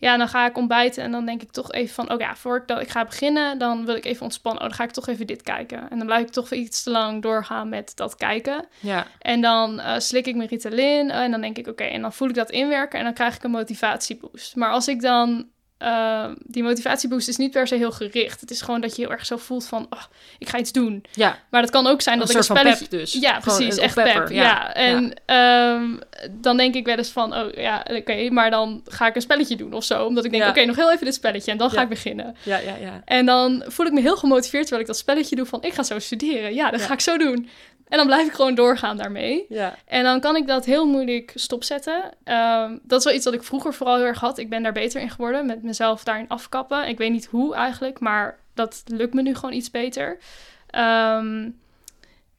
ja, 0.00 0.16
dan 0.16 0.28
ga 0.28 0.46
ik 0.46 0.56
ontbijten 0.56 1.02
en 1.02 1.10
dan 1.10 1.26
denk 1.26 1.42
ik 1.42 1.50
toch 1.50 1.72
even 1.72 1.94
van... 1.94 2.12
oh 2.12 2.18
ja, 2.18 2.36
voor 2.36 2.56
ik, 2.56 2.66
dat 2.66 2.80
ik 2.80 2.88
ga 2.88 3.04
beginnen, 3.04 3.58
dan 3.58 3.84
wil 3.84 3.94
ik 3.94 4.04
even 4.04 4.22
ontspannen. 4.22 4.62
Oh, 4.62 4.68
dan 4.68 4.76
ga 4.76 4.84
ik 4.84 4.90
toch 4.90 5.08
even 5.08 5.26
dit 5.26 5.42
kijken. 5.42 5.90
En 5.90 5.98
dan 5.98 6.06
blijf 6.06 6.22
ik 6.22 6.30
toch 6.30 6.52
iets 6.52 6.82
te 6.82 6.90
lang 6.90 7.22
doorgaan 7.22 7.68
met 7.68 7.96
dat 7.96 8.16
kijken. 8.16 8.66
Ja. 8.78 9.06
En 9.18 9.40
dan 9.40 9.80
eh, 9.80 9.98
slik 9.98 10.26
ik 10.26 10.36
mijn 10.36 10.48
Ritalin 10.48 11.10
en 11.10 11.30
dan 11.30 11.40
denk 11.40 11.58
ik... 11.58 11.66
oké, 11.66 11.84
en 11.84 12.00
dan 12.00 12.12
voel 12.12 12.28
ik 12.28 12.34
dat 12.34 12.50
inwerken 12.50 12.98
en 12.98 13.04
dan 13.04 13.14
krijg 13.14 13.36
ik 13.36 13.42
een 13.42 13.50
motivatieboost. 13.50 14.56
Maar 14.56 14.70
als 14.70 14.88
ik 14.88 15.00
dan... 15.00 15.48
eh, 15.80 16.24
die 16.44 16.62
motivatieboost 16.62 17.28
is 17.28 17.36
niet 17.36 17.50
per 17.50 17.66
se 17.66 17.74
heel 17.74 17.90
gericht. 17.92 18.40
Het 18.40 18.50
is 18.50 18.60
gewoon 18.60 18.80
dat 18.80 18.96
je 18.96 19.02
heel 19.02 19.10
erg 19.10 19.26
zo 19.26 19.36
voelt 19.36 19.66
van... 19.66 19.86
oh, 19.90 20.02
ik 20.38 20.48
ga 20.48 20.58
iets 20.58 20.72
doen. 20.72 21.04
Ja, 21.12 21.38
Maar 21.50 21.60
dat 21.60 21.70
kan 21.70 21.86
ook 21.86 22.00
zijn 22.02 22.14
een 22.14 22.20
dat 22.20 22.30
ik 22.30 22.36
een 22.36 22.44
spelletje... 22.44 22.88
pep 22.88 22.98
dus. 22.98 23.12
Ja, 23.12 23.40
Gewoon 23.40 23.58
precies. 23.58 23.76
Echt 23.78 23.96
oppepper, 23.96 24.22
pep. 24.24 24.32
ja. 24.32 24.42
Ja. 24.42 24.74
En 24.74 25.12
ehm, 25.26 25.84
dan 26.30 26.56
denk 26.56 26.74
ik 26.74 26.86
wel 26.86 26.96
eens 26.96 27.10
van, 27.10 27.34
oh 27.36 27.52
ja, 27.52 27.86
oké, 27.90 28.30
maar 28.30 28.50
dan 28.50 28.82
ga 28.86 29.06
ik 29.06 29.14
een 29.14 29.20
spelletje 29.22 29.56
doen 29.56 29.72
of 29.72 29.84
zo. 29.84 30.04
Omdat 30.04 30.24
ik 30.24 30.30
denk, 30.30 30.42
Ja. 30.42 30.48
oké, 30.48 30.64
nog 30.64 30.76
heel 30.76 30.92
even 30.92 31.04
dit 31.04 31.14
spelletje 31.14 31.50
en 31.50 31.56
dan 31.58 31.70
ga 31.70 31.82
ik 31.82 31.88
beginnen. 31.88 32.36
Ja, 32.42 32.58
ja, 32.58 32.76
ja. 32.80 33.02
En 33.04 33.26
dan 33.26 33.62
voel 33.66 33.86
ik 33.86 33.92
me 33.92 34.00
heel 34.00 34.16
gemotiveerd 34.16 34.62
terwijl 34.62 34.80
ik 34.82 34.86
dat 34.86 34.96
spelletje 34.98 35.36
doe 35.36 35.46
van, 35.46 35.62
ik 35.62 35.72
ga 35.72 35.82
zo 35.82 35.98
studeren. 35.98 36.54
Ja, 36.54 36.70
dat 36.70 36.80
ga 36.82 36.92
ik 36.92 37.00
zo 37.00 37.16
doen. 37.18 37.48
En 37.90 37.96
dan 37.96 38.06
blijf 38.06 38.26
ik 38.26 38.32
gewoon 38.32 38.54
doorgaan 38.54 38.96
daarmee. 38.96 39.46
Ja. 39.48 39.74
En 39.84 40.02
dan 40.02 40.20
kan 40.20 40.36
ik 40.36 40.46
dat 40.46 40.64
heel 40.64 40.86
moeilijk 40.86 41.32
stopzetten. 41.34 42.02
Ehm, 42.24 42.78
dat 42.82 42.98
is 42.98 43.04
wel 43.04 43.14
iets 43.14 43.24
dat 43.24 43.34
ik 43.34 43.42
vroeger 43.42 43.74
vooral 43.74 43.96
heel 43.96 44.04
erg 44.04 44.20
had. 44.20 44.38
Ik 44.38 44.48
ben 44.48 44.62
daar 44.62 44.72
beter 44.72 45.00
in 45.00 45.10
geworden, 45.10 45.46
met 45.46 45.62
mezelf 45.62 46.04
daarin 46.04 46.28
afkappen. 46.28 46.88
Ik 46.88 46.98
weet 46.98 47.10
niet 47.10 47.26
hoe 47.26 47.54
eigenlijk, 47.54 48.00
maar 48.00 48.38
dat 48.54 48.82
lukt 48.86 49.14
me 49.14 49.22
nu 49.22 49.34
gewoon 49.34 49.54
iets 49.54 49.70
beter. 49.70 50.18
Ehm, 50.66 51.50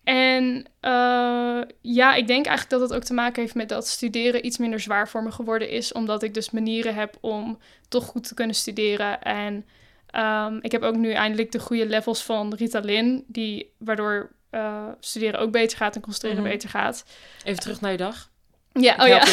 en 0.04 0.66
eh, 0.80 1.62
ja, 1.82 2.14
ik 2.14 2.28
denk 2.28 2.46
eigenlijk 2.46 2.70
dat 2.70 2.82
het 2.82 2.94
ook 2.94 3.04
te 3.04 3.14
maken 3.14 3.42
heeft 3.42 3.56
met 3.56 3.70
dat 3.70 3.88
studeren 3.88 4.46
iets 4.46 4.58
minder 4.58 4.80
zwaar 4.80 5.10
voor 5.10 5.24
me 5.24 5.32
geworden 5.32 5.70
is. 5.70 5.92
Omdat 5.92 6.24
ik 6.24 6.34
dus 6.34 6.52
manieren 6.52 6.96
heb 6.96 7.18
om 7.22 7.60
toch 7.90 8.06
goed 8.06 8.28
te 8.28 8.34
kunnen 8.34 8.56
studeren. 8.56 9.22
En 9.22 9.66
ehm, 10.08 10.58
ik 10.62 10.72
heb 10.72 10.82
ook 10.82 10.96
nu 10.96 11.12
eindelijk 11.12 11.52
de 11.52 11.60
goede 11.60 11.86
levels 11.86 12.24
van 12.24 12.54
Ritalin, 12.54 13.24
die, 13.28 13.74
waardoor 13.78 14.32
eh, 14.52 14.86
studeren 15.00 15.40
ook 15.40 15.52
beter 15.52 15.78
gaat 15.78 15.96
en 15.96 16.02
concentreren 16.02 16.42
Mhm. 16.42 16.52
beter 16.52 16.70
gaat. 16.70 17.04
Even 17.44 17.60
terug 17.60 17.82
naar 17.82 17.92
je 17.92 17.98
dag. 17.98 18.30
Ja, 18.74 18.96
oh 19.00 19.08
ja. 19.08 19.24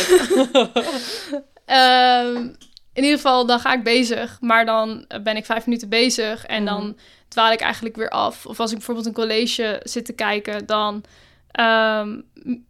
Ehm, 1.64 2.36
in 2.92 3.02
ieder 3.04 3.16
geval, 3.16 3.46
dan 3.46 3.60
ga 3.60 3.72
ik 3.72 3.82
bezig. 3.82 4.38
Maar 4.40 4.66
dan 4.66 5.04
ben 5.22 5.36
ik 5.36 5.44
vijf 5.44 5.66
minuten 5.66 5.88
bezig. 5.88 6.46
En 6.46 6.62
Mhm. 6.62 6.72
dan 6.74 6.98
dwaal 7.28 7.52
ik 7.52 7.60
eigenlijk 7.60 7.96
weer 7.96 8.08
af. 8.08 8.46
Of 8.46 8.60
als 8.60 8.70
ik 8.70 8.76
bijvoorbeeld 8.76 9.06
een 9.06 9.12
college 9.12 9.80
zit 9.84 10.04
te 10.04 10.12
kijken, 10.12 10.66
dan 10.66 11.04
ehm, 11.50 12.20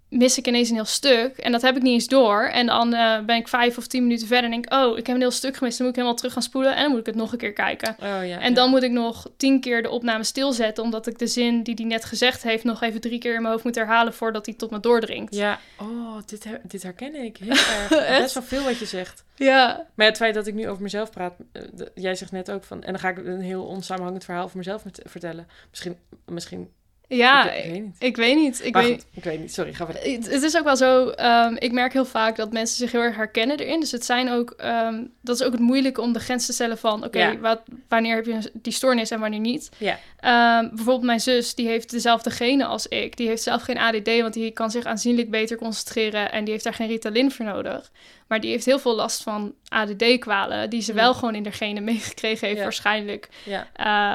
mis 0.08 0.38
ik 0.38 0.46
ineens 0.46 0.68
een 0.68 0.74
heel 0.74 0.84
stuk. 0.84 1.36
En 1.36 1.52
dat 1.52 1.62
heb 1.62 1.76
ik 1.76 1.82
niet 1.82 1.92
eens 1.92 2.06
door. 2.06 2.42
En 2.42 2.66
dan 2.66 2.94
eh, 2.94 3.20
ben 3.24 3.36
ik 3.36 3.48
vijf 3.48 3.78
of 3.78 3.86
tien 3.86 4.02
minuten 4.02 4.26
verder 4.26 4.44
en 4.44 4.50
denk 4.50 4.72
oh, 4.74 4.98
ik 4.98 5.06
heb 5.06 5.14
een 5.16 5.22
heel 5.22 5.30
stuk 5.30 5.56
gemist. 5.56 5.76
Dan 5.78 5.86
moet 5.86 5.96
ik 5.96 6.00
helemaal 6.00 6.18
terug 6.20 6.32
gaan 6.32 6.42
spoelen. 6.42 6.74
En 6.76 6.82
dan 6.82 6.90
moet 6.90 7.00
ik 7.00 7.06
het 7.06 7.14
nog 7.14 7.32
een 7.32 7.38
keer 7.38 7.52
kijken. 7.52 7.96
Oh 8.00 8.06
ja. 8.06 8.20
En 8.40 8.48
ja. 8.48 8.54
dan 8.54 8.70
moet 8.70 8.82
ik 8.82 8.90
nog 8.90 9.30
tien 9.36 9.60
keer 9.60 9.82
de 9.82 9.90
opname 9.90 10.24
stilzetten. 10.24 10.84
Omdat 10.84 11.06
ik 11.06 11.18
de 11.18 11.26
zin 11.26 11.62
die 11.62 11.74
hij 11.74 11.84
net 11.84 12.04
gezegd 12.04 12.42
heeft 12.42 12.64
nog 12.64 12.82
even 12.82 13.00
drie 13.00 13.18
keer 13.18 13.34
in 13.34 13.40
mijn 13.40 13.52
hoofd 13.52 13.64
moet 13.64 13.74
herhalen 13.74 14.14
voordat 14.14 14.46
hij 14.46 14.54
tot 14.54 14.70
me 14.70 14.80
doordringt. 14.80 15.34
Ja, 15.34 15.58
oh, 15.80 16.16
dit, 16.26 16.44
her- 16.44 16.60
dit 16.62 16.82
herken 16.82 17.14
ik 17.14 17.36
heel 17.36 17.50
erg. 17.90 18.18
Best 18.20 18.34
wel 18.34 18.42
veel 18.42 18.62
wat 18.64 18.78
je 18.78 18.86
zegt. 18.86 19.24
ja. 19.36 19.86
Maar 19.94 20.06
het 20.06 20.16
feit 20.16 20.34
dat 20.34 20.46
ik 20.46 20.54
nu 20.54 20.68
over 20.68 20.82
mezelf 20.82 21.10
praat, 21.10 21.34
eh, 21.52 21.62
jij 21.94 22.14
zegt 22.14 22.32
net 22.32 22.50
ook 22.50 22.64
van, 22.64 22.82
en 22.82 22.92
dan 22.92 23.00
ga 23.00 23.08
ik 23.08 23.18
een 23.18 23.40
heel 23.40 23.62
onsamenhangend 23.64 24.24
verhaal 24.24 24.44
over 24.44 24.56
mezelf 24.56 24.84
met- 24.84 25.00
vertellen. 25.04 25.46
Misschien, 25.70 25.96
misschien, 26.26 26.68
Ja, 27.08 27.50
ik, 27.52 27.64
weet 27.64 27.82
niet. 27.82 27.96
ik 27.98 28.16
weet 28.16 28.36
niet. 28.36 28.64
Ik 28.64 28.72
maar 28.72 28.82
weet, 28.82 28.92
goed, 28.92 29.16
ik 29.16 29.24
weet 29.24 29.40
niet. 29.40 29.54
Sorry, 29.54 29.74
ga 29.74 29.84
verder. 29.84 30.02
Het, 30.12 30.30
het 30.30 30.42
is 30.42 30.56
ook 30.56 30.64
wel 30.64 30.76
zo, 30.76 31.08
ehm, 31.08 31.54
ik 31.58 31.72
merk 31.72 31.92
heel 31.92 32.04
vaak 32.04 32.36
dat 32.36 32.52
mensen 32.52 32.76
zich 32.76 32.92
heel 32.92 33.00
erg 33.00 33.16
herkennen 33.16 33.58
erin. 33.58 33.80
Dus 33.80 33.90
het 33.90 34.04
zijn 34.04 34.30
ook, 34.30 34.50
ehm, 34.50 35.04
dat 35.20 35.40
is 35.40 35.46
ook 35.46 35.52
het 35.52 35.60
moeilijke 35.60 36.00
om 36.00 36.12
de 36.12 36.18
grens 36.20 36.46
te 36.46 36.52
stellen 36.52 36.78
van, 36.78 37.04
oké, 37.04 37.18
Ja. 37.18 37.38
wat 37.38 37.60
wanneer 37.88 38.14
heb 38.16 38.26
je 38.26 38.50
die 38.52 38.72
stoornis 38.72 39.10
en 39.10 39.20
wanneer 39.20 39.40
niet. 39.40 39.70
Ja. 39.78 39.98
Ehm, 40.20 40.68
bijvoorbeeld 40.68 41.02
mijn 41.06 41.20
zus, 41.20 41.54
die 41.54 41.66
heeft 41.68 41.90
dezelfde 41.90 42.30
genen 42.30 42.66
als 42.66 42.86
ik. 42.86 43.16
Die 43.16 43.28
heeft 43.28 43.42
zelf 43.42 43.62
geen 43.62 43.78
ADD, 43.78 44.20
want 44.20 44.34
die 44.34 44.50
kan 44.50 44.70
zich 44.70 44.84
aanzienlijk 44.84 45.30
beter 45.30 45.56
concentreren 45.56 46.32
en 46.32 46.44
die 46.44 46.52
heeft 46.52 46.64
daar 46.64 46.74
geen 46.74 46.88
Ritalin 46.88 47.30
voor 47.30 47.44
nodig. 47.44 47.90
Maar 48.26 48.40
die 48.40 48.50
heeft 48.50 48.64
heel 48.64 48.78
veel 48.78 48.94
last 48.94 49.22
van 49.22 49.54
ADD-kwalen, 49.68 50.70
die 50.70 50.82
ze 50.82 50.92
wel 50.92 51.14
gewoon 51.14 51.34
in 51.34 51.42
de 51.42 51.52
genen 51.52 51.84
meegekregen 51.84 52.48
heeft, 52.48 52.62
waarschijnlijk 52.62 53.28
Ja, 53.44 53.66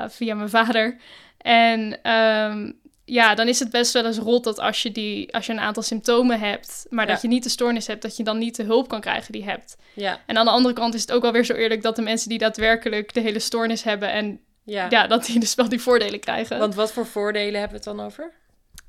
eh, 0.04 0.10
via 0.10 0.36
mijn 0.36 0.50
vader. 0.50 0.98
En 1.38 2.00
ehm, 2.04 2.72
ja, 3.06 3.36
dan 3.36 3.48
is 3.48 3.60
het 3.60 3.70
best 3.70 3.94
wel 3.94 4.06
eens 4.06 4.18
rot 4.18 4.44
dat 4.44 4.60
als 4.60 4.82
je, 4.82 4.92
die, 4.92 5.34
als 5.34 5.46
je 5.46 5.52
een 5.52 5.60
aantal 5.60 5.84
symptomen 5.84 6.40
hebt, 6.40 6.86
maar 6.90 7.08
dat 7.08 7.22
je 7.22 7.28
niet 7.28 7.44
de 7.44 7.50
stoornis 7.50 7.88
hebt, 7.88 8.02
dat 8.02 8.18
je 8.18 8.24
dan 8.24 8.38
niet 8.38 8.56
de 8.56 8.64
hulp 8.64 8.88
kan 8.88 9.02
krijgen 9.02 9.32
die 9.32 9.44
je 9.44 9.50
hebt. 9.50 9.76
ja, 9.94 10.20
En 10.26 10.38
aan 10.38 10.46
de 10.46 10.52
andere 10.52 10.74
kant 10.74 10.94
is 10.94 11.02
het 11.02 11.12
ook 11.12 11.22
wel 11.22 11.32
weer 11.32 11.46
zo 11.46 11.54
eerlijk 11.54 11.82
dat 11.82 11.96
de 11.96 12.02
mensen 12.02 12.30
die 12.30 12.38
daadwerkelijk 12.38 13.14
de 13.14 13.20
hele 13.22 13.40
stoornis 13.40 13.84
hebben 13.84 14.12
en 14.12 14.40
ja. 14.64 14.86
ja, 14.90 15.08
dat 15.08 15.26
die 15.26 15.40
dus 15.40 15.56
wel 15.56 15.70
die 15.70 15.82
voordelen 15.82 16.20
krijgen. 16.20 16.60
Want 16.60 16.76
wat 16.76 16.92
voor 16.94 17.06
voordelen 17.06 17.60
hebben 17.60 17.82
we 17.82 17.90
het 17.90 17.98
dan 17.98 18.06
over? 18.06 18.32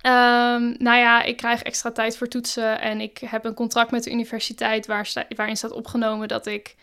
Ehm, 0.00 0.74
nou 0.79 0.98
ja, 0.98 1.22
ik 1.22 1.37
krijg 1.37 1.62
extra 1.62 1.90
tijd 1.92 2.16
voor 2.16 2.29
toetsen 2.29 2.81
en 2.81 3.00
ik 3.00 3.18
heb 3.18 3.44
een 3.44 3.55
contract 3.55 3.90
met 3.90 4.05
de 4.05 4.11
universiteit 4.11 4.87
waar 4.87 5.07
sta- 5.07 5.27
waarin 5.37 5.57
staat 5.57 5.70
opgenomen 5.72 6.29
dat 6.29 6.46
ik 6.46 6.74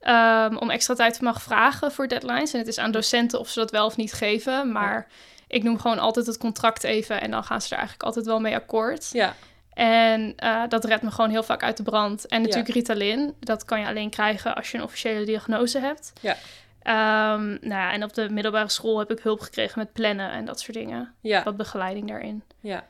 ehm, 0.00 0.56
om 0.56 0.70
extra 0.70 0.94
tijd 0.94 1.20
mag 1.20 1.42
vragen 1.42 1.92
voor 1.92 2.08
deadlines. 2.08 2.52
En 2.52 2.58
het 2.58 2.68
is 2.68 2.78
aan 2.78 2.90
docenten 2.90 3.38
of 3.40 3.48
ze 3.48 3.58
dat 3.58 3.70
wel 3.70 3.86
of 3.86 3.96
niet 3.96 4.12
geven, 4.12 4.72
maar 4.72 5.06
ik 5.48 5.62
noem 5.62 5.78
gewoon 5.78 5.98
altijd 5.98 6.26
het 6.26 6.38
contract 6.38 6.84
even 6.84 7.20
en 7.20 7.30
dan 7.30 7.44
gaan 7.44 7.60
ze 7.60 7.68
er 7.70 7.76
eigenlijk 7.76 8.02
altijd 8.06 8.26
wel 8.26 8.40
mee 8.40 8.54
akkoord. 8.54 9.10
Ja, 9.12 9.34
En 9.70 10.32
eh, 10.36 10.62
dat 10.68 10.84
redt 10.84 11.02
me 11.02 11.10
gewoon 11.10 11.30
heel 11.30 11.42
vaak 11.42 11.62
uit 11.62 11.76
de 11.76 11.82
brand. 11.82 12.26
En 12.26 12.40
natuurlijk 12.40 12.68
Ja. 12.68 12.74
Ritalin, 12.74 13.34
dat 13.40 13.64
kan 13.64 13.80
je 13.80 13.86
alleen 13.86 14.10
krijgen 14.10 14.54
als 14.54 14.70
je 14.70 14.78
een 14.78 14.84
officiële 14.84 15.24
diagnose 15.24 15.78
hebt. 15.80 16.12
Ja. 16.20 16.36
Ehm, 16.82 17.46
nou 17.48 17.68
ja, 17.68 17.92
en 17.92 18.02
op 18.04 18.14
de 18.14 18.30
middelbare 18.30 18.68
school 18.68 18.98
heb 18.98 19.10
ik 19.10 19.18
hulp 19.20 19.40
gekregen 19.40 19.78
met 19.78 19.92
plannen 19.92 20.30
en 20.30 20.44
dat 20.44 20.60
soort 20.60 20.76
dingen. 20.76 21.14
ja, 21.20 21.42
Wat 21.42 21.56
begeleiding 21.56 22.08
daarin. 22.08 22.42
ja. 22.60 22.86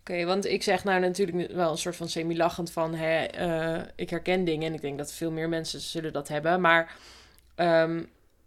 Oké, 0.00 0.24
want 0.24 0.44
ik 0.46 0.62
zeg 0.62 0.84
nou 0.84 1.00
natuurlijk 1.00 1.52
wel 1.52 1.70
een 1.70 1.78
soort 1.78 1.96
van 1.96 2.08
semi-lachend 2.08 2.72
van, 2.72 2.94
hè, 2.94 3.22
eh, 3.24 3.80
ik 3.96 4.10
herken 4.10 4.44
dingen 4.44 4.66
en 4.68 4.74
ik 4.74 4.80
denk 4.80 4.98
dat 4.98 5.12
veel 5.12 5.30
meer 5.30 5.48
mensen 5.48 5.80
zullen 5.80 6.12
dat 6.12 6.28
hebben. 6.28 6.60
Maar 6.60 6.92
ehm, 7.54 8.02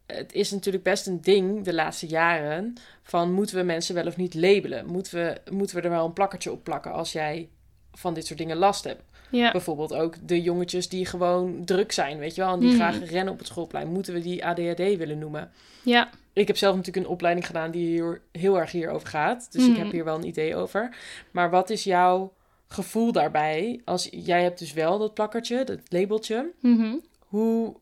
het 0.08 0.34
is 0.34 0.52
natuurlijk 0.52 0.84
best 0.84 1.08
een 1.08 1.22
ding 1.22 1.63
de 1.63 1.74
laatste 1.74 2.08
jaren 2.08 2.74
van 3.04 3.32
moeten 3.34 3.56
we 3.58 3.63
mensen 3.63 3.96
wel 3.96 4.06
of 4.08 4.18
niet 4.18 4.34
labelen? 4.34 4.86
Moeten 4.86 5.13
we, 5.13 5.52
moeten 5.52 5.76
we 5.76 5.82
er 5.82 5.89
wel 5.89 6.06
een 6.06 6.13
plakkertje 6.13 6.52
op 6.52 6.63
plakken 6.63 6.91
als 6.94 7.12
jij 7.12 7.50
van 7.91 8.13
dit 8.13 8.26
soort 8.26 8.39
dingen 8.39 8.58
last 8.58 8.84
hebt? 8.84 9.02
Ja. 9.32 9.52
Bijvoorbeeld 9.52 9.94
ook 9.94 10.15
de 10.28 10.41
jongetjes 10.41 10.89
die 10.89 11.06
gewoon 11.06 11.65
druk 11.65 11.91
zijn, 11.91 12.18
weet 12.18 12.36
je 12.36 12.41
wel, 12.41 12.54
en 12.54 12.60
die 12.60 12.68
Mhm. 12.70 12.78
graag 12.78 13.10
rennen 13.10 13.34
op 13.34 13.39
het 13.39 13.48
schoolplein. 13.48 13.88
Moeten 13.88 14.13
we 14.13 14.20
die 14.20 14.46
ADHD 14.46 14.78
willen 14.98 15.20
noemen? 15.20 15.52
Ja. 15.84 16.10
Ik 16.34 16.48
heb 16.48 16.58
zelf 16.58 16.76
natuurlijk 16.76 17.06
een 17.06 17.12
opleiding 17.12 17.46
gedaan 17.46 17.72
die 17.72 17.86
hier 17.88 18.22
heel 18.32 18.60
erg 18.60 18.72
hierover 18.72 19.08
gaat. 19.08 19.48
Dus 19.52 19.68
ik 19.68 19.78
heb 19.78 19.91
hier 19.91 20.04
wel 20.04 20.15
een 20.15 20.28
idee 20.28 20.56
over. 20.56 20.96
Maar 21.32 21.50
wat 21.50 21.70
is 21.70 21.84
jouw 21.84 22.34
gevoel 22.68 23.12
daarbij? 23.12 23.82
Als 23.86 24.08
jij 24.12 24.44
hebt 24.44 24.60
dus 24.60 24.74
wel 24.74 24.98
dat 25.00 25.13
plakkertje, 25.13 25.63
dat 25.63 25.80
labeltje. 25.89 26.52
Mhm. 26.62 26.94
Hoe, 27.26 27.76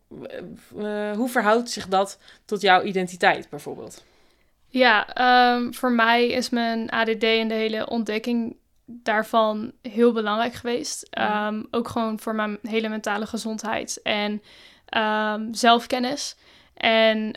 eh, 0.78 1.12
hoe 1.12 1.30
verhoudt 1.30 1.70
zich 1.70 1.88
dat 1.88 2.20
tot 2.46 2.62
jouw 2.62 2.84
identiteit 2.84 3.50
bijvoorbeeld? 3.50 4.04
Ja, 4.68 5.14
ehm, 5.14 5.72
voor 5.72 5.92
mij 5.92 6.28
is 6.28 6.50
mijn 6.50 6.92
ADD 6.92 7.24
en 7.24 7.48
de 7.48 7.54
hele 7.54 7.90
ontdekking 7.90 8.56
daarvan 8.86 9.72
heel 9.82 10.12
belangrijk 10.12 10.54
geweest. 10.54 11.08
Ehm, 11.10 11.64
ook 11.72 11.88
gewoon 11.88 12.20
voor 12.20 12.36
mijn 12.36 12.58
hele 12.62 12.90
mentale 12.90 13.26
gezondheid 13.26 14.02
en 14.02 14.42
ehm, 14.86 15.54
zelfkennis. 15.54 16.36
En 16.74 17.34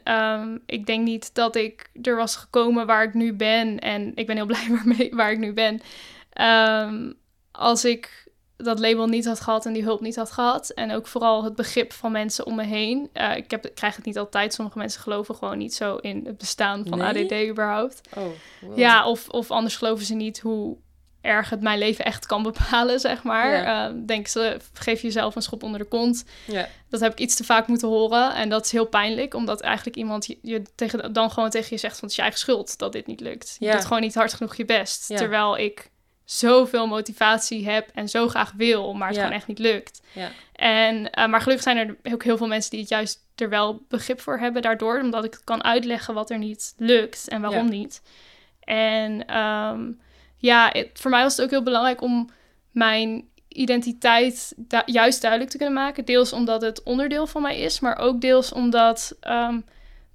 ik 0.67 0.87
denk 0.87 1.05
niet 1.05 1.35
dat 1.35 1.57
ik 1.57 1.91
er 2.03 2.17
was 2.17 2.37
gekomen 2.37 2.87
waar 2.87 3.03
ik 3.03 3.15
nu 3.15 3.33
ben. 3.33 3.79
En 3.79 4.13
ik 4.15 4.27
ben 4.27 4.37
heel 4.37 4.47
blij 4.55 4.67
waarmee, 4.69 5.11
waar 5.15 5.31
ik 5.31 5.39
nu 5.39 5.53
ben. 5.53 5.81
Als 7.53 7.85
ik 7.85 8.26
dat 8.57 8.79
label 8.79 9.07
niet 9.07 9.27
had 9.27 9.41
gehad 9.41 9.67
en 9.67 9.73
die 9.73 9.83
hulp 9.83 10.01
niet 10.01 10.17
had 10.17 10.31
gehad. 10.31 10.71
En 10.71 10.93
ook 10.93 11.07
vooral 11.07 11.45
het 11.45 11.55
begrip 11.55 11.93
van 11.93 12.13
mensen 12.13 12.47
om 12.47 12.55
me 12.55 12.65
heen. 12.65 13.09
Eh, 13.13 13.37
ik, 13.37 13.51
heb, 13.51 13.67
ik 13.67 13.75
krijg 13.75 13.97
het 13.97 14.05
niet 14.05 14.19
altijd. 14.19 14.55
Sommige 14.55 14.79
mensen 14.79 15.01
geloven 15.01 15.35
gewoon 15.35 15.59
niet 15.59 15.75
zo 15.75 15.97
in 15.97 16.27
het 16.27 16.39
bestaan 16.39 16.87
van 16.89 16.99
Nee? 16.99 17.25
ADD 17.25 17.49
überhaupt. 17.51 18.01
Oh, 18.17 18.25
wow. 18.61 18.79
Ja, 18.79 19.09
of, 19.09 19.29
of 19.29 19.51
anders 19.51 19.77
geloven 19.77 20.05
ze 20.05 20.15
niet 20.15 20.41
hoe 20.41 20.77
erg 21.21 21.51
het 21.51 21.61
mijn 21.61 21.79
leven 21.79 22.05
echt 22.05 22.27
kan 22.27 22.43
bepalen, 22.43 23.01
zeg 23.01 23.23
maar. 23.23 23.51
Ja. 23.51 23.89
Eh, 23.89 23.95
denken 24.07 24.31
ze, 24.31 24.57
geef 24.73 25.03
jezelf 25.03 25.37
een 25.37 25.43
schop 25.43 25.63
onder 25.63 25.81
de 25.81 25.87
kont. 25.87 26.25
Ja, 26.45 26.69
Dat 26.89 27.01
heb 27.01 27.13
ik 27.13 27.19
iets 27.19 27.37
te 27.37 27.45
vaak 27.45 27.67
moeten 27.67 27.89
horen. 27.89 28.35
En 28.35 28.49
dat 28.49 28.65
is 28.65 28.73
heel 28.73 28.87
pijnlijk, 28.87 29.35
omdat 29.35 29.61
eigenlijk 29.61 29.97
iemand 29.97 30.27
je, 30.27 30.39
je 30.43 30.63
tegen, 30.75 31.13
dan 31.13 31.31
gewoon 31.31 31.51
tegen 31.51 31.69
je 31.71 31.79
zegt 31.79 31.99
van 31.99 32.03
het 32.03 32.11
is 32.11 32.17
je 32.17 32.23
eigen 32.23 32.41
schuld 32.41 32.79
dat 32.79 32.93
dit 32.93 33.07
niet 33.07 33.21
lukt. 33.21 33.57
Je 33.59 33.71
doet 33.71 33.85
gewoon 33.85 34.03
niet 34.03 34.15
hard 34.15 34.35
genoeg 34.35 34.57
je 34.57 34.65
best. 34.65 35.07
Terwijl 35.07 35.59
ik 35.59 35.91
zoveel 36.27 36.87
motivatie 36.87 37.69
heb 37.69 37.91
en 37.95 38.09
zo 38.09 38.29
graag 38.29 38.53
wil, 38.57 38.95
maar 38.95 39.07
het 39.09 39.17
Ja. 39.17 39.23
gewoon 39.23 39.39
echt 39.39 39.47
niet 39.47 39.59
lukt. 39.59 40.01
ja, 40.13 40.29
En, 40.53 41.11
eh, 41.11 41.27
maar 41.29 41.41
gelukkig 41.41 41.65
zijn 41.65 41.77
er 41.77 42.13
ook 42.13 42.25
heel 42.25 42.37
veel 42.37 42.47
mensen 42.47 42.71
die 42.71 42.81
het 42.81 42.89
juist 42.89 43.25
er 43.35 43.49
wel 43.49 43.83
begrip 43.89 44.21
voor 44.21 44.39
hebben 44.39 44.63
daardoor. 44.63 45.01
Omdat 45.01 45.25
ik 45.25 45.41
kan 45.45 45.65
uitleggen 45.65 46.15
wat 46.15 46.31
er 46.31 46.39
niet 46.39 46.75
lukt 46.77 47.29
en 47.29 47.41
waarom 47.41 47.65
Ja. 47.65 47.71
niet. 47.73 48.03
En 48.61 49.27
ehm, 49.27 49.91
ja, 50.37 50.69
het- 50.73 50.91
voor 50.93 51.11
mij 51.11 51.23
was 51.23 51.37
het 51.37 51.45
ook 51.45 51.51
heel 51.51 51.63
belangrijk 51.63 52.01
om 52.01 52.31
mijn 52.71 53.29
identiteit 53.49 54.55
juist 54.87 55.21
duidelijk 55.21 55.51
te 55.51 55.57
kunnen 55.57 55.75
maken. 55.75 56.05
Deels 56.05 56.33
omdat 56.33 56.63
het 56.63 56.83
onderdeel 56.83 57.27
van 57.27 57.43
mij 57.43 57.59
is, 57.61 57.81
maar 57.81 57.99
ook 57.99 58.21
deels 58.21 58.53
omdat 58.53 59.17
ehm, 59.21 59.61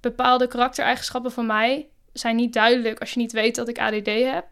bepaalde 0.00 0.46
karaktereigenschappen 0.46 1.32
van 1.32 1.46
mij 1.46 1.86
zijn 2.12 2.36
niet 2.36 2.52
duidelijk 2.52 3.00
als 3.00 3.12
je 3.12 3.20
niet 3.20 3.32
weet 3.32 3.54
dat 3.54 3.68
ik 3.68 3.78
ADD 3.78 4.06
heb. 4.06 4.44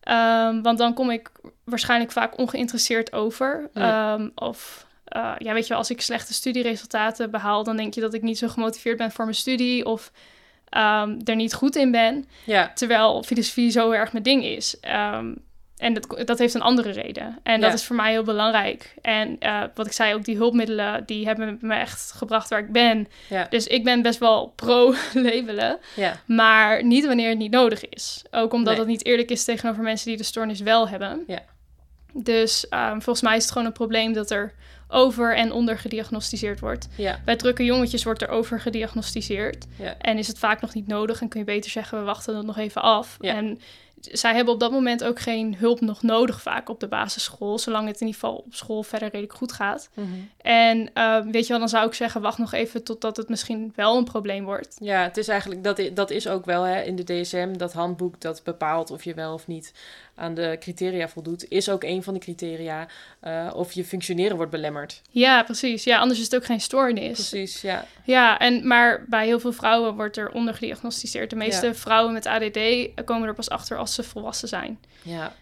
Ehm, 0.00 0.62
want 0.62 0.78
dan 0.78 0.94
kom 0.94 1.10
ik 1.10 1.30
waarschijnlijk 1.64 2.12
vaak 2.12 2.38
ongeïnteresseerd 2.38 3.12
over. 3.12 3.70
Ja. 3.74 4.14
Ehm, 4.14 4.28
of 4.34 4.86
eh, 5.04 5.32
ja, 5.38 5.52
weet 5.52 5.62
je 5.62 5.68
wel, 5.68 5.78
als 5.78 5.90
ik 5.90 6.00
slechte 6.00 6.32
studieresultaten 6.32 7.30
behaal, 7.30 7.64
dan 7.64 7.76
denk 7.76 7.94
je 7.94 8.00
dat 8.00 8.14
ik 8.14 8.22
niet 8.22 8.38
zo 8.38 8.48
gemotiveerd 8.48 8.96
ben 8.96 9.10
voor 9.10 9.24
mijn 9.24 9.36
studie 9.36 9.84
of 9.84 10.12
ehm, 10.68 11.20
er 11.24 11.34
niet 11.36 11.54
goed 11.54 11.76
in 11.76 11.90
ben. 11.90 12.26
ja, 12.44 12.72
Terwijl 12.74 13.22
filosofie 13.22 13.70
zo 13.70 13.90
erg 13.90 14.12
mijn 14.12 14.24
ding 14.24 14.44
is. 14.44 14.76
En 15.80 15.94
dat, 15.94 16.22
dat 16.24 16.38
heeft 16.38 16.54
een 16.54 16.60
andere 16.62 16.90
reden. 16.90 17.38
En 17.42 17.60
dat 17.60 17.68
Ja. 17.70 17.74
is 17.76 17.84
voor 17.84 17.96
mij 17.96 18.10
heel 18.10 18.22
belangrijk. 18.22 18.94
En 19.02 19.36
eh, 19.38 19.62
wat 19.74 19.86
ik 19.86 19.92
zei, 19.92 20.14
ook 20.14 20.24
die 20.24 20.36
hulpmiddelen, 20.36 21.02
die 21.06 21.26
hebben 21.26 21.58
me 21.60 21.74
echt 21.74 22.12
gebracht 22.16 22.48
waar 22.48 22.58
ik 22.58 22.72
ben. 22.72 23.08
ja, 23.28 23.46
Dus 23.50 23.66
ik 23.66 23.84
ben 23.84 24.02
best 24.02 24.18
wel 24.18 24.46
pro-labelen. 24.56 25.78
ja, 25.96 26.20
Maar 26.26 26.84
niet 26.84 27.06
wanneer 27.06 27.28
het 27.28 27.38
niet 27.38 27.50
nodig 27.50 27.88
is. 27.88 28.24
Ook 28.30 28.52
omdat 28.52 28.72
Nee. 28.72 28.82
het 28.82 28.90
niet 28.90 29.04
eerlijk 29.06 29.30
is 29.30 29.44
tegenover 29.44 29.82
mensen 29.82 30.08
die 30.08 30.16
de 30.16 30.22
stoornis 30.24 30.60
wel 30.60 30.88
hebben. 30.88 31.24
Ja. 31.26 31.42
Dus 32.12 32.68
ehm, 32.68 32.92
volgens 33.00 33.20
mij 33.22 33.36
is 33.36 33.42
het 33.42 33.52
gewoon 33.52 33.66
een 33.66 33.72
probleem 33.72 34.12
dat 34.12 34.30
er 34.30 34.52
over- 34.88 35.36
en 35.36 35.52
onder 35.52 35.78
gediagnosticeerd 35.78 36.60
wordt. 36.60 36.88
Bij 37.24 37.36
drukke 37.36 37.64
jongetjes 37.64 38.04
wordt 38.04 38.22
er 38.22 38.28
over 38.28 38.60
gediagnosticeerd. 38.60 39.66
En 40.00 40.18
is 40.18 40.26
het 40.26 40.38
vaak 40.38 40.60
nog 40.60 40.74
niet 40.74 40.86
nodig 40.86 41.20
en 41.20 41.28
kun 41.28 41.40
je 41.40 41.46
beter 41.46 41.70
zeggen, 41.70 41.98
we 41.98 42.04
wachten 42.04 42.36
het 42.36 42.46
nog 42.46 42.58
even 42.58 42.82
af. 42.82 43.16
En 43.20 43.60
zij 44.00 44.34
hebben 44.34 44.54
op 44.54 44.60
dat 44.60 44.70
moment 44.70 45.04
ook 45.04 45.18
geen 45.20 45.56
hulp 45.56 45.80
nog 45.80 46.02
nodig 46.02 46.42
vaak 46.42 46.68
op 46.68 46.80
de 46.80 46.88
basisschool, 46.88 47.58
zolang 47.58 47.86
het 47.86 48.00
in 48.00 48.06
ieder 48.06 48.20
geval 48.20 48.36
op 48.36 48.54
school 48.54 48.82
verder 48.82 49.08
redelijk 49.08 49.34
goed 49.34 49.52
gaat. 49.52 49.90
Mhm. 49.94 50.08
En 50.40 50.90
eh, 50.94 51.20
weet 51.20 51.42
je 51.42 51.48
wel, 51.48 51.58
dan 51.58 51.68
zou 51.68 51.86
ik 51.86 51.94
zeggen, 51.94 52.20
wacht 52.20 52.38
nog 52.38 52.52
even 52.52 52.84
totdat 52.84 53.16
het 53.16 53.28
misschien 53.28 53.72
wel 53.76 53.96
een 53.96 54.04
probleem 54.04 54.44
wordt. 54.44 54.76
Ja, 54.80 55.02
het 55.02 55.16
is 55.16 55.28
eigenlijk, 55.28 55.64
dat, 55.64 55.90
dat 55.94 56.10
is 56.10 56.28
ook 56.28 56.44
wel 56.44 56.62
hè, 56.62 56.82
in 56.82 56.96
de 56.96 57.04
DSM, 57.04 57.56
dat 57.56 57.72
handboek 57.72 58.20
dat 58.20 58.42
bepaalt 58.44 58.90
of 58.90 59.04
je 59.04 59.14
wel 59.14 59.32
of 59.32 59.46
niet 59.46 59.72
aan 60.20 60.34
de 60.34 60.56
criteria 60.60 61.08
voldoet, 61.08 61.48
is 61.48 61.68
ook 61.68 61.82
een 61.84 62.02
van 62.02 62.14
de 62.14 62.20
criteria 62.20 62.86
eh, 63.20 63.50
of 63.54 63.72
je 63.72 63.84
functioneren 63.84 64.36
wordt 64.36 64.50
belemmerd. 64.50 65.02
Ja, 65.10 65.42
precies. 65.42 65.84
Ja, 65.84 65.98
anders 65.98 66.18
is 66.18 66.24
het 66.24 66.34
ook 66.36 66.44
geen 66.44 66.60
stoornis. 66.60 67.28
Precies, 67.28 67.60
ja. 67.60 67.84
Ja, 68.04 68.38
en, 68.38 68.66
maar 68.66 69.04
bij 69.08 69.26
heel 69.26 69.40
veel 69.40 69.52
vrouwen 69.52 69.94
wordt 69.94 70.16
er 70.16 70.30
ondergediagnosticeerd. 70.30 71.30
De 71.30 71.36
meeste 71.36 71.66
Ja. 71.66 71.74
vrouwen 71.74 72.12
met 72.12 72.26
ADD 72.26 72.58
komen 73.04 73.28
er 73.28 73.34
pas 73.34 73.48
achter 73.50 73.76
als 73.78 73.94
ze 73.94 74.02
volwassen 74.02 74.48
zijn. 74.48 74.80
ja. 75.02 75.32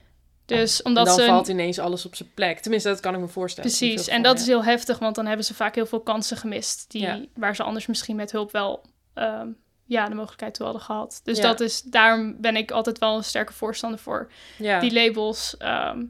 Dus 0.47 0.79
En 0.83 0.87
omdat 0.87 1.07
dan 1.07 1.14
ze... 1.14 1.25
valt 1.27 1.49
ineens 1.49 1.79
alles 1.79 2.07
op 2.07 2.14
zijn 2.14 2.31
plek. 2.35 2.59
Tenminste, 2.59 2.88
dat 2.88 3.01
kan 3.01 3.14
ik 3.14 3.21
me 3.21 3.29
voorstellen. 3.29 3.71
Precies, 3.71 4.09
en 4.09 4.23
dat 4.23 4.38
is 4.38 4.47
heel 4.47 4.64
heftig, 4.64 4.99
want 4.99 5.14
dan 5.14 5.27
hebben 5.27 5.45
ze 5.45 5.55
vaak 5.55 5.75
heel 5.75 5.87
veel 5.87 6.01
kansen 6.01 6.37
gemist... 6.37 6.91
Die, 6.91 7.01
Ja. 7.03 7.21
waar 7.35 7.57
ze 7.57 7.62
anders 7.62 7.87
misschien 7.87 8.17
met 8.17 8.33
hulp 8.33 8.53
wel 8.53 8.85
ehm, 9.14 9.49
ja, 9.88 10.09
de 10.09 10.14
mogelijkheid 10.14 10.55
toe 10.55 10.64
hadden 10.64 10.85
gehad. 10.85 11.20
Dus 11.24 11.37
Ja. 11.37 11.42
dat 11.42 11.61
is, 11.61 11.83
daarom 11.83 12.40
ben 12.40 12.57
ik 12.57 12.70
altijd 12.70 12.98
wel 12.98 13.16
een 13.16 13.24
sterke 13.24 13.53
voorstander 13.53 13.98
voor 13.98 14.31
ja. 14.59 14.81
die 14.81 14.92
labels 14.92 15.57
ehm, 15.57 16.05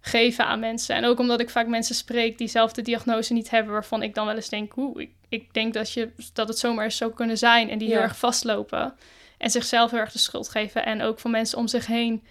geven 0.00 0.46
aan 0.46 0.60
mensen. 0.60 0.96
En 0.96 1.04
ook 1.04 1.18
omdat 1.18 1.40
ik 1.40 1.50
vaak 1.50 1.66
mensen 1.66 1.94
spreek 1.94 2.38
die 2.38 2.48
zelf 2.48 2.72
de 2.72 2.82
diagnose 2.82 3.32
niet 3.32 3.50
hebben... 3.50 3.72
waarvan 3.72 4.02
ik 4.02 4.14
dan 4.14 4.26
wel 4.26 4.34
eens 4.34 4.48
denk, 4.48 4.76
oeh, 4.76 5.00
ik, 5.00 5.10
ik 5.28 5.54
denk 5.54 5.74
dat, 5.74 5.92
je, 5.92 6.10
dat 6.32 6.48
het 6.48 6.58
zomaar 6.58 6.90
zou 6.90 7.12
kunnen 7.12 7.38
zijn... 7.38 7.70
en 7.70 7.78
die 7.78 7.88
heel 7.88 8.00
erg 8.00 8.18
vastlopen 8.18 8.94
en 9.38 9.50
zichzelf 9.50 9.90
heel 9.90 10.00
erg 10.00 10.12
de 10.12 10.18
schuld 10.18 10.48
geven... 10.48 10.84
en 10.84 11.02
ook 11.02 11.20
van 11.20 11.30
mensen 11.30 11.58
om 11.58 11.68
zich 11.68 11.86
heen 11.86 12.22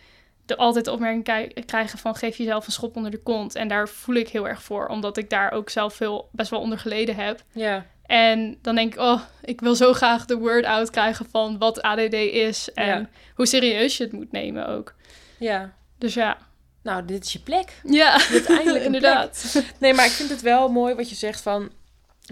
de 0.46 0.58
altijd 0.58 0.86
de 0.86 0.92
opmerking 0.92 1.24
krijgen 1.66 2.00
van 2.00 2.16
geef 2.16 2.38
jezelf 2.38 2.66
een 2.66 2.72
schop 2.72 2.96
onder 2.96 3.12
de 3.12 3.22
kont. 3.24 3.56
En 3.56 3.68
daar 3.68 3.90
voel 3.90 4.16
ik 4.16 4.30
heel 4.30 4.48
erg 4.48 4.64
voor, 4.64 4.88
omdat 4.88 5.18
ik 5.18 5.30
daar 5.30 5.52
ook 5.52 5.70
zelf 5.70 5.94
veel 5.94 6.30
best 6.32 6.50
wel 6.50 6.60
onder 6.60 6.80
geleden 6.80 7.16
heb. 7.16 7.44
ja. 7.52 7.86
En 8.08 8.58
dan 8.62 8.76
denk 8.76 8.94
ik, 8.94 9.00
oh, 9.00 9.22
ik 9.42 9.62
wil 9.62 9.76
zo 9.76 9.94
graag 9.94 10.26
de 10.26 10.38
word 10.38 10.66
out 10.66 10.90
krijgen 10.90 11.26
van 11.32 11.58
wat 11.58 11.82
ADD 11.82 12.14
is 12.14 12.70
en 12.74 12.88
Ja. 12.88 13.10
hoe 13.36 13.46
serieus 13.46 13.98
je 13.98 14.04
het 14.04 14.14
moet 14.14 14.32
nemen 14.32 14.68
ook. 14.68 14.96
ja. 15.38 15.76
Dus 15.98 16.14
ja, 16.14 16.38
Nou, 16.84 17.06
dit 17.06 17.24
is 17.26 17.34
je 17.34 17.40
plek. 17.40 17.80
ja, 17.84 18.20
Uiteindelijk 18.32 18.86
inderdaad. 18.92 19.64
Nee, 19.80 19.94
maar 19.94 20.06
ik 20.06 20.12
vind 20.12 20.30
het 20.30 20.42
wel 20.42 20.70
mooi 20.70 20.94
wat 20.96 21.10
je 21.10 21.16
zegt 21.16 21.42
van... 21.42 21.72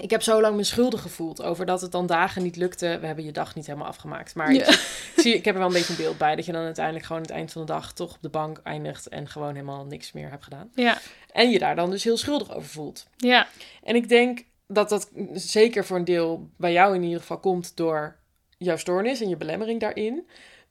Ik 0.02 0.10
heb 0.10 0.22
zo 0.22 0.42
lang 0.42 0.56
me 0.56 0.64
schuldig 0.64 1.02
gevoeld 1.02 1.42
over 1.44 1.66
dat 1.66 1.82
het 1.82 1.92
dan 1.92 2.06
dagen 2.08 2.44
niet 2.44 2.56
lukte. 2.56 2.98
We 3.02 3.06
hebben 3.06 3.26
je 3.26 3.32
dag 3.32 3.56
niet 3.56 3.66
helemaal 3.66 3.88
afgemaakt. 3.88 4.36
Maar 4.36 4.54
Ja. 4.54 4.68
ik, 4.68 5.14
zie, 5.16 5.34
ik 5.36 5.46
heb 5.46 5.54
er 5.54 5.60
wel 5.60 5.70
een 5.70 5.74
beetje 5.76 5.94
een 5.94 6.00
beeld 6.00 6.18
bij... 6.18 6.36
dat 6.36 6.46
je 6.46 6.52
dan 6.52 6.64
uiteindelijk 6.64 7.06
gewoon 7.06 7.22
het 7.22 7.32
eind 7.32 7.52
van 7.52 7.62
de 7.66 7.72
dag... 7.74 7.94
toch 7.94 8.12
op 8.14 8.22
de 8.22 8.30
bank 8.30 8.60
eindigt 8.64 9.08
en 9.08 9.28
gewoon 9.30 9.54
helemaal 9.54 9.86
niks 9.86 10.12
meer 10.12 10.30
hebt 10.30 10.44
gedaan. 10.44 10.70
Ja, 10.76 10.98
En 11.32 11.50
je 11.50 11.60
daar 11.60 11.76
dan 11.76 11.90
dus 11.90 12.04
heel 12.04 12.18
schuldig 12.18 12.56
over 12.56 12.70
voelt. 12.70 13.08
ja, 13.18 13.48
En 13.84 13.96
ik 13.96 14.10
denk 14.10 14.44
dat 14.68 14.90
dat 14.90 15.12
zeker 15.34 15.86
voor 15.86 15.98
een 15.98 16.06
deel 16.06 16.50
bij 16.58 16.72
jou 16.72 16.96
in 16.96 17.04
ieder 17.04 17.20
geval 17.20 17.40
komt 17.40 17.78
door 17.78 18.16
jouw 18.58 18.78
stoornis 18.78 19.22
en 19.22 19.30
je 19.30 19.38
belemmering 19.38 19.80
daarin. 19.80 20.28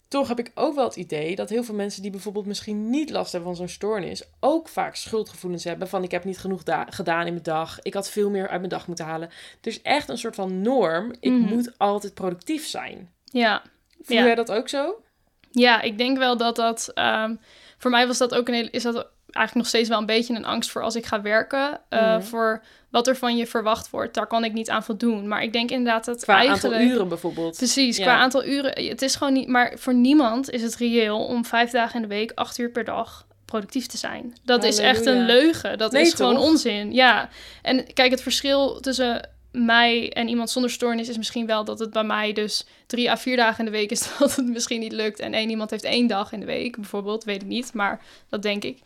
Toch 0.09 0.29
heb 0.29 0.39
ik 0.39 0.51
ook 0.55 0.75
wel 0.75 0.85
het 0.85 0.97
idee 0.97 1.37
dat 1.37 1.49
heel 1.51 1.65
veel 1.65 1.75
mensen 1.75 2.03
die 2.03 2.11
bijvoorbeeld 2.11 2.47
misschien 2.47 2.91
niet 2.91 3.11
last 3.11 3.33
hebben 3.33 3.49
van 3.51 3.59
zo'n 3.59 3.75
stoornis, 3.75 4.23
ook 4.41 4.69
vaak 4.69 4.95
schuldgevoelens 4.95 5.65
hebben 5.65 5.89
van 5.89 6.03
ik 6.03 6.11
heb 6.11 6.25
niet 6.25 6.39
genoeg 6.39 6.63
da- 6.63 6.87
gedaan 6.91 7.27
in 7.27 7.33
mijn 7.33 7.45
dag, 7.45 7.79
ik 7.83 7.95
had 7.95 8.11
veel 8.11 8.31
meer 8.31 8.49
uit 8.49 8.59
mijn 8.59 8.69
dag 8.71 8.87
moeten 8.87 9.05
halen. 9.05 9.31
Dus 9.61 9.83
echt 9.83 10.09
een 10.09 10.19
soort 10.19 10.35
van 10.35 10.61
norm, 10.61 11.13
ik 11.21 11.33
Mhm. 11.33 11.55
moet 11.55 11.79
altijd 11.79 12.15
productief 12.15 12.67
zijn. 12.67 13.13
ja. 13.25 13.63
Voel 14.03 14.17
Ja. 14.17 14.25
jij 14.25 14.35
dat 14.35 14.53
ook 14.53 14.69
zo? 14.69 15.03
Ja, 15.51 15.81
ik 15.81 15.99
denk 15.99 16.19
wel 16.19 16.37
dat 16.37 16.57
dat... 16.57 16.91
ehm, 16.95 17.35
voor 17.79 17.91
mij 17.91 18.07
was 18.07 18.19
dat 18.19 18.35
ook 18.35 18.49
een 18.49 18.55
hele... 18.55 18.71
Is 18.71 18.83
dat 18.83 19.09
eigenlijk 19.35 19.55
nog 19.55 19.67
steeds 19.67 19.89
wel 19.89 19.99
een 19.99 20.07
beetje 20.07 20.35
een 20.35 20.45
angst 20.45 20.71
voor 20.71 20.83
als 20.83 20.97
ik 20.97 21.07
ga 21.07 21.23
werken. 21.23 21.81
eh, 21.89 22.01
Mhm. 22.17 22.23
Voor 22.23 22.63
wat 22.91 23.07
er 23.07 23.17
van 23.17 23.37
je 23.37 23.47
verwacht 23.47 23.91
wordt. 23.91 24.15
Daar 24.15 24.27
kan 24.27 24.45
ik 24.45 24.53
niet 24.53 24.71
aan 24.71 24.85
voldoen. 24.85 25.29
Maar 25.29 25.43
ik 25.43 25.53
denk 25.53 25.71
inderdaad 25.71 26.05
dat 26.05 26.23
Qua 26.23 26.35
eigenlijk... 26.37 26.75
aantal 26.75 26.89
uren 26.91 27.09
bijvoorbeeld. 27.09 27.57
Precies, 27.57 27.97
Ja. 27.97 28.03
qua 28.05 28.17
aantal 28.17 28.45
uren. 28.45 28.87
Het 28.89 29.03
is 29.03 29.15
gewoon 29.15 29.33
niet... 29.33 29.49
Maar 29.49 29.73
voor 29.79 29.95
niemand 29.95 30.51
is 30.51 30.63
het 30.63 30.77
reëel 30.77 31.25
om 31.25 31.45
vijf 31.45 31.71
dagen 31.71 31.95
in 32.03 32.03
de 32.09 32.15
week, 32.15 32.33
acht 32.35 32.59
uur 32.59 32.71
per 32.71 32.85
dag 32.85 33.27
productief 33.45 33.87
te 33.87 33.97
zijn. 33.97 34.35
Dat 34.45 34.65
is 34.65 34.79
echt 34.79 35.07
een 35.07 35.25
leugen. 35.27 35.79
Dat 35.79 35.93
Nee, 35.93 36.03
is 36.03 36.13
gewoon 36.13 36.35
toch? 36.35 36.45
onzin. 36.45 36.93
Ja. 36.93 37.29
En 37.63 37.93
kijk, 37.93 38.11
het 38.11 38.23
verschil 38.23 38.81
tussen 38.81 39.29
mij 39.53 40.13
en 40.13 40.29
iemand 40.29 40.51
zonder 40.51 40.71
stoornis 40.71 41.09
is 41.09 41.17
misschien 41.17 41.47
wel 41.47 41.65
dat 41.65 41.79
het 41.79 41.91
bij 41.91 42.05
mij 42.05 42.33
dus 42.33 42.67
drie 42.87 43.11
à 43.11 43.17
vier 43.17 43.37
dagen 43.37 43.59
in 43.59 43.65
de 43.73 43.79
week 43.79 43.91
is 43.91 44.09
dat 44.19 44.37
het 44.37 44.47
misschien 44.47 44.81
niet 44.81 44.93
lukt. 44.93 45.21
En 45.21 45.35
één 45.35 45.51
iemand 45.51 45.71
heeft 45.71 45.85
één 45.85 46.07
dag 46.07 46.33
in 46.33 46.41
de 46.41 46.47
week 46.47 46.77
bijvoorbeeld, 46.77 47.25
weet 47.25 47.43
ik 47.43 47.49
niet, 47.49 47.75
maar 47.75 48.01
dat 48.29 48.43
denk 48.43 48.65
ik. 48.65 48.79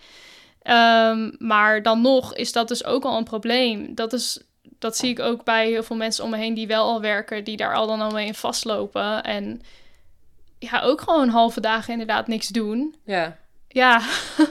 Ehm, 0.68 1.30
maar 1.38 1.82
dan 1.82 2.00
nog 2.00 2.34
is 2.34 2.52
dat 2.52 2.68
dus 2.68 2.84
ook 2.84 3.04
al 3.04 3.16
een 3.16 3.24
probleem. 3.24 3.94
Dat, 3.94 4.12
is, 4.12 4.40
dat 4.78 4.96
zie 4.96 5.10
ik 5.10 5.20
ook 5.20 5.44
bij 5.44 5.66
heel 5.66 5.82
veel 5.82 5.96
mensen 5.96 6.24
om 6.24 6.30
me 6.30 6.36
heen 6.36 6.54
die 6.54 6.66
wel 6.66 6.84
al 6.84 7.00
werken, 7.00 7.44
die 7.44 7.56
daar 7.56 7.74
al 7.74 7.86
dan 7.86 8.00
al 8.00 8.10
mee 8.10 8.26
in 8.26 8.34
vastlopen. 8.34 9.22
En 9.22 9.62
ja, 10.58 10.80
ook 10.80 11.00
gewoon 11.00 11.28
halve 11.28 11.60
dagen 11.60 11.92
inderdaad 11.92 12.26
niks 12.26 12.48
doen. 12.48 12.94
Ja. 13.04 13.36
Ja, 13.68 14.02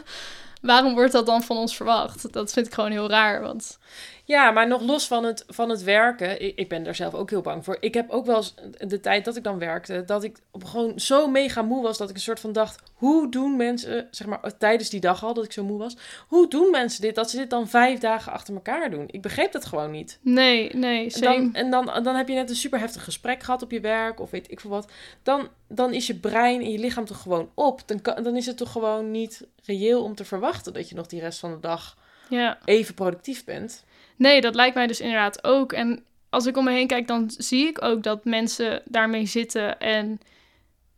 waarom 0.62 0.94
wordt 0.94 1.12
dat 1.12 1.26
dan 1.26 1.44
van 1.44 1.58
ons 1.58 1.76
verwacht? 1.76 2.34
Dat 2.34 2.54
vind 2.54 2.68
ik 2.68 2.74
gewoon 2.74 2.92
heel 2.92 3.10
raar, 3.10 3.42
want... 3.42 3.80
Ja, 4.28 4.52
maar 4.52 4.68
nog 4.68 4.82
los 4.82 5.08
van 5.08 5.24
het, 5.24 5.44
van 5.48 5.70
het 5.70 5.84
werken, 5.84 6.42
ik, 6.42 6.56
ik 6.56 6.70
ben 6.70 6.84
daar 6.84 6.96
zelf 6.96 7.14
ook 7.14 7.30
heel 7.30 7.42
bang 7.42 7.64
voor. 7.64 7.78
Ik 7.80 7.94
heb 7.94 8.10
ook 8.10 8.26
wel 8.26 8.36
eens 8.36 8.54
de 8.78 9.00
tijd 9.00 9.26
dat 9.26 9.36
ik 9.36 9.44
dan 9.44 9.60
werkte, 9.60 10.04
dat 10.06 10.24
ik 10.24 10.38
gewoon 10.60 11.00
zo 11.00 11.28
mega 11.28 11.62
moe 11.62 11.84
was 11.84 11.98
dat 11.98 12.10
ik 12.10 12.16
een 12.16 12.22
soort 12.22 12.40
van 12.40 12.52
dacht: 12.52 12.82
hoe 12.94 13.32
doen 13.32 13.56
mensen, 13.56 14.08
zeg 14.12 14.28
maar 14.28 14.58
tijdens 14.58 14.90
die 14.90 15.00
dag 15.00 15.24
al 15.24 15.34
dat 15.34 15.46
ik 15.46 15.52
zo 15.52 15.64
moe 15.64 15.78
was, 15.78 15.98
hoe 16.28 16.48
doen 16.48 16.72
mensen 16.72 17.02
dit 17.02 17.16
dat 17.16 17.30
ze 17.30 17.38
dit 17.38 17.50
dan 17.50 17.68
vijf 17.68 18.00
dagen 18.00 18.32
achter 18.32 18.54
elkaar 18.54 18.92
doen? 18.92 19.04
Ik 19.08 19.22
begreep 19.22 19.52
dat 19.52 19.66
gewoon 19.66 19.92
niet. 19.92 20.20
Nee, 20.22 20.76
nee, 20.76 21.14
en 21.14 21.22
dan, 21.22 21.54
en 21.54 21.70
dan, 21.70 22.04
dan 22.04 22.16
heb 22.16 22.28
je 22.28 22.34
net 22.34 22.50
een 22.50 22.56
super 22.56 22.80
heftig 22.80 23.04
gesprek 23.04 23.44
gehad 23.44 23.62
op 23.62 23.72
je 23.72 23.80
werk 23.80 24.20
of 24.20 24.30
weet 24.30 24.52
ik 24.52 24.60
veel 24.60 24.70
wat. 24.70 24.92
Dan, 25.24 25.48
dan 25.68 25.94
is 25.94 26.08
je 26.08 26.16
brein 26.16 26.62
en 26.62 26.72
je 26.72 26.80
lichaam 26.80 27.06
toch 27.06 27.22
gewoon 27.22 27.50
op. 27.54 27.82
Dan, 27.86 28.24
dan 28.24 28.36
is 28.36 28.46
het 28.46 28.58
toch 28.58 28.72
gewoon 28.72 29.12
niet 29.12 29.46
reëel 29.66 30.04
om 30.04 30.16
te 30.16 30.26
verwachten 30.26 30.74
dat 30.74 30.90
je 30.90 30.96
nog 30.96 31.08
die 31.08 31.20
rest 31.20 31.40
van 31.40 31.52
de 31.52 31.60
dag 31.60 31.98
ja. 32.30 32.58
even 32.66 32.94
productief 32.94 33.44
bent. 33.44 33.86
Nee, 34.18 34.42
dat 34.42 34.56
lijkt 34.56 34.76
mij 34.76 34.88
dus 34.88 35.00
inderdaad 35.02 35.44
ook. 35.44 35.74
En 35.74 36.04
als 36.30 36.46
ik 36.46 36.58
om 36.58 36.64
me 36.64 36.72
heen 36.72 36.88
kijk, 36.88 37.08
dan 37.08 37.32
zie 37.38 37.68
ik 37.68 37.84
ook 37.84 38.04
dat 38.04 38.26
mensen 38.26 38.82
daarmee 38.86 39.26
zitten 39.26 39.80
en 39.80 40.20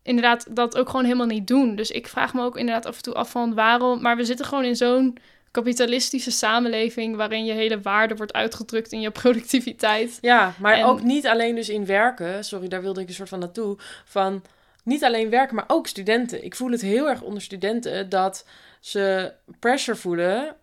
inderdaad 0.03 0.55
dat 0.55 0.77
ook 0.77 0.89
gewoon 0.89 1.05
helemaal 1.05 1.25
niet 1.25 1.47
doen. 1.47 1.75
Dus 1.75 1.91
ik 1.91 2.07
vraag 2.07 2.33
me 2.33 2.43
ook 2.43 2.57
inderdaad 2.57 2.85
af 2.85 2.95
en 2.95 3.03
toe 3.03 3.13
af 3.13 3.31
van 3.31 3.53
waarom. 3.53 4.01
Maar 4.01 4.17
we 4.17 4.25
zitten 4.25 4.45
gewoon 4.45 4.63
in 4.63 4.75
zo'n 4.75 5.17
kapitalistische 5.51 6.31
samenleving 6.31 7.15
waarin 7.15 7.45
je 7.45 7.53
hele 7.53 7.81
waarde 7.81 8.15
wordt 8.15 8.33
uitgedrukt 8.33 8.91
in 8.91 9.01
je 9.01 9.11
productiviteit. 9.21 10.17
Ja, 10.21 10.53
maar 10.59 10.85
ook 10.85 11.03
niet 11.03 11.27
alleen 11.27 11.55
dus 11.55 11.69
in 11.69 11.85
werken. 11.85 12.43
Sorry, 12.43 12.67
daar 12.67 12.81
wilde 12.81 13.01
ik 13.01 13.07
een 13.07 13.13
soort 13.13 13.29
van 13.29 13.39
naartoe. 13.39 13.77
Van 14.05 14.43
niet 14.83 15.03
alleen 15.03 15.29
werken, 15.29 15.55
maar 15.55 15.65
ook 15.67 15.87
studenten. 15.87 16.43
Ik 16.43 16.55
voel 16.55 16.71
het 16.71 16.81
heel 16.81 17.09
erg 17.09 17.21
onder 17.21 17.41
studenten 17.41 18.09
dat 18.09 18.45
ze 18.79 19.33
pressure 19.59 19.97
voelen 19.97 20.55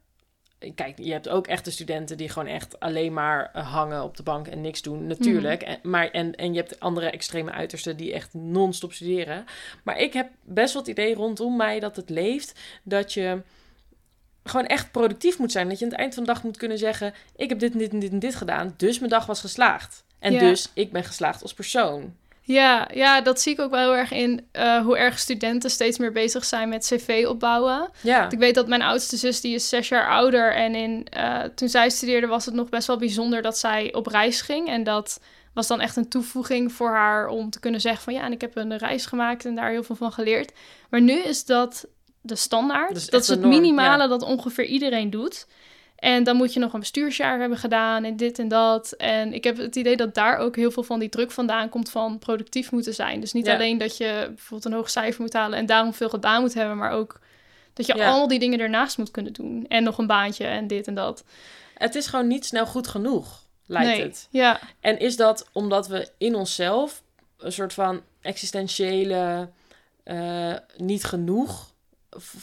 Kijk, 0.74 0.98
je 0.98 1.12
hebt 1.12 1.28
ook 1.28 1.46
echte 1.46 1.70
studenten 1.70 2.16
die 2.16 2.28
gewoon 2.28 2.48
echt 2.48 2.80
alleen 2.80 3.12
maar 3.12 3.50
eh, 3.52 3.72
hangen 3.72 4.02
op 4.02 4.16
de 4.16 4.22
bank 4.22 4.46
en 4.48 4.60
niks 4.60 4.82
doen, 4.82 5.06
natuurlijk. 5.06 5.60
Mhm. 5.60 5.70
En, 5.70 5.78
maar, 5.82 6.10
en, 6.10 6.34
en 6.34 6.52
je 6.52 6.60
hebt 6.60 6.80
andere 6.80 7.10
extreme 7.10 7.50
uitersten 7.50 7.96
die 7.96 8.12
echt 8.12 8.34
non-stop 8.34 8.92
studeren. 8.92 9.44
Maar 9.82 9.98
ik 9.98 10.12
heb 10.12 10.30
best 10.42 10.72
wel 10.72 10.82
het 10.82 10.90
idee 10.90 11.14
rondom 11.14 11.56
mij 11.56 11.80
dat 11.80 11.96
het 11.96 12.10
leeft 12.10 12.60
dat 12.82 13.12
je 13.12 13.42
gewoon 14.44 14.66
echt 14.66 14.90
productief 14.90 15.38
moet 15.38 15.52
zijn. 15.52 15.68
Dat 15.68 15.78
je 15.78 15.84
aan 15.84 15.90
het 15.90 16.00
eind 16.00 16.14
van 16.14 16.24
de 16.24 16.32
dag 16.32 16.42
moet 16.42 16.56
kunnen 16.56 16.78
zeggen: 16.78 17.14
Ik 17.36 17.48
heb 17.48 17.58
dit 17.58 17.72
en 17.72 17.78
dit 17.78 17.92
en 17.92 17.98
dit 17.98 18.10
en 18.10 18.18
dit 18.18 18.34
gedaan, 18.34 18.74
dus 18.76 18.98
mijn 18.98 19.10
dag 19.10 19.26
was 19.26 19.40
geslaagd. 19.40 20.04
En 20.18 20.38
dus 20.38 20.70
ik 20.74 20.92
ben 20.92 21.04
geslaagd 21.04 21.42
als 21.42 21.54
persoon. 21.54 22.14
Ja, 22.46 22.88
ja, 22.94 23.20
dat 23.20 23.40
zie 23.40 23.52
ik 23.52 23.60
ook 23.60 23.70
wel 23.70 23.80
heel 23.80 23.96
erg 23.96 24.10
in 24.10 24.48
uh, 24.52 24.80
hoe 24.80 24.96
erg 24.96 25.18
studenten 25.18 25.70
steeds 25.70 25.98
meer 25.98 26.12
bezig 26.12 26.44
zijn 26.44 26.68
met 26.68 26.86
cv 26.86 27.24
opbouwen. 27.28 27.90
Ja. 28.02 28.30
Ik 28.30 28.38
weet 28.38 28.54
dat 28.54 28.68
mijn 28.68 28.82
oudste 28.82 29.16
zus, 29.16 29.40
die 29.40 29.54
is 29.54 29.68
zes 29.68 29.88
jaar 29.88 30.08
ouder. 30.08 30.54
En 30.54 30.74
in, 30.74 31.06
uh, 31.16 31.42
toen 31.42 31.68
zij 31.68 31.90
studeerde 31.90 32.26
was 32.26 32.44
het 32.44 32.54
nog 32.54 32.68
best 32.68 32.86
wel 32.86 32.96
bijzonder 32.96 33.42
dat 33.42 33.58
zij 33.58 33.94
op 33.94 34.06
reis 34.06 34.40
ging. 34.40 34.68
En 34.68 34.84
dat 34.84 35.20
was 35.54 35.66
dan 35.66 35.80
echt 35.80 35.96
een 35.96 36.08
toevoeging 36.08 36.72
voor 36.72 36.90
haar 36.90 37.28
om 37.28 37.50
te 37.50 37.60
kunnen 37.60 37.80
zeggen 37.80 38.02
van... 38.02 38.14
ja, 38.14 38.22
en 38.22 38.32
ik 38.32 38.40
heb 38.40 38.56
een 38.56 38.76
reis 38.76 39.06
gemaakt 39.06 39.44
en 39.44 39.54
daar 39.54 39.70
heel 39.70 39.82
veel 39.82 39.96
van 39.96 40.12
geleerd. 40.12 40.52
Maar 40.90 41.00
nu 41.00 41.18
is 41.18 41.44
dat 41.44 41.86
de 42.20 42.36
standaard. 42.36 43.10
Dat 43.10 43.22
is 43.22 43.28
het 43.28 43.44
minimale 43.44 44.08
dat 44.08 44.22
ongeveer 44.22 44.64
iedereen 44.64 45.10
doet. 45.10 45.46
En 46.06 46.24
dan 46.24 46.36
moet 46.36 46.52
je 46.52 46.60
nog 46.60 46.72
een 46.72 46.80
bestuursjaar 46.80 47.40
hebben 47.40 47.58
gedaan 47.58 48.04
en 48.04 48.16
dit 48.16 48.38
en 48.38 48.48
dat. 48.48 48.92
En 48.92 49.32
ik 49.32 49.44
heb 49.44 49.56
het 49.56 49.76
idee 49.76 49.96
dat 49.96 50.14
daar 50.14 50.38
ook 50.38 50.56
heel 50.56 50.70
veel 50.70 50.82
van 50.82 50.98
die 50.98 51.08
druk 51.08 51.30
vandaan 51.30 51.68
komt 51.68 51.90
van 51.90 52.18
productief 52.18 52.70
moeten 52.70 52.94
zijn. 52.94 53.20
Dus 53.20 53.32
niet 53.32 53.48
alleen 53.48 53.78
dat 53.78 53.96
je 53.96 54.24
bijvoorbeeld 54.26 54.64
een 54.64 54.72
hoog 54.72 54.90
cijfer 54.90 55.20
moet 55.20 55.32
halen 55.32 55.58
en 55.58 55.66
daarom 55.66 55.94
veel 55.94 56.08
gedaan 56.08 56.40
moet 56.40 56.54
hebben, 56.54 56.76
maar 56.76 56.90
ook 56.90 57.20
dat 57.72 57.86
je 57.86 57.96
ja. 57.96 58.10
al 58.10 58.28
die 58.28 58.38
dingen 58.38 58.60
ernaast 58.60 58.98
moet 58.98 59.10
kunnen 59.10 59.32
doen. 59.32 59.64
En 59.68 59.82
nog 59.82 59.98
een 59.98 60.06
baantje 60.06 60.46
en 60.46 60.66
dit 60.66 60.86
en 60.86 60.94
dat. 60.94 61.24
Het 61.74 61.94
is 61.94 62.06
gewoon 62.06 62.26
niet 62.26 62.44
snel 62.44 62.66
goed 62.66 62.88
genoeg, 62.88 63.42
lijkt 63.66 63.88
nee. 63.88 64.02
het. 64.02 64.28
Ja. 64.30 64.60
En 64.80 64.98
is 64.98 65.16
dat 65.16 65.48
omdat 65.52 65.88
we 65.88 66.08
in 66.18 66.34
onszelf 66.34 67.02
een 67.38 67.52
soort 67.52 67.72
van 67.72 68.02
existentiële 68.20 69.48
uh, 70.04 70.54
niet 70.76 71.04
genoeg 71.04 71.74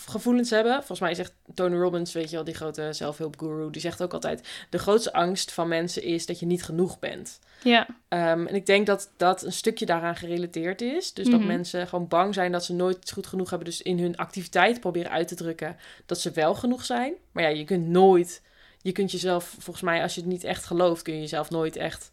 gevoelens 0.07 0.49
hebben. 0.49 0.73
Volgens 0.75 0.99
mij 0.99 1.13
zegt 1.15 1.33
Tony 1.53 1.75
Robbins, 1.75 2.13
weet 2.13 2.29
je 2.29 2.35
wel, 2.35 2.45
die 2.45 2.53
grote 2.53 2.93
zelfhulpguru, 2.93 3.69
die 3.71 3.81
zegt 3.81 4.01
ook 4.03 4.13
altijd: 4.13 4.47
de 4.69 4.77
grootste 4.77 5.13
angst 5.13 5.51
van 5.51 5.67
mensen 5.67 6.03
is 6.03 6.25
dat 6.25 6.39
je 6.39 6.45
niet 6.45 6.63
genoeg 6.63 6.99
bent. 6.99 7.39
Ja. 7.63 7.87
Um, 8.09 8.47
en 8.47 8.55
ik 8.55 8.65
denk 8.65 8.85
dat 8.85 9.11
dat 9.17 9.43
een 9.43 9.53
stukje 9.53 9.85
daaraan 9.85 10.15
gerelateerd 10.15 10.81
is. 10.81 11.13
Dus 11.13 11.29
dat 11.29 11.39
Mhm. 11.39 11.47
mensen 11.47 11.87
gewoon 11.87 12.07
bang 12.07 12.33
zijn 12.33 12.51
dat 12.51 12.65
ze 12.65 12.73
nooit 12.73 13.11
goed 13.11 13.27
genoeg 13.27 13.49
hebben. 13.49 13.67
Dus 13.67 13.81
in 13.81 13.99
hun 13.99 14.17
activiteit 14.17 14.79
proberen 14.79 15.11
uit 15.11 15.27
te 15.27 15.35
drukken 15.35 15.77
dat 16.05 16.19
ze 16.19 16.31
wel 16.31 16.55
genoeg 16.55 16.85
zijn. 16.85 17.13
Maar 17.31 17.43
ja, 17.43 17.49
je 17.49 17.63
kunt 17.63 17.87
nooit, 17.87 18.41
je 18.81 18.91
kunt 18.91 19.11
jezelf, 19.11 19.55
volgens 19.59 19.85
mij, 19.85 20.01
als 20.01 20.15
je 20.15 20.21
het 20.21 20.29
niet 20.29 20.43
echt 20.43 20.65
gelooft, 20.65 21.01
kun 21.01 21.13
je 21.13 21.19
jezelf 21.19 21.49
nooit 21.49 21.75
echt 21.75 22.09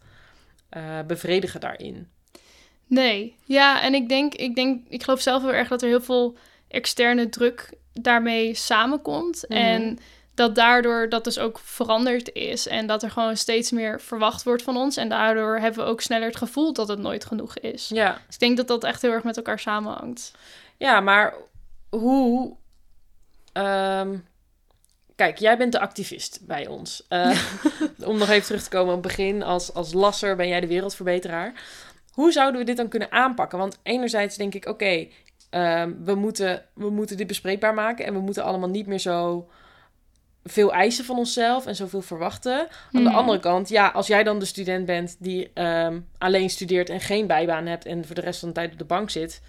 eh, 0.69 0.99
bevredigen 1.07 1.59
daarin. 1.59 2.07
Nee. 2.87 3.35
Ja, 3.45 3.81
en 3.81 3.93
ik 3.93 4.09
denk, 4.09 4.33
ik 4.33 4.55
denk, 4.55 4.85
ik 4.89 5.03
geloof 5.03 5.21
zelf 5.21 5.41
heel 5.41 5.53
erg 5.53 5.67
dat 5.67 5.81
er 5.81 5.87
heel 5.87 6.01
veel 6.01 6.37
externe 6.71 7.29
druk 7.29 7.69
daarmee 7.93 8.53
samenkomt. 8.55 9.45
Mhm. 9.47 9.57
En 9.59 9.99
dat 10.33 10.55
daardoor 10.55 11.09
dat 11.09 11.23
dus 11.23 11.39
ook 11.39 11.59
veranderd 11.63 12.33
is. 12.33 12.67
En 12.67 12.87
dat 12.87 13.03
er 13.03 13.11
gewoon 13.11 13.37
steeds 13.37 13.71
meer 13.71 14.01
verwacht 14.01 14.43
wordt 14.43 14.63
van 14.63 14.77
ons. 14.77 14.97
En 14.97 15.09
daardoor 15.09 15.57
hebben 15.57 15.83
we 15.83 15.89
ook 15.89 16.01
sneller 16.01 16.27
het 16.27 16.35
gevoel 16.37 16.73
dat 16.73 16.87
het 16.87 16.99
nooit 16.99 17.25
genoeg 17.25 17.57
is. 17.57 17.89
Ja, 17.93 18.11
Dus 18.25 18.33
ik 18.35 18.39
denk 18.39 18.57
dat 18.57 18.67
dat 18.67 18.83
echt 18.83 19.01
heel 19.01 19.11
erg 19.11 19.23
met 19.23 19.37
elkaar 19.37 19.59
samenhangt. 19.59 20.31
ja 20.77 20.99
maar 20.99 21.33
hoe. 21.89 22.55
ehm, 23.53 24.17
kijk, 25.15 25.37
jij 25.37 25.57
bent 25.57 25.71
de 25.71 25.79
activist 25.79 26.39
bij 26.41 26.67
ons. 26.67 27.03
Eh, 27.07 27.39
om 28.03 28.17
nog 28.17 28.29
even 28.29 28.45
terug 28.45 28.63
te 28.63 28.69
komen 28.69 28.93
op 28.95 29.03
het 29.03 29.15
begin. 29.15 29.43
Als, 29.43 29.73
als 29.73 29.93
lasser 29.93 30.35
ben 30.35 30.47
jij 30.47 30.59
de 30.59 30.67
wereldverbeteraar. 30.67 31.53
Hoe 32.11 32.31
zouden 32.31 32.59
we 32.59 32.65
dit 32.65 32.77
dan 32.77 32.87
kunnen 32.87 33.11
aanpakken? 33.11 33.57
Want 33.57 33.77
enerzijds 33.83 34.37
denk 34.37 34.53
ik, 34.53 34.65
oké, 34.65 35.07
ehm, 35.51 35.93
we, 36.03 36.15
moeten, 36.15 36.65
we 36.73 36.89
moeten 36.89 37.17
dit 37.17 37.27
bespreekbaar 37.27 37.73
maken. 37.73 38.05
En 38.05 38.13
we 38.13 38.19
moeten 38.19 38.43
allemaal 38.43 38.69
niet 38.69 38.87
meer 38.87 38.99
zo 38.99 39.49
veel 40.43 40.73
eisen 40.73 41.05
van 41.05 41.17
onszelf 41.17 41.65
en 41.65 41.75
zoveel 41.75 42.01
verwachten. 42.01 42.59
Aan 42.59 43.03
de 43.03 43.09
Hmm. 43.09 43.17
andere 43.17 43.39
kant, 43.39 43.69
ja, 43.69 43.87
als 43.87 44.07
jij 44.07 44.23
dan 44.23 44.39
de 44.39 44.45
student 44.45 44.85
bent 44.85 45.15
die 45.19 45.51
ehm, 45.53 45.99
alleen 46.17 46.49
studeert 46.49 46.89
en 46.89 46.99
geen 46.99 47.27
bijbaan 47.27 47.65
hebt 47.65 47.85
en 47.85 48.05
voor 48.05 48.15
de 48.15 48.21
rest 48.21 48.39
van 48.39 48.47
de 48.49 48.53
tijd 48.55 48.71
op 48.71 48.77
de 48.77 48.85
bank 48.85 49.09
zit. 49.09 49.41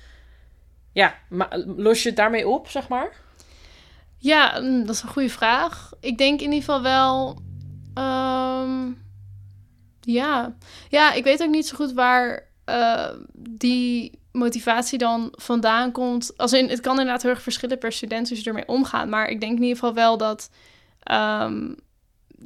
Ja, 0.92 1.14
maar 1.28 1.58
los 1.76 2.02
je 2.02 2.08
het 2.08 2.16
daarmee 2.16 2.48
op, 2.48 2.68
zeg 2.68 2.88
maar? 2.88 3.10
Ja, 4.16 4.58
mm, 4.60 4.86
dat 4.86 4.94
is 4.94 5.02
een 5.02 5.08
goede 5.08 5.28
vraag. 5.30 5.92
Ik 6.00 6.18
denk 6.18 6.40
in 6.40 6.52
ieder 6.52 6.58
geval 6.58 6.82
wel. 6.82 7.38
ehm, 7.94 8.90
ja. 10.00 10.54
ja, 10.88 11.12
ik 11.12 11.24
weet 11.24 11.42
ook 11.42 11.50
niet 11.50 11.66
zo 11.66 11.76
goed 11.76 11.92
waar 11.92 12.48
eh, 12.64 13.08
die 13.38 14.20
motivatie 14.32 14.98
dan 14.98 15.28
vandaan 15.32 15.92
komt. 15.92 16.36
Als 16.36 16.52
in, 16.52 16.68
het 16.68 16.80
kan 16.80 16.98
inderdaad 16.98 17.22
heel 17.22 17.30
erg 17.30 17.42
verschillen 17.42 17.78
per 17.78 17.92
student 17.92 18.28
hoe 18.28 18.36
ze 18.38 18.44
ermee 18.44 18.68
omgaan. 18.68 19.08
Maar 19.08 19.28
ik 19.28 19.40
denk 19.40 19.56
in 19.56 19.62
ieder 19.62 19.76
geval 19.76 19.94
wel 19.94 20.16
dat 20.16 20.50
ehm, 21.02 21.74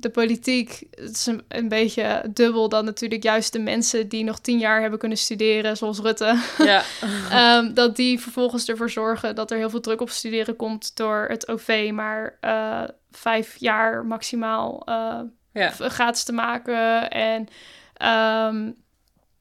de 0.01 0.11
politiek, 0.11 0.83
het 0.91 1.11
is 1.11 1.27
een, 1.27 1.45
een 1.49 1.69
beetje 1.69 2.23
dubbel 2.33 2.69
dan 2.69 2.85
natuurlijk 2.85 3.23
juist 3.23 3.53
de 3.53 3.59
mensen 3.59 4.09
die 4.09 4.25
nog 4.25 4.39
tien 4.39 4.59
jaar 4.59 4.81
hebben 4.81 4.99
kunnen 4.99 5.19
studeren, 5.19 5.77
zoals 5.77 5.99
Rutte. 5.99 6.39
Ja. 6.59 6.83
Ehm, 7.31 7.75
dat 7.75 7.97
die 7.97 8.21
vervolgens 8.21 8.69
ervoor 8.69 8.91
zorgen 8.91 9.35
dat 9.35 9.51
er 9.51 9.57
heel 9.57 9.71
veel 9.71 9.81
druk 9.81 10.01
op 10.01 10.11
studeren 10.11 10.57
komt 10.57 10.97
door 10.97 11.27
het 11.29 11.49
OV, 11.49 11.91
maar 11.95 12.39
eh, 12.41 12.83
vijf 13.11 13.57
jaar 13.57 14.07
maximaal 14.07 14.83
eh, 14.85 15.21
ja. 15.53 15.71
gratis 15.71 16.25
te 16.25 16.33
maken. 16.33 17.11
En 17.11 17.49
ehm, 17.95 18.71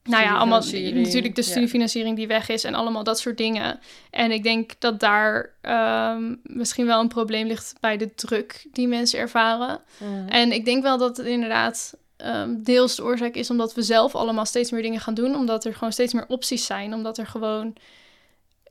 nou 0.06 0.22
ja, 0.22 0.36
allemaal 0.36 0.62
natuurlijk 0.72 1.34
de 1.34 1.42
ja. 1.42 1.48
studiefinanciering 1.50 2.16
die 2.16 2.26
weg 2.26 2.48
is 2.48 2.64
en 2.64 2.74
allemaal 2.74 3.04
dat 3.04 3.18
soort 3.18 3.36
dingen. 3.36 3.80
En 4.10 4.30
ik 4.30 4.42
denk 4.42 4.72
dat 4.78 5.00
daar 5.00 5.50
ehm, 5.60 6.34
misschien 6.42 6.86
wel 6.86 7.00
een 7.00 7.08
probleem 7.08 7.46
ligt 7.46 7.74
bij 7.80 7.96
de 7.96 8.14
druk 8.14 8.66
die 8.72 8.88
mensen 8.88 9.18
ervaren. 9.18 9.80
En 10.28 10.52
ik 10.52 10.64
denk 10.64 10.82
wel 10.82 10.98
dat 10.98 11.16
het 11.16 11.26
inderdaad 11.26 11.96
ehm, 12.16 12.54
deels 12.62 12.96
de 12.96 13.04
oorzaak 13.04 13.34
is 13.34 13.50
omdat 13.50 13.74
we 13.74 13.82
zelf 13.82 14.14
allemaal 14.14 14.46
steeds 14.46 14.70
meer 14.70 14.82
dingen 14.82 15.00
gaan 15.00 15.14
doen. 15.14 15.34
Omdat 15.34 15.64
er 15.64 15.74
gewoon 15.74 15.92
steeds 15.92 16.12
meer 16.12 16.26
opties 16.28 16.66
zijn. 16.66 16.94
Omdat 16.94 17.18
er 17.18 17.26
gewoon 17.26 17.74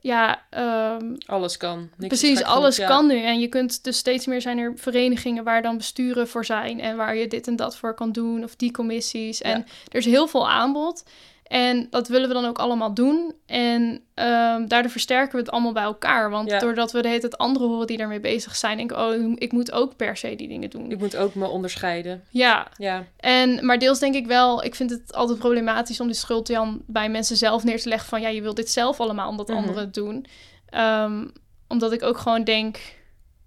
ja, 0.00 0.42
ehm, 0.50 1.14
alles 1.26 1.56
kan. 1.56 1.90
Niks 1.96 2.20
precies, 2.20 2.42
alles 2.42 2.76
ja. 2.76 2.86
kan 2.86 3.06
nu. 3.06 3.22
En 3.22 3.40
je 3.40 3.48
kunt 3.48 3.84
dus 3.84 3.96
steeds 3.96 4.26
meer 4.26 4.40
zijn 4.40 4.58
er 4.58 4.72
verenigingen 4.76 5.44
waar 5.44 5.62
dan 5.62 5.76
besturen 5.76 6.28
voor 6.28 6.44
zijn 6.44 6.80
en 6.80 6.96
waar 6.96 7.16
je 7.16 7.26
dit 7.26 7.46
en 7.46 7.56
dat 7.56 7.76
voor 7.76 7.94
kan 7.94 8.12
doen, 8.12 8.44
of 8.44 8.56
die 8.56 8.70
commissies. 8.70 9.42
En 9.42 9.58
Ja. 9.58 9.64
er 9.88 9.98
is 9.98 10.04
heel 10.04 10.26
veel 10.26 10.48
aanbod. 10.48 11.04
En 11.46 11.86
dat 11.90 12.08
willen 12.08 12.28
we 12.28 12.34
dan 12.34 12.44
ook 12.44 12.58
allemaal 12.58 12.94
doen. 12.94 13.34
En 13.46 14.00
ehm, 14.14 14.66
daardoor 14.66 14.90
versterken 14.90 15.32
we 15.32 15.38
het 15.38 15.50
allemaal 15.50 15.72
bij 15.72 15.82
elkaar. 15.82 16.30
Want 16.30 16.50
Ja. 16.50 16.58
doordat 16.58 16.92
we 16.92 17.02
de 17.02 17.08
hele 17.08 17.20
tijd 17.20 17.38
anderen 17.38 17.68
horen 17.68 17.86
die 17.86 17.96
daarmee 17.96 18.20
bezig 18.20 18.56
zijn, 18.56 18.76
denk 18.76 18.90
ik, 18.90 18.96
oh, 18.98 19.32
ik 19.34 19.52
moet 19.52 19.72
ook 19.72 19.96
per 19.96 20.16
se 20.16 20.36
die 20.36 20.48
dingen 20.48 20.70
doen. 20.70 20.90
Ik 20.90 20.98
moet 20.98 21.16
ook 21.16 21.34
me 21.34 21.46
onderscheiden. 21.46 22.24
Ja, 22.30 22.66
Ja, 22.76 23.04
en, 23.16 23.66
maar 23.66 23.78
deels 23.78 23.98
denk 23.98 24.14
ik 24.14 24.26
wel, 24.26 24.64
ik 24.64 24.74
vind 24.74 24.90
het 24.90 25.14
altijd 25.14 25.38
problematisch 25.38 26.00
om 26.00 26.06
die 26.06 26.16
schuld 26.16 26.46
dan 26.46 26.82
bij 26.86 27.08
mensen 27.10 27.36
zelf 27.36 27.64
neer 27.64 27.80
te 27.80 27.88
leggen 27.88 28.08
van 28.08 28.20
ja, 28.20 28.28
je 28.28 28.42
wilt 28.42 28.56
dit 28.56 28.70
zelf 28.70 29.00
allemaal 29.00 29.28
omdat 29.28 29.48
Mhm. 29.48 29.56
anderen 29.56 29.80
het 29.84 29.94
doen. 29.94 30.26
Ehm, 30.68 31.26
omdat 31.68 31.92
ik 31.92 32.02
ook 32.02 32.18
gewoon 32.18 32.44
denk 32.44 32.78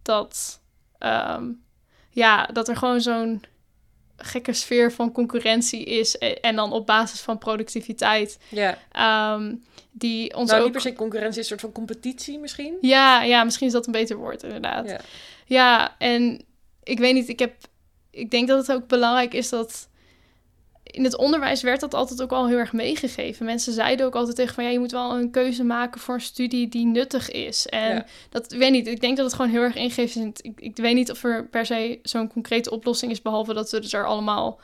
dat, 0.01 0.61
ehm, 0.97 1.45
ja, 2.11 2.45
dat 2.45 2.67
er 2.67 2.75
gewoon 2.77 3.01
zo'n 3.01 3.43
gekke 4.22 4.53
sfeer 4.53 4.91
van 4.91 5.11
concurrentie 5.11 5.84
is 5.84 6.15
e- 6.20 6.32
en 6.32 6.55
dan 6.55 6.72
op 6.72 6.86
basis 6.86 7.20
van 7.20 7.38
productiviteit 7.38 8.38
ja. 8.49 8.78
ehm, 8.91 9.55
die 9.91 10.36
ons 10.36 10.49
nou, 10.49 10.59
ook... 10.59 10.65
niet 10.65 10.74
per 10.74 10.91
se 10.91 10.93
concurrentie, 10.93 11.39
een 11.39 11.45
soort 11.45 11.61
van 11.61 11.72
competitie 11.72 12.39
misschien. 12.39 12.78
Ja, 12.82 13.22
ja, 13.22 13.43
misschien 13.43 13.67
is 13.67 13.74
dat 13.74 13.86
een 13.86 13.91
beter 13.91 14.17
woord 14.17 14.43
inderdaad. 14.43 14.89
Ja. 14.89 14.99
Ja, 15.45 15.95
en 15.97 16.41
ik 16.84 16.99
weet 16.99 17.13
niet, 17.13 17.30
ik 17.30 17.39
heb. 17.39 17.53
Ik 18.11 18.32
denk 18.32 18.47
dat 18.47 18.67
het 18.67 18.76
ook 18.76 18.88
belangrijk 18.88 19.34
is 19.34 19.49
dat. 19.49 19.88
In 20.91 21.03
het 21.03 21.17
onderwijs 21.17 21.61
werd 21.61 21.79
dat 21.79 21.93
altijd 21.93 22.21
ook 22.21 22.31
al 22.31 22.47
heel 22.47 22.57
erg 22.57 22.73
meegegeven. 22.73 23.45
Mensen 23.45 23.73
zeiden 23.73 24.05
ook 24.05 24.15
altijd 24.15 24.35
tegen 24.35 24.53
van 24.55 24.63
ja, 24.63 24.69
je 24.69 24.79
moet 24.79 24.91
wel 24.91 25.11
een 25.17 25.31
keuze 25.31 25.63
maken 25.63 26.01
voor 26.01 26.13
een 26.15 26.21
studie 26.21 26.67
die 26.67 26.85
nuttig 26.85 27.29
is. 27.31 27.67
En 27.67 27.93
Ja. 27.95 28.05
dat 28.29 28.51
ik 28.53 28.59
weet 28.59 28.71
niet. 28.71 28.87
Ik 28.87 29.01
denk 29.01 29.17
dat 29.17 29.25
het 29.25 29.35
gewoon 29.35 29.51
heel 29.51 29.61
erg 29.61 29.75
ingeeft. 29.75 30.15
Ik, 30.15 30.51
ik 30.55 30.75
weet 30.75 30.95
niet 30.95 31.11
of 31.11 31.23
er 31.23 31.47
per 31.47 31.65
se 31.65 31.99
zo'n 32.03 32.31
concrete 32.31 32.71
oplossing 32.71 33.11
is, 33.11 33.21
behalve 33.21 33.53
dat 33.53 33.71
we 33.71 33.79
dus 33.79 33.93
er 33.93 34.05
allemaal 34.05 34.59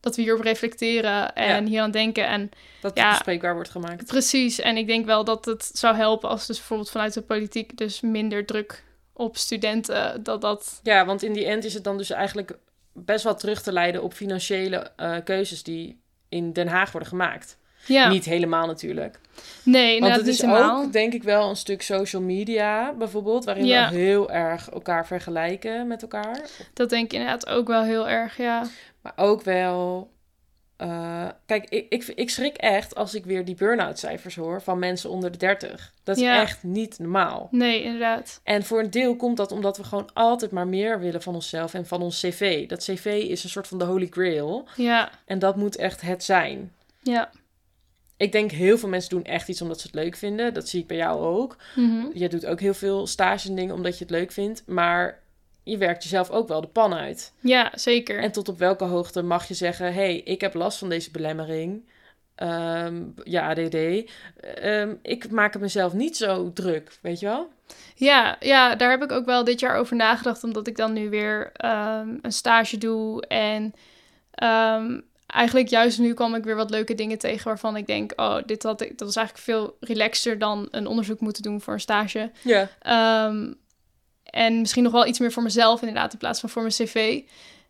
dat 0.00 0.16
we 0.16 0.22
hierop 0.22 0.42
reflecteren 0.42 1.34
en 1.34 1.64
Ja. 1.64 1.70
hier 1.70 1.80
aan 1.82 1.90
denken. 1.90 2.26
En 2.26 2.50
Dat 2.80 2.96
Ja. 2.96 3.02
het 3.02 3.12
bespreekbaar 3.12 3.54
wordt 3.54 3.70
gemaakt. 3.70 4.06
Precies, 4.06 4.58
en 4.60 4.76
ik 4.76 4.86
denk 4.86 5.06
wel 5.06 5.24
dat 5.24 5.44
het 5.44 5.70
zou 5.72 5.94
helpen 5.96 6.28
als 6.28 6.46
dus 6.46 6.56
bijvoorbeeld 6.56 6.90
vanuit 6.90 7.14
de 7.14 7.22
politiek 7.22 7.76
dus 7.76 8.00
minder 8.00 8.46
druk 8.46 8.84
op 9.12 9.36
studenten, 9.36 10.22
dat 10.22 10.40
dat... 10.40 10.80
Ja, 10.82 11.06
want 11.06 11.22
in 11.22 11.32
die 11.32 11.44
end 11.46 11.64
is 11.64 11.74
het 11.74 11.84
dan 11.84 11.96
dus 11.96 12.10
eigenlijk 12.10 12.58
best 12.92 13.24
wel 13.24 13.34
terug 13.34 13.62
te 13.62 13.72
leiden 13.72 14.02
op 14.02 14.12
financiële 14.12 14.90
eh, 14.96 15.16
keuzes 15.24 15.62
die 15.62 16.00
in 16.28 16.52
Den 16.52 16.68
Haag 16.68 16.92
worden 16.92 17.08
gemaakt. 17.08 17.58
Ja, 17.86 18.08
Niet 18.08 18.24
helemaal 18.24 18.66
natuurlijk. 18.66 19.20
nee, 19.62 20.00
Want 20.00 20.16
het 20.16 20.26
is 20.26 20.40
helemaal. 20.40 20.82
ook, 20.84 20.92
denk 20.92 21.12
ik, 21.12 21.22
wel 21.22 21.48
een 21.48 21.56
stuk 21.56 21.82
social 21.82 22.22
media 22.22 22.92
bijvoorbeeld, 22.92 23.44
waarin 23.44 23.66
Ja. 23.66 23.90
we 23.90 23.96
heel 23.96 24.30
erg 24.30 24.70
elkaar 24.70 25.06
vergelijken 25.06 25.86
met 25.86 26.02
elkaar. 26.02 26.40
Dat 26.74 26.90
denk 26.90 27.04
ik 27.04 27.12
inderdaad 27.12 27.46
ook 27.48 27.66
wel 27.66 27.82
heel 27.82 28.08
erg, 28.08 28.36
ja. 28.36 28.66
Maar 29.00 29.12
ook 29.16 29.42
wel. 29.42 30.10
Eh, 30.82 31.28
kijk, 31.46 31.68
ik, 31.68 31.86
ik, 31.88 32.04
ik 32.06 32.30
schrik 32.30 32.56
echt 32.56 32.94
als 32.94 33.14
ik 33.14 33.24
weer 33.24 33.44
die 33.44 33.54
burn-out 33.54 33.98
cijfers 33.98 34.34
hoor 34.34 34.62
van 34.62 34.78
mensen 34.78 35.10
onder 35.10 35.30
de 35.32 35.38
30. 35.38 35.92
Dat 36.02 36.16
is 36.16 36.22
Ja. 36.22 36.40
echt 36.40 36.62
niet 36.62 36.98
normaal. 36.98 37.48
Nee, 37.50 37.82
inderdaad. 37.82 38.40
En 38.44 38.62
voor 38.64 38.80
een 38.80 38.90
deel 38.90 39.16
komt 39.16 39.36
dat 39.36 39.52
omdat 39.52 39.76
we 39.76 39.84
gewoon 39.84 40.10
altijd 40.12 40.50
maar 40.50 40.66
meer 40.68 41.00
willen 41.00 41.22
van 41.22 41.34
onszelf 41.34 41.74
en 41.74 41.86
van 41.86 42.02
ons 42.02 42.20
cv. 42.20 42.68
Dat 42.68 42.82
cv 42.84 43.24
is 43.28 43.44
een 43.44 43.50
soort 43.50 43.68
van 43.68 43.78
de 43.78 43.84
holy 43.84 44.06
grail. 44.10 44.68
Ja, 44.76 45.10
En 45.24 45.38
dat 45.38 45.56
moet 45.56 45.76
echt 45.76 46.00
het 46.00 46.24
zijn. 46.24 46.72
ja. 47.02 47.30
Ik 48.16 48.32
denk 48.32 48.50
heel 48.50 48.78
veel 48.78 48.88
mensen 48.88 49.10
doen 49.10 49.24
echt 49.24 49.48
iets 49.48 49.62
omdat 49.62 49.80
ze 49.80 49.86
het 49.86 49.96
leuk 49.96 50.16
vinden. 50.16 50.54
Dat 50.54 50.68
zie 50.68 50.80
ik 50.80 50.86
bij 50.86 50.96
jou 50.96 51.20
ook. 51.20 51.56
Mhm. 51.76 52.06
Je 52.14 52.28
doet 52.28 52.46
ook 52.46 52.60
heel 52.60 52.74
veel 52.74 53.06
stages 53.06 53.48
en 53.48 53.54
dingen 53.54 53.74
omdat 53.74 53.98
je 53.98 54.04
het 54.04 54.12
leuk 54.12 54.32
vindt. 54.32 54.62
Maar 54.66 55.20
je 55.62 55.76
werkt 55.76 56.02
jezelf 56.02 56.30
ook 56.30 56.48
wel 56.48 56.60
de 56.60 56.66
pan 56.66 56.94
uit. 56.94 57.32
Ja, 57.40 57.72
zeker. 57.74 58.18
En 58.18 58.32
tot 58.32 58.48
op 58.48 58.58
welke 58.58 58.84
hoogte 58.84 59.22
mag 59.22 59.48
je 59.48 59.54
zeggen: 59.54 59.86
hé, 59.86 59.92
hey, 59.92 60.16
ik 60.16 60.40
heb 60.40 60.54
last 60.54 60.78
van 60.78 60.88
deze 60.88 61.10
belemmering. 61.10 61.88
Ehm, 62.34 63.02
ja, 63.24 63.48
ADD. 63.50 63.76
Ehm, 64.40 64.94
ik 65.02 65.30
maak 65.30 65.52
het 65.52 65.62
mezelf 65.62 65.92
niet 65.92 66.16
zo 66.16 66.52
druk, 66.52 66.98
weet 67.02 67.20
je 67.20 67.26
wel? 67.26 67.48
Ja, 67.94 68.36
ja, 68.40 68.74
daar 68.74 68.90
heb 68.90 69.02
ik 69.02 69.12
ook 69.12 69.24
wel 69.24 69.44
dit 69.44 69.60
jaar 69.60 69.76
over 69.76 69.96
nagedacht, 69.96 70.44
omdat 70.44 70.66
ik 70.66 70.76
dan 70.76 70.92
nu 70.92 71.10
weer 71.10 71.50
ehm, 71.52 72.08
een 72.22 72.32
stage 72.32 72.78
doe. 72.78 73.26
En 73.26 73.74
eigenlijk 75.26 75.68
juist 75.68 75.98
nu 75.98 76.14
kwam 76.14 76.34
ik 76.34 76.44
weer 76.44 76.56
wat 76.56 76.70
leuke 76.70 76.94
dingen 76.94 77.18
tegen 77.18 77.44
waarvan 77.44 77.76
ik 77.76 77.86
denk, 77.86 78.12
oh, 78.16 78.36
dit 78.46 78.62
had 78.62 78.80
ik, 78.80 78.98
dat 78.98 79.06
was 79.06 79.16
eigenlijk 79.16 79.46
veel 79.46 79.76
relaxter 79.80 80.38
dan 80.38 80.68
een 80.70 80.86
onderzoek 80.86 81.20
moeten 81.20 81.42
doen 81.42 81.60
voor 81.60 81.72
een 81.72 81.80
stage. 81.80 82.30
Ja. 82.42 82.68
En 84.32 84.60
misschien 84.60 84.82
nog 84.82 84.92
wel 84.92 85.06
iets 85.06 85.18
meer 85.18 85.32
voor 85.32 85.42
mezelf, 85.42 85.80
inderdaad, 85.80 86.12
in 86.12 86.18
plaats 86.18 86.40
van 86.40 86.48
voor 86.48 86.62
mijn 86.62 86.74
cv. 86.74 87.20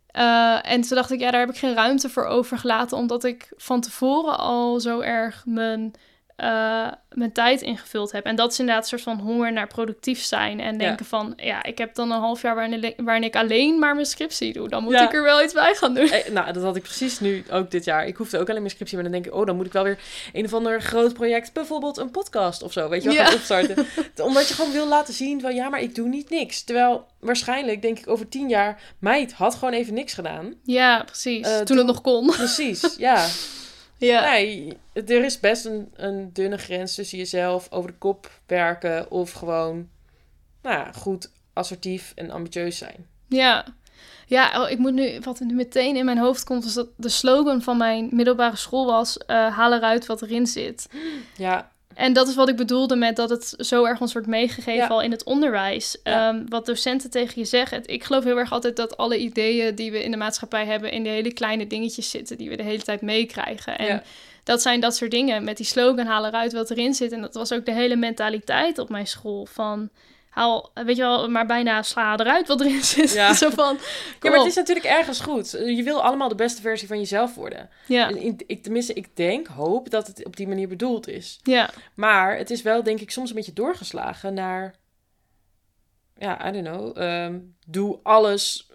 Eh, 0.07 0.71
en 0.73 0.81
toen 0.81 0.97
dacht 0.97 1.11
ik, 1.11 1.21
ja, 1.21 1.31
daar 1.31 1.41
heb 1.41 1.51
ik 1.51 1.57
geen 1.57 1.75
ruimte 1.75 2.09
voor 2.09 2.25
overgelaten, 2.25 2.97
omdat 2.97 3.25
ik 3.25 3.53
van 3.57 3.81
tevoren 3.81 4.39
al 4.39 4.81
zo 4.81 5.01
erg 5.01 5.43
mijn, 5.47 5.93
eh, 6.37 6.89
mijn 7.13 7.33
tijd 7.33 7.63
ingevuld 7.63 8.13
heb. 8.13 8.25
En 8.25 8.37
dat 8.37 8.53
is 8.53 8.59
inderdaad 8.59 8.83
een 8.83 8.89
soort 8.99 9.03
van 9.17 9.27
honger 9.27 9.53
naar 9.53 9.67
productief 9.67 10.23
zijn. 10.23 10.61
En 10.61 10.79
denken 10.79 11.07
van, 11.07 11.33
ja, 11.37 11.63
ik 11.63 11.79
heb 11.79 11.95
dan 11.95 12.11
een 12.11 12.21
half 12.21 12.43
jaar 12.43 12.55
waarin, 12.55 12.95
waarin 12.97 13.25
ik 13.25 13.37
alleen 13.37 13.79
maar 13.79 13.95
mijn 13.95 14.07
scriptie 14.07 14.53
doe. 14.53 14.69
Dan 14.69 14.83
moet 14.83 14.93
Ja. 14.93 15.05
ik 15.05 15.15
er 15.15 15.23
wel 15.23 15.43
iets 15.43 15.53
bij 15.53 15.75
gaan 15.75 15.95
doen. 15.95 16.11
Eh, 16.11 16.33
nou, 16.33 16.53
dat 16.53 16.63
had 16.63 16.77
ik 16.77 16.83
precies 16.83 17.21
nu 17.21 17.45
ook 17.51 17.71
dit 17.71 17.85
jaar. 17.85 18.07
Ik 18.07 18.17
hoefde 18.17 18.39
ook 18.39 18.49
alleen 18.49 18.61
mijn 18.61 18.71
scriptie, 18.75 18.95
maar 18.97 19.05
dan 19.11 19.13
denk 19.13 19.27
ik, 19.27 19.35
oh, 19.35 19.47
dan 19.47 19.57
moet 19.57 19.67
ik 19.67 19.73
wel 19.73 19.83
weer 19.85 19.99
een 20.33 20.45
of 20.45 20.55
ander 20.55 20.83
groot 20.83 21.13
project, 21.13 21.53
bijvoorbeeld 21.53 21.97
een 21.97 22.11
podcast 22.11 22.63
of 22.63 22.73
zo, 22.73 22.89
weet 22.89 23.03
je 23.03 23.09
wel, 23.09 23.17
Ja. 23.19 23.25
gaan 23.25 23.35
opstarten. 23.35 23.87
Omdat 24.27 24.49
je 24.49 24.55
gewoon 24.55 24.73
wil 24.73 24.87
laten 24.87 25.15
zien 25.15 25.41
van, 25.41 25.55
ja, 25.55 25.69
maar 25.69 25.81
ik 25.81 25.95
doe 25.95 26.09
niet 26.09 26.31
niks. 26.31 26.63
Terwijl 26.65 27.07
waarschijnlijk, 27.21 27.83
denk 27.83 27.99
ik, 27.99 28.09
over 28.09 28.29
tien 28.29 28.49
jaar, 28.49 28.81
meid 28.99 29.33
had 29.33 29.55
gewoon 29.55 29.75
even 29.75 29.95
niks 29.95 30.13
gedaan. 30.15 30.55
Ja, 30.65 31.03
precies. 31.05 31.47
Eh, 31.47 31.57
toen 31.57 31.65
toen- 31.65 31.77
het 31.77 31.87
nog 31.87 32.01
kon. 32.01 32.27
Precies, 32.27 32.95
ja. 32.99 33.27
ja. 34.07 34.31
Nee, 34.31 34.79
er 34.93 35.25
is 35.25 35.41
best 35.41 35.65
een, 35.65 35.91
een 35.95 36.33
dunne 36.33 36.59
grens 36.59 36.95
tussen 36.95 37.19
jezelf 37.19 37.71
over 37.71 37.91
de 37.91 37.99
kop 37.99 38.31
werken 38.47 39.11
of 39.11 39.33
gewoon, 39.33 39.89
nou 40.63 40.77
ja, 40.77 40.93
goed 40.93 41.31
assertief 41.53 42.13
en 42.15 42.31
ambitieus 42.31 42.79
zijn. 42.79 43.07
Ja. 43.29 43.65
Ja, 44.27 44.63
oh, 44.63 44.71
ik 44.71 44.79
moet 44.79 44.93
nu, 44.93 45.21
wat 45.21 45.41
nu 45.41 45.55
meteen 45.55 45.97
in 45.97 46.05
mijn 46.05 46.19
hoofd 46.19 46.45
komt, 46.45 46.65
is 46.65 46.75
dat 46.75 46.89
de 46.97 47.09
slogan 47.09 47.63
van 47.63 47.77
mijn 47.77 48.09
middelbare 48.11 48.57
school 48.57 48.87
was: 48.87 49.19
eh, 49.19 49.57
haal 49.57 49.73
eruit 49.73 50.07
wat 50.07 50.23
erin 50.23 50.47
zit. 50.47 50.89
Ja, 51.37 51.72
En 51.95 52.13
dat 52.13 52.29
is 52.29 52.35
wat 52.35 52.49
ik 52.49 52.57
bedoelde 52.57 52.97
met 52.97 53.17
dat 53.17 53.31
het 53.31 53.55
zo 53.59 53.85
erg 53.85 54.01
ons 54.01 54.13
wordt 54.13 54.29
meegegeven 54.29 54.75
Ja. 54.75 54.87
al 54.87 55.01
in 55.03 55.11
het 55.11 55.25
onderwijs. 55.25 55.97
Ja. 56.03 56.29
Ehm, 56.29 56.43
wat 56.49 56.67
docenten 56.67 57.11
tegen 57.11 57.33
je 57.41 57.45
zeggen. 57.45 57.83
Ik 57.87 58.05
geloof 58.05 58.25
heel 58.25 58.39
erg 58.39 58.53
altijd 58.53 58.77
dat 58.77 58.97
alle 58.97 59.19
ideeën 59.19 59.75
die 59.75 59.91
we 59.93 60.05
in 60.05 60.11
de 60.11 60.17
maatschappij 60.17 60.65
hebben 60.67 60.91
in 60.93 61.03
de 61.03 61.09
hele 61.09 61.33
kleine 61.33 61.67
dingetjes 61.67 62.11
zitten 62.11 62.39
die 62.39 62.49
we 62.49 62.57
de 62.57 62.63
hele 62.63 62.83
tijd 62.83 63.01
meekrijgen. 63.01 63.79
En 63.79 63.87
Ja. 63.87 64.03
dat 64.45 64.63
zijn 64.63 64.81
dat 64.81 64.97
soort 64.97 65.11
dingen. 65.11 65.45
Met 65.45 65.57
die 65.57 65.67
slogan 65.67 66.07
haal 66.07 66.27
eruit 66.27 66.53
wat 66.53 66.71
erin 66.71 66.95
zit. 66.95 67.13
En 67.13 67.21
dat 67.21 67.35
was 67.35 67.53
ook 67.53 67.65
de 67.65 67.73
hele 67.73 67.97
mentaliteit 67.97 68.79
op 68.79 68.89
mijn 68.89 69.07
school 69.07 69.47
van 69.47 69.91
haal, 70.33 70.71
weet 70.75 70.97
je 70.97 71.03
wel, 71.03 71.29
maar 71.29 71.47
bijna 71.47 71.83
sla 71.83 72.17
eruit 72.17 72.49
wat 72.49 72.61
erin 72.61 72.83
zit. 72.83 73.13
Ja. 73.13 73.33
zo 73.43 73.51
van, 73.51 73.79
ja 74.21 74.31
maar 74.31 74.39
het 74.39 74.47
is 74.47 74.55
natuurlijk 74.55 74.87
ergens 74.87 75.21
goed. 75.21 75.51
Je 75.51 75.83
wil 75.83 76.03
allemaal 76.03 76.29
de 76.29 76.35
beste 76.35 76.61
versie 76.61 76.89
van 76.89 76.99
jezelf 76.99 77.35
worden. 77.35 77.71
Ja, 77.87 78.09
Ik, 78.47 78.63
tenminste, 78.63 78.93
ik 78.93 79.17
denk, 79.17 79.47
hoop 79.47 79.91
dat 79.91 80.07
het 80.07 80.25
op 80.25 80.37
die 80.37 80.49
manier 80.49 80.69
bedoeld 80.69 81.09
is. 81.09 81.41
ja, 81.43 81.71
Maar 81.95 82.37
het 82.37 82.51
is 82.51 82.63
wel, 82.63 82.83
denk 82.83 83.01
ik, 83.01 83.11
soms 83.11 83.29
een 83.31 83.37
beetje 83.37 83.53
doorgeslagen 83.53 84.35
naar... 84.35 84.75
Ja, 86.19 86.49
I 86.49 86.53
don't 86.53 86.67
know. 86.67 86.99
ehm, 86.99 87.39
doe 87.67 87.99
alles, 88.03 88.71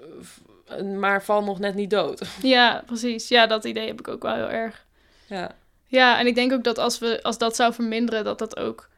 eh, 0.67 0.81
maar 0.81 1.23
val 1.23 1.43
nog 1.43 1.59
net 1.59 1.75
niet 1.75 1.89
dood. 1.89 2.21
ja, 2.41 2.83
precies. 2.85 3.27
Ja, 3.27 3.47
dat 3.47 3.65
idee 3.65 3.87
heb 3.87 3.99
ik 3.99 4.07
ook 4.07 4.23
wel 4.23 4.35
heel 4.35 4.49
erg. 4.49 4.85
Ja, 5.25 5.55
Ja, 5.87 6.19
en 6.19 6.27
ik 6.27 6.35
denk 6.35 6.51
ook 6.53 6.63
dat 6.63 6.77
als, 6.77 6.99
we, 6.99 7.19
als 7.23 7.37
dat 7.37 7.55
zou 7.55 7.73
verminderen, 7.73 8.23
dat 8.23 8.39
dat 8.39 8.57
ook 8.57 8.89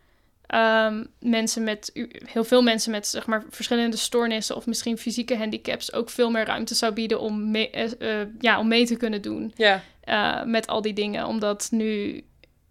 ehm, 0.50 1.04
mensen 1.20 1.64
met, 1.64 1.91
heel 2.26 2.43
veel 2.43 2.62
mensen 2.62 2.91
met 2.91 3.08
zeg 3.08 3.26
maar 3.26 3.43
verschillende 3.50 3.97
stoornissen 3.97 4.56
of 4.56 4.66
misschien 4.66 4.97
fysieke 4.97 5.38
handicaps 5.38 5.93
ook 5.93 6.10
veel 6.10 6.32
meer 6.32 6.45
ruimte 6.45 6.76
zou 6.76 6.93
bieden 6.93 7.20
om 7.20 7.52
mee, 7.52 7.70
eh, 7.70 8.22
eh, 8.22 8.28
ja, 8.39 8.60
om 8.60 8.68
mee 8.68 8.86
te 8.86 8.95
kunnen 8.95 9.22
doen 9.22 9.54
ja, 9.56 9.84
eh, 10.02 10.43
met 10.43 10.68
al 10.68 10.82
die 10.82 10.93
dingen. 10.93 11.26
Omdat 11.26 11.68
nu, 11.72 12.24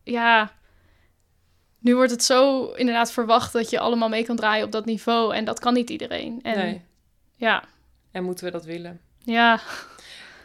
ja, 0.03 0.53
nu 1.79 1.95
wordt 1.95 2.11
het 2.11 2.25
zo 2.25 2.67
inderdaad 2.67 3.13
verwacht 3.13 3.53
dat 3.53 3.71
je 3.71 3.79
allemaal 3.79 4.09
mee 4.09 4.25
kan 4.25 4.37
draaien 4.37 4.65
op 4.65 4.73
dat 4.73 4.85
niveau 4.85 5.35
en 5.35 5.45
dat 5.45 5.59
kan 5.59 5.75
niet 5.75 5.91
iedereen. 5.91 6.39
En 6.43 6.59
nee. 6.59 6.83
ja, 7.37 7.65
En 8.11 8.25
moeten 8.25 8.45
we 8.45 8.51
dat 8.51 8.65
willen? 8.65 9.01
ja, 9.25 9.61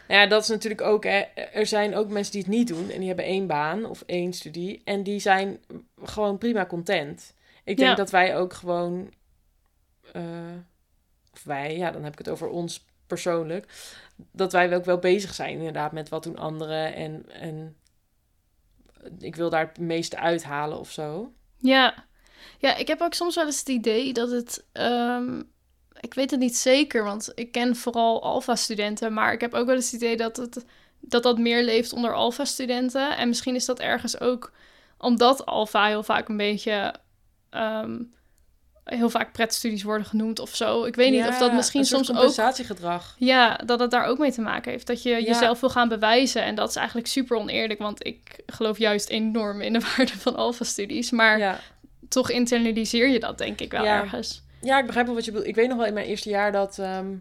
Ja, 0.08 0.26
dat 0.26 0.42
is 0.42 0.48
natuurlijk 0.48 0.80
ook. 0.80 1.04
Hè, 1.04 1.18
er 1.52 1.66
zijn 1.66 1.94
ook 1.94 2.08
mensen 2.08 2.32
die 2.32 2.40
het 2.42 2.50
niet 2.50 2.68
doen 2.68 2.90
en 2.90 2.98
die 2.98 3.06
hebben 3.06 3.24
één 3.24 3.46
baan 3.46 3.84
of 3.84 4.02
één 4.06 4.32
studie 4.32 4.82
en 4.84 5.02
die 5.02 5.18
zijn 5.20 5.58
gewoon 6.04 6.38
prima 6.38 6.66
content. 6.66 7.34
Ik 7.64 7.76
denk 7.76 7.88
Ja. 7.90 7.94
dat 7.94 8.10
wij 8.10 8.36
ook 8.36 8.52
gewoon, 8.52 9.12
eh, 10.12 10.22
of 11.32 11.42
wij, 11.44 11.76
ja, 11.76 11.90
dan 11.90 12.02
heb 12.04 12.12
ik 12.12 12.18
het 12.18 12.28
over 12.28 12.48
ons 12.48 12.84
persoonlijk, 13.06 13.66
dat 14.32 14.52
wij 14.52 14.74
ook 14.76 14.84
wel 14.84 14.98
bezig 14.98 15.34
zijn 15.34 15.56
inderdaad 15.58 15.92
met 15.92 16.08
wat 16.08 16.22
doen 16.22 16.38
anderen 16.38 16.94
en, 16.94 17.28
en 17.32 17.76
ik 19.18 19.36
wil 19.36 19.50
daar 19.50 19.66
het 19.66 19.78
meeste 19.78 20.18
uithalen 20.18 20.78
of 20.78 20.90
zo. 20.90 21.32
Ja. 21.58 22.04
Ja, 22.58 22.76
ik 22.76 22.88
heb 22.88 23.00
ook 23.00 23.14
soms 23.14 23.34
wel 23.34 23.44
eens 23.46 23.58
het 23.58 23.68
idee 23.68 24.12
dat 24.12 24.30
het. 24.30 24.64
ehm, 24.72 25.42
ik 26.00 26.14
weet 26.14 26.30
het 26.30 26.40
niet 26.40 26.56
zeker, 26.56 27.04
want 27.04 27.32
ik 27.34 27.52
ken 27.52 27.76
vooral 27.76 28.22
Alpha-studenten. 28.22 29.12
Maar 29.12 29.32
ik 29.32 29.40
heb 29.40 29.54
ook 29.54 29.66
wel 29.66 29.74
eens 29.74 29.90
het 29.90 30.00
idee 30.02 30.16
dat 30.16 30.36
het, 30.36 30.64
dat, 31.00 31.22
dat 31.22 31.38
meer 31.38 31.62
leeft 31.64 31.92
onder 31.92 32.14
Alpha-studenten. 32.14 33.16
En 33.16 33.28
misschien 33.28 33.54
is 33.54 33.64
dat 33.64 33.78
ergens 33.80 34.20
ook 34.20 34.52
omdat 34.98 35.46
Alpha 35.46 35.86
heel 35.86 36.02
vaak 36.02 36.28
een 36.28 36.36
beetje. 36.36 36.94
ehm, 37.50 38.02
heel 38.84 39.10
vaak 39.10 39.32
pretstudies 39.32 39.82
worden 39.82 40.06
genoemd 40.06 40.38
of 40.38 40.54
zo. 40.56 40.84
Ik 40.84 40.94
weet 40.94 41.10
niet 41.10 41.26
of 41.26 41.38
dat 41.38 41.52
misschien 41.52 41.84
soms 41.84 42.08
ook. 42.10 42.16
compensatiegedrag. 42.16 43.14
Ja, 43.18 43.56
dat 43.56 43.80
het 43.80 43.90
daar 43.90 44.04
ook 44.04 44.18
mee 44.18 44.32
te 44.32 44.40
maken 44.40 44.70
heeft. 44.72 44.86
Dat 44.86 45.02
je 45.02 45.10
Ja. 45.10 45.18
jezelf 45.18 45.60
wil 45.60 45.70
gaan 45.70 45.88
bewijzen. 45.88 46.42
En 46.44 46.54
dat 46.54 46.68
is 46.68 46.76
eigenlijk 46.76 47.06
super 47.06 47.36
oneerlijk. 47.36 47.78
Want 47.80 48.06
ik 48.06 48.36
geloof 48.46 48.78
juist 48.78 49.08
enorm 49.08 49.60
in 49.60 49.72
de 49.72 49.80
waarde 49.96 50.12
van 50.18 50.36
Alpha-studies. 50.36 51.10
Maar 51.10 51.38
Ja. 51.38 51.60
toch 52.08 52.30
internaliseer 52.30 53.08
je 53.08 53.20
dat 53.20 53.38
denk 53.38 53.60
ik 53.60 53.70
wel 53.70 53.84
Ja. 53.84 54.00
ergens. 54.02 54.42
Ja, 54.64 54.78
ik 54.78 54.86
begrijp 54.86 55.06
wel 55.06 55.14
wat 55.14 55.24
je 55.24 55.30
bedoelt. 55.30 55.48
Ik 55.48 55.54
weet 55.54 55.68
nog 55.68 55.76
wel 55.76 55.86
in 55.86 55.94
mijn 55.94 56.06
eerste 56.06 56.28
jaar 56.28 56.52
dat 56.52 56.78
ehm, 56.78 57.14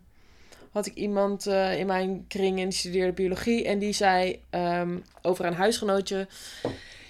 had 0.72 0.86
ik 0.86 0.94
iemand 0.94 1.48
eh, 1.48 1.80
in 1.80 1.88
mijn 1.88 2.26
kring 2.28 2.60
en 2.60 2.70
die 2.70 2.78
studeerde 2.78 3.14
biologie. 3.14 3.66
En 3.66 3.80
die 3.80 3.94
zei 3.94 4.42
ehm, 4.50 4.98
over 5.22 5.46
een 5.46 5.54
huisgenootje. 5.54 6.28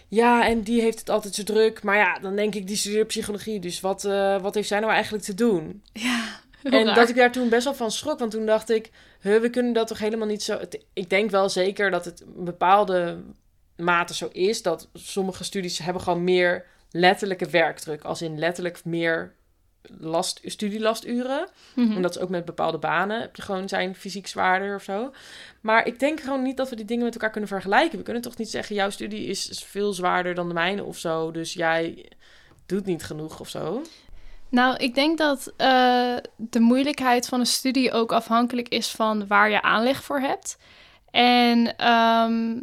Ja, 0.08 0.48
en 0.48 0.62
die 0.62 0.82
heeft 0.82 1.00
het 1.00 1.10
altijd 1.10 1.36
zo 1.36 1.44
druk. 1.44 1.84
Maar 1.84 1.98
ja, 1.98 2.20
dan 2.20 2.36
denk 2.36 2.56
ik, 2.56 2.68
die 2.68 2.76
studeert 2.76 3.08
psychologie. 3.08 3.60
Dus 3.60 3.80
wat, 3.80 4.06
eh, 4.06 4.42
wat 4.42 4.54
heeft 4.56 4.68
zij 4.68 4.80
nou 4.80 4.92
eigenlijk 4.92 5.24
te 5.24 5.34
doen? 5.34 5.84
Ja, 5.94 6.42
En 6.64 6.86
dat 6.86 7.10
ik 7.10 7.16
daar 7.16 7.32
toen 7.32 7.50
best 7.50 7.64
wel 7.64 7.76
van 7.76 7.92
schrok. 7.92 8.20
Want 8.20 8.32
toen 8.32 8.46
dacht 8.46 8.70
ik, 8.70 8.90
huh, 9.22 9.42
we 9.42 9.50
kunnen 9.50 9.74
dat 9.74 9.88
toch 9.88 10.00
helemaal 10.00 10.28
niet 10.28 10.44
zo... 10.44 10.60
Ik 10.94 11.10
denk 11.10 11.30
wel 11.30 11.50
zeker 11.50 11.92
dat 11.92 12.06
het 12.06 12.22
een 12.38 12.44
bepaalde 12.44 13.24
mate 13.76 14.14
zo 14.14 14.30
is... 14.32 14.62
dat 14.62 14.90
sommige 14.94 15.44
studies 15.44 15.78
hebben 15.78 16.02
gewoon 16.02 16.24
meer 16.24 16.66
letterlijke 16.92 17.50
werkdruk. 17.50 18.04
Als 18.04 18.22
in 18.22 18.40
letterlijk 18.40 18.86
meer 18.86 19.34
last, 20.00 20.42
studielasturen. 20.44 21.48
Mhm. 21.76 21.96
En 21.96 22.02
dat 22.02 22.16
is 22.16 22.22
ook 22.22 22.30
met 22.30 22.46
bepaalde 22.46 22.78
banen. 22.78 23.22
Heb 23.22 23.36
je 23.36 23.42
gewoon 23.42 23.70
zijn 23.70 23.96
fysiek 23.96 24.28
zwaarder 24.28 24.76
of 24.76 24.84
zo. 24.84 25.14
Maar 25.62 25.88
ik 25.88 26.00
denk 26.00 26.20
gewoon 26.20 26.42
niet 26.42 26.58
dat 26.58 26.70
we 26.70 26.76
die 26.76 26.86
dingen 26.86 27.04
met 27.04 27.14
elkaar 27.14 27.30
kunnen 27.30 27.50
vergelijken. 27.50 27.98
We 27.98 28.04
kunnen 28.04 28.22
toch 28.22 28.38
niet 28.38 28.50
zeggen, 28.50 28.76
jouw 28.76 28.90
studie 28.90 29.26
is, 29.26 29.64
veel 29.66 29.94
zwaarder 29.94 30.36
dan 30.36 30.48
de 30.48 30.54
mijne 30.54 30.84
of 30.84 30.98
zo. 30.98 31.32
Dus 31.32 31.54
jij 31.54 32.12
doet 32.66 32.86
niet 32.86 33.04
genoeg 33.04 33.40
of 33.40 33.50
zo. 33.50 33.82
Nou, 34.50 34.76
ik 34.78 34.96
denk 34.96 35.18
dat 35.18 35.54
eh, 35.58 36.16
de 36.36 36.60
moeilijkheid 36.60 37.28
van 37.28 37.40
een 37.40 37.46
studie 37.46 37.92
ook 37.92 38.12
afhankelijk 38.12 38.68
is 38.68 38.92
van 38.92 39.28
waar 39.28 39.50
je 39.50 39.62
aanleg 39.62 40.04
voor 40.04 40.20
hebt. 40.20 40.58
En 41.12 41.78
ehm, 41.78 42.60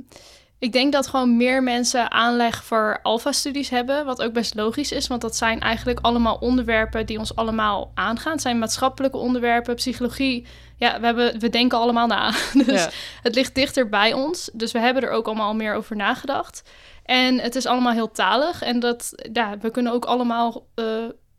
ik 0.60 0.72
denk 0.72 0.92
dat 0.92 1.06
gewoon 1.06 1.36
meer 1.36 1.62
mensen 1.62 2.10
aanleg 2.10 2.64
voor 2.64 2.98
alfa-studies 3.02 3.68
hebben, 3.68 4.04
wat 4.04 4.22
ook 4.22 4.32
best 4.32 4.54
logisch 4.54 4.92
is, 4.92 5.06
want 5.06 5.20
dat 5.20 5.36
zijn 5.36 5.60
eigenlijk 5.60 5.98
allemaal 6.00 6.36
onderwerpen 6.36 7.06
die 7.06 7.18
ons 7.18 7.36
allemaal 7.36 7.90
aangaan. 7.94 8.32
Het 8.32 8.40
zijn 8.40 8.58
maatschappelijke 8.58 9.16
onderwerpen, 9.16 9.74
psychologie. 9.74 10.46
Ja, 10.76 11.00
we, 11.00 11.06
hebben, 11.06 11.38
we 11.38 11.48
denken 11.48 11.78
allemaal 11.78 12.06
na. 12.06 12.32
Dus 12.66 12.82
Ja. 12.84 12.90
het 13.22 13.34
ligt 13.34 13.54
dichter 13.54 13.88
bij 13.88 14.12
ons. 14.12 14.50
Dus 14.52 14.72
we 14.72 14.78
hebben 14.78 15.02
er 15.02 15.10
ook 15.10 15.26
allemaal 15.26 15.46
al 15.46 15.54
meer 15.54 15.74
over 15.74 15.96
nagedacht. 15.96 16.62
En 17.04 17.38
het 17.38 17.54
is 17.54 17.66
allemaal 17.66 17.92
heel 17.92 18.10
talig. 18.10 18.62
En 18.62 18.80
dat, 18.80 19.12
ja, 19.32 19.58
we 19.60 19.70
kunnen 19.70 19.92
ook 19.92 20.04
allemaal 20.04 20.66
eh, 20.74 20.84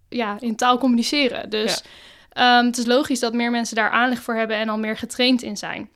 ja, 0.10 0.38
in 0.40 0.56
taal 0.56 0.78
communiceren. 0.78 1.50
Dus 1.50 1.84
ehm, 2.30 2.66
het 2.66 2.78
is 2.78 2.86
logisch 2.86 3.20
dat 3.20 3.34
meer 3.34 3.52
mensen 3.52 3.76
daar 3.76 3.90
aanleg 3.90 4.22
voor 4.22 4.36
hebben 4.36 4.58
en 4.58 4.70
al 4.70 4.78
meer 4.78 4.98
getraind 4.98 5.42
in 5.42 5.58
zijn. 5.58 5.90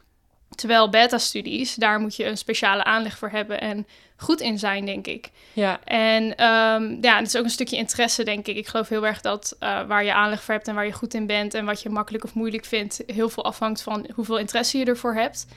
Terwijl 0.56 0.90
beta-studies, 0.90 1.76
daar 1.76 2.00
moet 2.00 2.16
je 2.16 2.26
een 2.26 2.38
speciale 2.38 2.84
aanleg 2.84 3.18
voor 3.18 3.30
hebben 3.30 3.62
en 3.62 3.88
goed 4.18 4.42
in 4.42 4.60
zijn, 4.60 4.86
denk 4.86 5.08
ik. 5.08 5.30
Ja, 5.54 5.80
En 5.84 6.36
ehm, 6.36 6.98
ja, 7.02 7.18
het 7.18 7.28
is 7.28 7.38
ook 7.38 7.44
een 7.44 7.50
stukje 7.50 7.78
interesse, 7.78 8.24
denk 8.24 8.48
ik. 8.48 8.58
Ik 8.58 8.68
geloof 8.68 8.90
heel 8.90 9.06
erg 9.06 9.22
dat 9.22 9.56
eh, 9.60 9.88
waar 9.88 10.04
je 10.04 10.14
aanleg 10.14 10.44
voor 10.44 10.54
hebt 10.54 10.68
en 10.68 10.76
waar 10.76 10.86
je 10.86 10.92
goed 10.92 11.14
in 11.14 11.26
bent 11.26 11.54
en 11.54 11.66
wat 11.66 11.82
je 11.82 11.90
makkelijk 11.90 12.24
of 12.24 12.34
moeilijk 12.34 12.66
vindt, 12.66 13.04
heel 13.08 13.30
veel 13.30 13.44
afhangt 13.44 13.82
van 13.82 14.08
hoeveel 14.14 14.38
interesse 14.38 14.78
je 14.78 14.86
ervoor 14.86 15.14
hebt. 15.14 15.48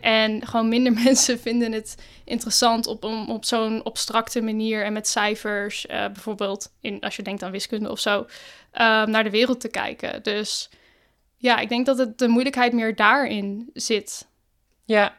En 0.00 0.46
gewoon 0.46 0.68
minder 0.68 0.92
mensen 1.04 1.40
vinden 1.40 1.72
het 1.72 1.96
interessant 2.24 2.86
op, 2.86 3.04
om 3.04 3.30
op 3.30 3.44
zo'n 3.44 3.82
abstracte 3.82 4.42
manier 4.42 4.84
en 4.84 4.92
met 4.92 5.08
cijfers, 5.08 5.86
eh, 5.86 6.04
bijvoorbeeld 6.06 6.72
in, 6.80 7.00
als 7.00 7.16
je 7.16 7.22
denkt 7.22 7.42
aan 7.42 7.50
wiskunde 7.50 7.90
of 7.90 7.98
zo, 7.98 8.26
ehm, 8.72 9.10
naar 9.10 9.24
de 9.24 9.30
wereld 9.30 9.60
te 9.60 9.68
kijken. 9.68 10.22
Dus 10.22 10.70
ja, 11.36 11.58
ik 11.58 11.68
denk 11.68 11.86
dat 11.86 11.98
het 11.98 12.18
de 12.18 12.28
moeilijkheid 12.28 12.72
meer 12.72 12.96
daarin 12.96 13.70
zit. 13.74 14.26
Ja. 14.92 15.14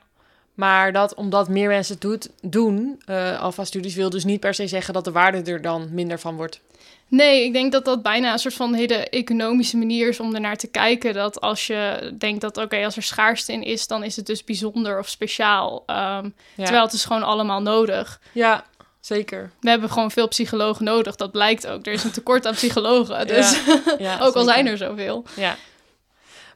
Maar 0.54 0.92
dat, 0.92 1.14
omdat 1.16 1.50
meer 1.50 1.68
mensen 1.68 1.94
het 1.94 2.02
doet, 2.02 2.30
doen, 2.42 3.02
eh 3.06 3.42
alfa-studies, 3.42 3.96
wil 3.96 4.10
dus 4.10 4.24
niet 4.24 4.40
per 4.40 4.54
se 4.54 4.68
zeggen 4.68 4.94
dat 4.94 5.04
de 5.04 5.12
waarde 5.12 5.52
er 5.52 5.62
dan 5.62 5.88
minder 5.92 6.20
van 6.20 6.36
wordt. 6.36 6.60
Nee, 7.08 7.44
ik 7.44 7.54
denk 7.54 7.72
dat 7.72 7.86
dat 7.86 8.02
bijna 8.02 8.32
een 8.34 8.40
soort 8.40 8.54
van 8.54 8.74
hele 8.74 9.10
economische 9.10 9.78
manier 9.78 10.08
is 10.08 10.20
om 10.20 10.36
ernaar 10.36 10.56
te 10.56 10.68
kijken. 10.68 11.14
Dat 11.14 11.42
als 11.42 11.68
je 11.68 12.12
denkt 12.18 12.42
dat, 12.42 12.58
oké, 12.58 12.86
als 12.86 12.96
er 12.96 13.04
schaarste 13.04 13.52
in 13.54 13.64
is, 13.64 13.88
dan 13.88 14.04
is 14.04 14.16
het 14.16 14.26
dus 14.26 14.44
bijzonder 14.44 15.00
of 15.00 15.10
speciaal. 15.10 15.84
Ehm, 15.86 16.26
Ja, 16.56 16.64
Terwijl 16.64 16.84
het 16.84 16.94
is 16.94 17.06
gewoon 17.06 17.24
allemaal 17.24 17.62
nodig. 17.62 18.20
ja 18.32 18.64
zeker. 19.00 19.52
We 19.62 19.70
hebben 19.70 19.90
gewoon 19.90 20.12
veel 20.12 20.28
psychologen 20.28 20.86
nodig, 20.86 21.16
dat 21.16 21.32
blijkt 21.32 21.68
ook. 21.68 21.86
Er 21.86 21.94
is 21.94 22.04
een 22.04 22.12
tekort 22.12 22.46
aan 22.46 22.54
psychologen, 22.54 23.28
dus 23.28 23.60
Ja, 23.98 24.20
ook 24.26 24.34
al 24.36 24.44
zijn 24.44 24.68
er 24.68 24.78
zoveel. 24.78 25.24
Ja. 25.36 25.56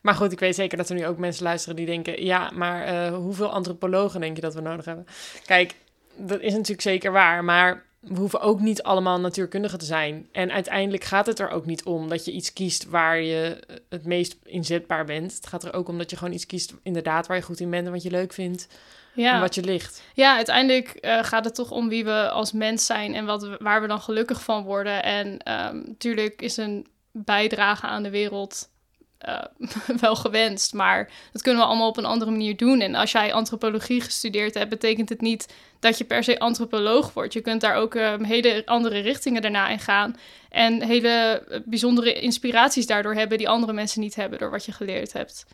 Maar 0.08 0.16
goed, 0.16 0.32
ik 0.32 0.40
weet 0.40 0.56
zeker 0.56 0.78
dat 0.78 0.90
er 0.90 0.96
nu 0.96 1.06
ook 1.06 1.18
mensen 1.18 1.44
luisteren 1.44 1.76
die 1.76 1.86
denken... 1.86 2.26
ja, 2.26 2.52
maar 2.54 2.84
eh, 2.84 3.16
hoeveel 3.16 3.52
antropologen 3.52 4.20
denk 4.20 4.36
je 4.36 4.42
dat 4.42 4.54
we 4.54 4.62
nodig 4.62 4.86
hebben? 4.86 5.06
Kijk, 5.46 5.76
dat 6.16 6.40
is 6.40 6.52
natuurlijk 6.52 6.82
zeker 6.82 7.12
waar, 7.12 7.44
maar... 7.44 7.86
we 8.00 8.16
hoeven 8.16 8.42
ook 8.42 8.60
niet 8.60 8.84
allemaal 8.84 9.20
natuurkundigen 9.20 9.80
te 9.80 9.86
zijn. 9.86 10.28
En 10.32 10.52
uiteindelijk 10.52 11.04
gaat 11.04 11.26
het 11.26 11.40
er 11.40 11.50
ook 11.50 11.66
niet 11.66 11.84
om 11.84 12.10
dat 12.10 12.26
je 12.26 12.32
iets 12.32 12.54
kiest 12.54 12.90
waar 12.90 13.22
je 13.22 13.64
het 13.90 14.06
meest 14.06 14.38
inzetbaar 14.44 15.06
bent. 15.06 15.34
Het 15.34 15.48
gaat 15.48 15.64
er 15.64 15.74
ook 15.74 15.88
om 15.88 15.98
dat 15.98 16.10
je 16.10 16.18
gewoon 16.18 16.34
iets 16.34 16.46
kiest 16.46 16.74
inderdaad 16.84 17.28
waar 17.28 17.38
je 17.38 17.44
goed 17.44 17.60
in 17.60 17.70
bent... 17.70 17.86
en 17.86 17.92
wat 17.92 18.04
je 18.04 18.12
leuk 18.12 18.34
vindt 18.34 18.68
en 19.16 19.40
wat 19.40 19.56
je 19.56 19.64
ligt. 19.64 20.04
ja 20.14 20.36
uiteindelijk 20.36 20.88
eh, 20.90 21.24
gaat 21.24 21.46
het 21.46 21.56
toch 21.56 21.72
om 21.72 21.90
wie 21.90 22.06
we 22.06 22.30
als 22.30 22.52
mens 22.52 22.86
zijn 22.86 23.14
en 23.14 23.26
wat 23.26 23.58
waar 23.60 23.82
we 23.82 23.88
dan 23.88 24.02
gelukkig 24.02 24.44
van 24.44 24.64
worden. 24.64 25.04
En 25.04 25.38
ehm, 25.38 25.82
natuurlijk 25.86 26.42
is 26.42 26.58
een 26.58 26.88
bijdrage 27.12 27.88
aan 27.88 28.04
de 28.04 28.10
wereld 28.10 28.70
eh, 29.18 29.44
wel 30.00 30.16
gewenst, 30.16 30.74
maar 30.74 31.12
dat 31.32 31.42
kunnen 31.42 31.62
we 31.62 31.68
allemaal 31.68 31.90
op 31.90 31.98
een 31.98 32.06
andere 32.06 32.32
manier 32.32 32.58
doen. 32.58 32.80
En 32.82 32.96
als 32.96 33.12
jij 33.12 33.34
antropologie 33.34 34.02
gestudeerd 34.02 34.54
hebt, 34.54 34.70
betekent 34.70 35.10
het 35.10 35.22
niet 35.22 35.54
dat 35.80 35.98
je 35.98 36.04
per 36.04 36.24
se 36.24 36.40
antropoloog 36.40 37.14
wordt. 37.14 37.34
Je 37.34 37.42
kunt 37.42 37.62
daar 37.62 37.76
ook 37.76 37.96
ehm, 37.96 38.24
hele 38.24 38.62
andere 38.66 39.00
richtingen 39.00 39.42
daarna 39.42 39.68
in 39.68 39.80
gaan 39.80 40.16
en 40.50 40.84
hele 40.84 41.44
eh, 41.50 41.60
bijzondere 41.66 42.14
inspiraties 42.14 42.86
daardoor 42.86 43.14
hebben 43.14 43.38
die 43.38 43.50
andere 43.50 43.74
mensen 43.74 44.02
niet 44.02 44.16
hebben 44.16 44.40
door 44.40 44.52
wat 44.52 44.66
je 44.66 44.72
geleerd 44.72 45.14
hebt. 45.14 45.46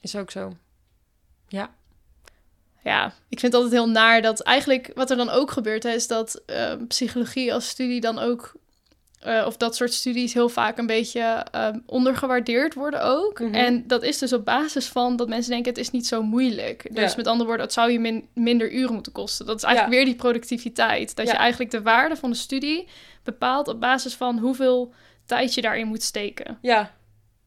Is 0.00 0.16
ook 0.16 0.30
zo. 0.30 0.52
Ja. 1.48 1.70
ja, 2.82 3.06
ik 3.06 3.40
vind 3.40 3.52
het 3.52 3.62
altijd 3.62 3.82
heel 3.82 3.90
naar 3.90 4.22
dat 4.22 4.40
eigenlijk 4.40 4.90
wat 4.94 5.10
er 5.10 5.16
dan 5.16 5.28
ook 5.28 5.50
gebeurt, 5.50 5.82
hè, 5.82 5.90
is 5.90 6.06
dat 6.06 6.42
eh, 6.46 6.72
psychologie 6.88 7.54
als 7.54 7.68
studie 7.68 8.00
dan 8.00 8.18
ook, 8.18 8.52
eh, 9.18 9.44
of 9.46 9.56
dat 9.56 9.76
soort 9.76 9.92
studies 9.92 10.34
heel 10.34 10.48
vaak 10.48 10.78
een 10.78 10.86
beetje 10.86 11.20
eh, 11.20 11.68
ondergewaardeerd 11.86 12.74
worden 12.74 13.02
ook. 13.02 13.40
Mhm. 13.40 13.54
En 13.54 13.86
dat 13.86 14.02
is 14.02 14.18
dus 14.18 14.32
op 14.32 14.44
basis 14.44 14.86
van 14.86 15.16
dat 15.16 15.28
mensen 15.28 15.50
denken 15.50 15.68
het 15.70 15.80
is 15.80 15.90
niet 15.90 16.06
zo 16.06 16.22
moeilijk. 16.22 16.94
Dus 16.94 17.10
Ja. 17.10 17.16
met 17.16 17.26
andere 17.26 17.46
woorden, 17.48 17.64
het 17.66 17.74
zou 17.74 17.90
je 17.92 17.98
min- 18.00 18.28
minder 18.34 18.72
uren 18.72 18.94
moeten 18.94 19.12
kosten. 19.12 19.46
Dat 19.46 19.56
is 19.56 19.62
eigenlijk 19.62 19.94
Ja. 19.94 20.00
weer 20.00 20.12
die 20.12 20.20
productiviteit. 20.22 21.16
Dat 21.16 21.26
Ja. 21.26 21.32
je 21.32 21.38
eigenlijk 21.38 21.70
de 21.70 21.82
waarde 21.82 22.16
van 22.16 22.30
de 22.30 22.36
studie 22.36 22.88
bepaalt 23.24 23.68
op 23.68 23.80
basis 23.80 24.14
van 24.14 24.38
hoeveel 24.38 24.92
tijd 25.26 25.54
je 25.54 25.60
daarin 25.60 25.86
moet 25.86 26.02
steken. 26.02 26.58
Ja. 26.62 26.94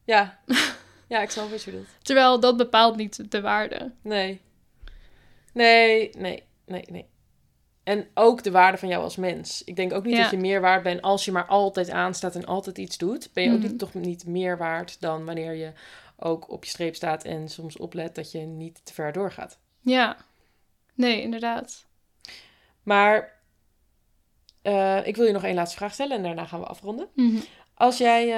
Ja. 0.04 0.38
ja, 1.08 1.20
ik 1.22 1.30
snap 1.30 1.50
wat 1.50 1.62
je 1.62 1.70
bedoelt. 1.70 1.88
Terwijl 2.02 2.40
dat 2.40 2.56
bepaalt 2.56 2.96
niet 2.96 3.30
de 3.30 3.40
waarde. 3.40 3.92
Nee. 4.02 4.40
Nee, 5.52 6.10
nee, 6.18 6.42
nee, 6.66 6.84
nee. 6.90 7.06
En 7.82 8.08
ook 8.14 8.42
de 8.42 8.50
waarde 8.50 8.78
van 8.78 8.88
jou 8.88 9.02
als 9.02 9.16
mens. 9.16 9.64
Ik 9.64 9.76
denk 9.76 9.92
ook 9.92 10.04
niet 10.04 10.16
Ja. 10.16 10.22
dat 10.22 10.30
je 10.30 10.36
meer 10.36 10.60
waard 10.60 10.82
bent 10.82 11.02
als 11.02 11.24
je 11.24 11.32
maar 11.32 11.46
altijd 11.46 11.90
aanstaat 11.90 12.34
en 12.34 12.44
altijd 12.46 12.78
iets 12.78 12.98
doet. 12.98 13.30
Ben 13.32 13.44
je 13.44 13.50
ook 13.50 13.58
Mhm. 13.58 13.66
niet, 13.68 13.78
toch 13.78 13.94
niet 13.94 14.26
meer 14.26 14.58
waard 14.58 15.00
dan 15.00 15.24
wanneer 15.24 15.54
je 15.54 15.72
ook 16.16 16.50
op 16.50 16.64
je 16.64 16.70
streep 16.70 16.94
staat 16.94 17.24
en 17.24 17.48
soms 17.48 17.76
oplet 17.76 18.14
dat 18.14 18.30
je 18.32 18.38
niet 18.38 18.80
te 18.84 18.94
ver 18.94 19.12
doorgaat. 19.12 19.58
Ja, 19.80 20.16
nee, 20.94 21.20
inderdaad. 21.22 21.86
Maar 22.82 23.40
eh, 24.62 25.06
ik 25.06 25.16
wil 25.16 25.26
je 25.26 25.32
nog 25.32 25.44
één 25.44 25.54
laatste 25.54 25.76
vraag 25.76 25.92
stellen 25.92 26.16
en 26.16 26.22
daarna 26.22 26.44
gaan 26.46 26.60
we 26.60 26.66
afronden. 26.66 27.08
Mhm. 27.14 27.40
Als 27.74 27.98
jij 27.98 28.28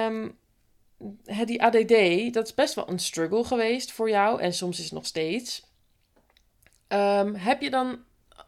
het- 1.25 1.47
die 1.47 1.63
ADD, 1.63 2.33
dat 2.33 2.45
is 2.47 2.53
best 2.53 2.73
wel 2.73 2.89
een 2.89 2.99
struggle 2.99 3.43
geweest 3.43 3.91
voor 3.91 4.09
jou 4.09 4.41
en 4.41 4.53
soms 4.53 4.77
is 4.77 4.83
het 4.83 4.93
nog 4.93 5.05
steeds. 5.05 5.63
Ehm, 6.87 7.33
heb 7.33 7.61
je 7.61 7.69
dan, 7.69 7.99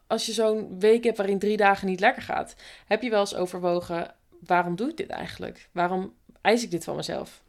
als 0.08 0.26
je 0.26 0.34
zo'n 0.34 0.80
week 0.80 1.04
hebt 1.04 1.18
waarin 1.18 1.40
drie 1.40 1.58
dagen 1.58 1.88
niet 1.88 2.00
lekker 2.00 2.22
gaat, 2.22 2.56
heb 2.86 3.02
je 3.02 3.10
wel 3.10 3.20
eens 3.20 3.36
overwogen, 3.36 4.16
waarom 4.46 4.76
doe 4.76 4.90
ik 4.90 4.98
dit 4.98 5.10
eigenlijk? 5.10 5.70
Waarom 5.72 6.14
eis 6.42 6.64
ik 6.64 6.72
dit 6.72 6.84
van 6.84 6.96
mezelf? 6.96 7.42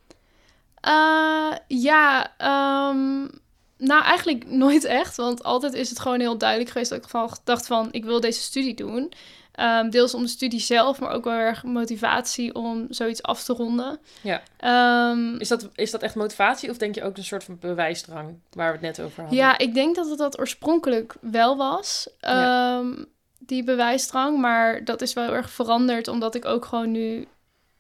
Eh, 0.81 1.53
ja, 1.67 2.33
ehm, 2.37 3.29
nou 3.77 4.03
eigenlijk 4.03 4.47
nooit 4.47 4.85
echt. 4.85 5.17
Want 5.17 5.43
altijd 5.43 5.75
is 5.75 5.89
het 5.89 5.99
gewoon 5.99 6.21
heel 6.21 6.39
duidelijk 6.39 6.71
geweest 6.71 6.91
dat 6.91 7.05
ik 7.05 7.09
van, 7.09 7.31
dacht 7.45 7.67
van, 7.67 7.89
ik 7.91 8.05
wil 8.05 8.21
deze 8.21 8.41
studie 8.41 8.75
doen. 8.75 9.13
Ehm, 9.59 9.91
deels 9.91 10.15
om 10.15 10.23
de 10.23 10.29
studie 10.29 10.61
zelf, 10.61 11.01
maar 11.01 11.11
ook 11.11 11.25
wel 11.25 11.35
erg 11.35 11.63
motivatie 11.65 12.55
om 12.55 12.87
zoiets 12.91 13.23
af 13.23 13.45
te 13.45 13.53
ronden. 13.53 13.99
Ja. 14.21 14.43
Ehm, 14.57 15.35
Is 15.37 15.49
dat, 15.49 15.69
is 15.75 15.91
dat 15.91 16.03
echt 16.03 16.15
motivatie 16.15 16.71
of 16.71 16.77
denk 16.79 16.95
je 16.95 17.03
ook 17.03 17.17
een 17.17 17.25
soort 17.25 17.45
van 17.45 17.59
bewijsdrang 17.61 18.39
waar 18.53 18.67
we 18.67 18.73
het 18.73 18.97
net 18.97 19.01
over 19.07 19.21
hadden? 19.21 19.39
ja, 19.39 19.59
ik 19.59 19.75
denk 19.75 19.95
dat 19.97 20.09
het 20.09 20.19
dat 20.19 20.39
oorspronkelijk 20.39 21.15
wel 21.21 21.57
was, 21.57 22.09
Ja. 22.21 22.79
ehm, 22.79 23.05
die 23.39 23.65
bewijsdrang. 23.65 24.39
Maar 24.39 24.85
dat 24.85 25.03
is 25.03 25.13
wel 25.13 25.35
erg 25.35 25.51
veranderd, 25.51 26.09
omdat 26.09 26.35
ik 26.35 26.45
ook 26.45 26.65
gewoon 26.65 26.91
nu... 26.91 27.27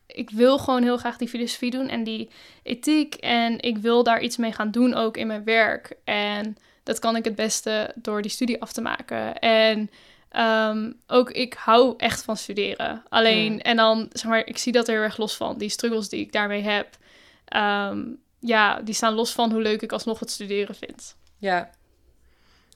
Ik 0.06 0.30
wil 0.30 0.58
gewoon 0.58 0.82
heel 0.82 0.96
graag 0.96 1.16
die 1.16 1.28
filosofie 1.28 1.70
doen 1.70 1.88
en 1.88 2.04
die 2.04 2.30
ethiek. 2.62 3.14
En 3.14 3.60
ik 3.60 3.78
wil 3.78 4.02
daar 4.02 4.20
iets 4.20 4.36
mee 4.36 4.52
gaan 4.52 4.70
doen, 4.70 4.94
ook 4.94 5.16
in 5.16 5.26
mijn 5.26 5.44
werk. 5.44 5.92
En 6.04 6.56
dat 6.82 6.98
kan 6.98 7.16
ik 7.16 7.24
het 7.24 7.34
beste 7.34 7.92
door 7.94 8.22
die 8.22 8.30
studie 8.30 8.60
af 8.62 8.72
te 8.72 8.80
maken. 8.80 9.38
En 9.38 9.90
ehm, 10.30 10.92
ook 11.06 11.30
ik 11.30 11.54
hou 11.54 11.94
echt 11.96 12.22
van 12.22 12.36
studeren. 12.36 13.02
Alleen, 13.08 13.62
en 13.62 13.76
dan, 13.76 14.08
zeg 14.12 14.30
maar, 14.30 14.46
ik 14.46 14.58
zie 14.58 14.72
dat 14.72 14.88
er 14.88 14.94
heel 14.94 15.02
erg 15.02 15.16
los 15.16 15.36
van. 15.36 15.58
Die 15.58 15.68
struggles 15.68 16.08
die 16.08 16.20
ik 16.20 16.32
daarmee 16.32 16.62
heb, 16.62 16.96
ehm, 17.44 18.04
ja, 18.40 18.80
die 18.80 18.94
staan 18.94 19.14
los 19.14 19.32
van 19.32 19.52
hoe 19.52 19.62
leuk 19.62 19.82
ik 19.82 19.92
alsnog 19.92 20.20
het 20.20 20.30
studeren 20.30 20.74
vind. 20.74 21.16
Ja. 21.38 21.70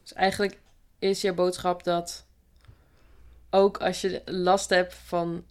Dus 0.03 0.13
eigenlijk 0.13 0.59
is 0.99 1.21
je 1.21 1.33
boodschap 1.33 1.85
dat 1.85 2.25
ook 3.51 3.79
als 3.79 4.01
je 4.01 4.23
last 4.25 4.71
hebt 4.71 4.95
van... 5.05 5.45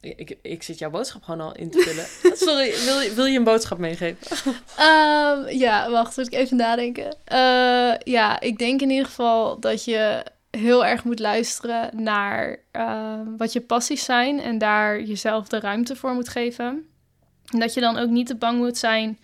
Ik, 0.00 0.38
ik 0.42 0.62
zit 0.62 0.78
jouw 0.78 0.90
boodschap 0.90 1.22
gewoon 1.22 1.40
al 1.40 1.54
in 1.54 1.70
te 1.70 1.80
vullen. 1.80 2.36
Sorry, 2.46 2.84
wil 2.84 3.00
je, 3.00 3.14
wil 3.14 3.24
je 3.24 3.38
een 3.38 3.44
boodschap 3.44 3.78
meegeven? 3.78 4.18
Ehm, 4.76 5.48
ja, 5.48 5.90
wacht, 5.90 6.16
moet 6.16 6.26
ik 6.26 6.32
even 6.32 6.56
nadenken. 6.56 7.16
Eh, 7.24 7.94
ja, 7.98 8.40
ik 8.40 8.58
denk 8.58 8.80
in 8.80 8.90
ieder 8.90 9.06
geval 9.06 9.60
dat 9.60 9.84
je 9.84 10.24
heel 10.56 10.84
erg 10.86 11.04
moet 11.04 11.18
luisteren 11.18 12.02
naar 12.02 12.58
ehm, 12.70 13.36
wat 13.36 13.52
je 13.52 13.60
passies 13.60 14.04
zijn 14.04 14.40
en 14.40 14.58
daar 14.58 15.02
jezelf 15.02 15.48
de 15.48 15.60
ruimte 15.60 15.96
voor 15.96 16.14
moet 16.14 16.28
geven. 16.28 16.88
En 17.46 17.58
dat 17.58 17.74
je 17.74 17.80
dan 17.80 17.98
ook 17.98 18.10
niet 18.10 18.26
te 18.26 18.36
bang 18.36 18.58
moet 18.58 18.78
zijn 18.78 19.18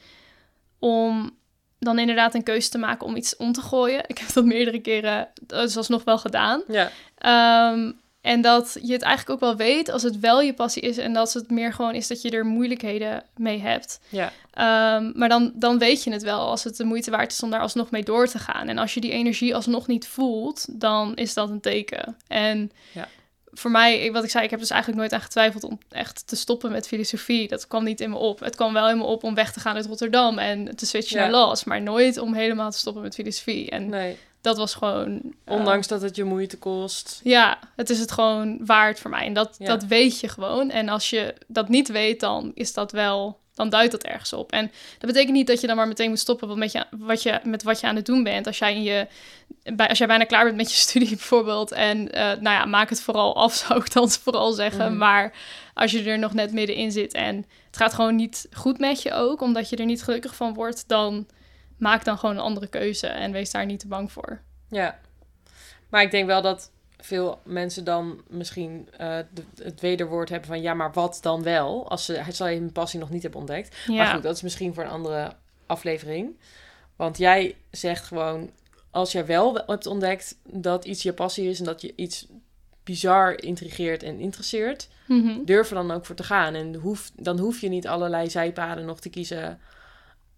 om 0.78 1.36
dan 1.78 1.98
inderdaad 1.98 2.34
een 2.34 2.42
keuze 2.42 2.68
te 2.68 2.78
maken 2.78 3.06
om 3.06 3.16
iets 3.16 3.36
om 3.36 3.52
te 3.52 3.60
gooien. 3.60 4.04
Ik 4.06 4.18
heb 4.18 4.32
dat 4.32 4.44
meerdere 4.44 4.80
keren, 4.80 5.28
dat 5.46 5.68
is 5.68 5.76
alsnog 5.76 6.04
wel 6.04 6.18
gedaan. 6.18 6.62
Ja. 6.68 6.90
Ehm, 7.18 7.92
en 8.22 8.40
dat 8.40 8.76
je 8.82 8.92
het 8.92 9.02
eigenlijk 9.02 9.30
ook 9.42 9.48
wel 9.48 9.56
weet 9.66 9.88
als 9.90 10.02
het 10.02 10.20
wel 10.20 10.40
je 10.40 10.54
passie 10.54 10.82
is 10.82 10.98
en 10.98 11.12
dat 11.12 11.32
het 11.32 11.50
meer 11.50 11.72
gewoon 11.72 11.94
is 11.94 12.06
dat 12.06 12.22
je 12.22 12.30
er 12.30 12.46
moeilijkheden 12.46 13.24
mee 13.36 13.58
hebt. 13.60 14.00
Ja. 14.08 14.32
Ehm, 14.52 15.10
maar 15.14 15.28
dan, 15.28 15.52
dan 15.54 15.78
weet 15.78 16.04
je 16.04 16.12
het 16.12 16.22
wel 16.22 16.38
als 16.40 16.64
het 16.64 16.76
de 16.76 16.84
moeite 16.84 17.10
waard 17.10 17.32
is 17.32 17.42
om 17.42 17.50
daar 17.50 17.60
alsnog 17.60 17.90
mee 17.90 18.02
door 18.02 18.26
te 18.28 18.38
gaan. 18.38 18.68
En 18.68 18.78
als 18.78 18.94
je 18.94 19.00
die 19.00 19.10
energie 19.10 19.54
alsnog 19.54 19.86
niet 19.86 20.06
voelt, 20.08 20.66
dan 20.80 21.14
is 21.16 21.34
dat 21.34 21.50
een 21.50 21.60
teken. 21.60 22.16
En 22.26 22.70
Ja. 22.92 23.08
voor 23.52 23.70
mij, 23.70 24.12
wat 24.12 24.24
ik 24.24 24.30
zei, 24.30 24.44
ik 24.44 24.50
heb 24.50 24.58
dus 24.60 24.70
eigenlijk 24.70 25.00
nooit 25.00 25.12
aan 25.12 25.20
getwijfeld 25.20 25.64
om 25.64 25.78
echt 25.90 26.26
te 26.26 26.36
stoppen 26.36 26.70
met 26.70 26.86
filosofie. 26.88 27.48
Dat 27.48 27.66
kwam 27.66 27.84
niet 27.84 28.00
in 28.00 28.10
me 28.10 28.16
op. 28.16 28.40
Het 28.40 28.56
kwam 28.56 28.72
wel 28.72 28.88
in 28.90 28.96
me 28.98 29.04
op 29.04 29.24
om 29.24 29.34
weg 29.34 29.52
te 29.52 29.60
gaan 29.60 29.76
uit 29.76 29.86
Rotterdam 29.86 30.38
en 30.38 30.76
te 30.76 30.86
switchen 30.86 31.16
Ja. 31.18 31.22
naar 31.22 31.32
LAS. 31.32 31.64
Maar 31.64 31.82
nooit 31.82 32.18
om 32.18 32.34
helemaal 32.34 32.70
te 32.70 32.78
stoppen 32.78 33.02
met 33.02 33.14
filosofie. 33.14 33.70
En 33.70 33.88
Nee. 33.88 34.18
Dat 34.42 34.56
was 34.56 34.74
gewoon... 34.74 35.20
eh, 35.44 35.54
Ondanks 35.54 35.86
dat 35.86 36.02
het 36.02 36.16
je 36.16 36.24
moeite 36.24 36.58
kost. 36.58 37.20
ja, 37.24 37.58
het 37.76 37.90
is 37.90 37.98
het 37.98 38.12
gewoon 38.12 38.66
waard 38.66 39.00
voor 39.00 39.10
mij. 39.10 39.26
En 39.26 39.32
dat, 39.32 39.54
Ja. 39.58 39.66
dat 39.66 39.84
weet 39.84 40.20
je 40.20 40.28
gewoon. 40.28 40.70
En 40.70 40.88
als 40.88 41.10
je 41.10 41.34
dat 41.46 41.68
niet 41.68 41.88
weet, 41.88 42.20
dan 42.20 42.50
is 42.54 42.72
dat 42.72 42.92
wel. 42.92 43.40
Dan 43.54 43.68
duidt 43.68 43.92
dat 43.92 44.02
ergens 44.02 44.32
op. 44.32 44.52
En 44.52 44.70
dat 44.98 45.10
betekent 45.10 45.32
niet 45.32 45.46
dat 45.46 45.60
je 45.60 45.66
dan 45.66 45.76
maar 45.76 45.88
meteen 45.88 46.08
moet 46.08 46.18
stoppen 46.18 46.48
wat 46.48 46.56
met, 46.56 46.72
je, 46.72 46.84
wat 46.90 47.22
je, 47.22 47.40
met 47.44 47.62
wat 47.62 47.80
je 47.80 47.86
aan 47.86 47.96
het 47.96 48.06
doen 48.06 48.22
bent. 48.22 48.46
Als 48.46 48.58
jij, 48.58 48.74
in 48.74 48.82
je, 48.82 49.06
bij, 49.74 49.88
als 49.88 49.98
jij 49.98 50.06
bijna 50.06 50.24
klaar 50.24 50.44
bent 50.44 50.56
met 50.56 50.70
je 50.70 50.76
studie 50.88 51.08
bijvoorbeeld. 51.08 51.72
En 51.72 52.12
eh, 52.12 52.24
nou 52.24 52.42
ja, 52.56 52.64
maak 52.64 52.88
het 52.88 53.00
vooral 53.00 53.36
af, 53.36 53.54
zou 53.66 53.80
ik 53.80 53.92
dan 53.92 54.10
vooral 54.10 54.52
zeggen. 54.52 54.88
Mhm. 54.88 54.96
Maar 54.96 55.32
als 55.74 55.90
je 55.90 56.02
er 56.02 56.18
nog 56.18 56.32
net 56.32 56.52
middenin 56.52 56.92
zit 56.92 57.12
en 57.14 57.36
het 57.66 57.76
gaat 57.76 57.94
gewoon 57.94 58.16
niet 58.16 58.46
goed 58.52 58.78
met 58.78 59.02
je 59.02 59.12
ook, 59.12 59.40
omdat 59.40 59.68
je 59.68 59.76
er 59.76 59.84
niet 59.84 60.02
gelukkig 60.02 60.34
van 60.36 60.54
wordt, 60.54 60.84
dan 60.88 61.26
maak 61.82 62.04
dan 62.04 62.18
gewoon 62.18 62.34
een 62.34 62.42
andere 62.42 62.66
keuze 62.66 63.06
en 63.06 63.32
wees 63.32 63.50
daar 63.50 63.66
niet 63.66 63.80
te 63.80 63.88
bang 63.88 64.12
voor. 64.12 64.40
Ja. 64.68 64.98
Maar 65.88 66.02
ik 66.02 66.10
denk 66.10 66.26
wel 66.26 66.42
dat 66.42 66.70
veel 66.96 67.40
mensen 67.44 67.84
dan 67.84 68.22
misschien 68.28 68.88
eh, 68.96 69.18
het 69.62 69.80
wederwoord 69.80 70.28
hebben 70.28 70.48
van... 70.48 70.60
ja, 70.62 70.74
maar 70.74 70.92
wat 70.92 71.18
dan 71.22 71.42
wel? 71.42 71.88
Als 71.88 72.04
ze 72.04 72.24
als 72.24 72.36
ze 72.36 72.44
hun 72.44 72.72
passie 72.72 73.00
nog 73.00 73.10
niet 73.10 73.22
hebben 73.22 73.40
ontdekt. 73.40 73.76
Ja, 73.86 73.94
Maar 73.94 74.14
goed, 74.14 74.22
dat 74.22 74.36
is 74.36 74.42
misschien 74.42 74.74
voor 74.74 74.84
een 74.84 74.90
andere 74.90 75.32
aflevering. 75.66 76.36
Want 76.96 77.18
jij 77.18 77.56
zegt 77.70 78.04
gewoon... 78.04 78.50
als 78.90 79.12
jij 79.12 79.26
wel 79.26 79.54
hebt 79.54 79.86
ontdekt 79.86 80.38
dat 80.48 80.84
iets 80.84 81.02
je 81.02 81.12
passie 81.12 81.48
is... 81.48 81.58
en 81.58 81.64
dat 81.64 81.80
je 81.80 81.92
iets 81.96 82.26
bizar 82.84 83.42
intrigeert 83.42 84.02
en 84.02 84.18
interesseert... 84.18 84.88
Mhm. 85.06 85.44
durf 85.44 85.68
er 85.68 85.74
dan 85.74 85.90
ook 85.90 86.06
voor 86.06 86.16
te 86.16 86.24
gaan. 86.24 86.54
En 86.54 86.74
hoef, 86.74 87.10
dan 87.14 87.38
hoef 87.38 87.60
je 87.60 87.68
niet 87.68 87.88
allerlei 87.88 88.30
zijpaden 88.30 88.84
nog 88.84 89.00
te 89.00 89.10
kiezen... 89.10 89.60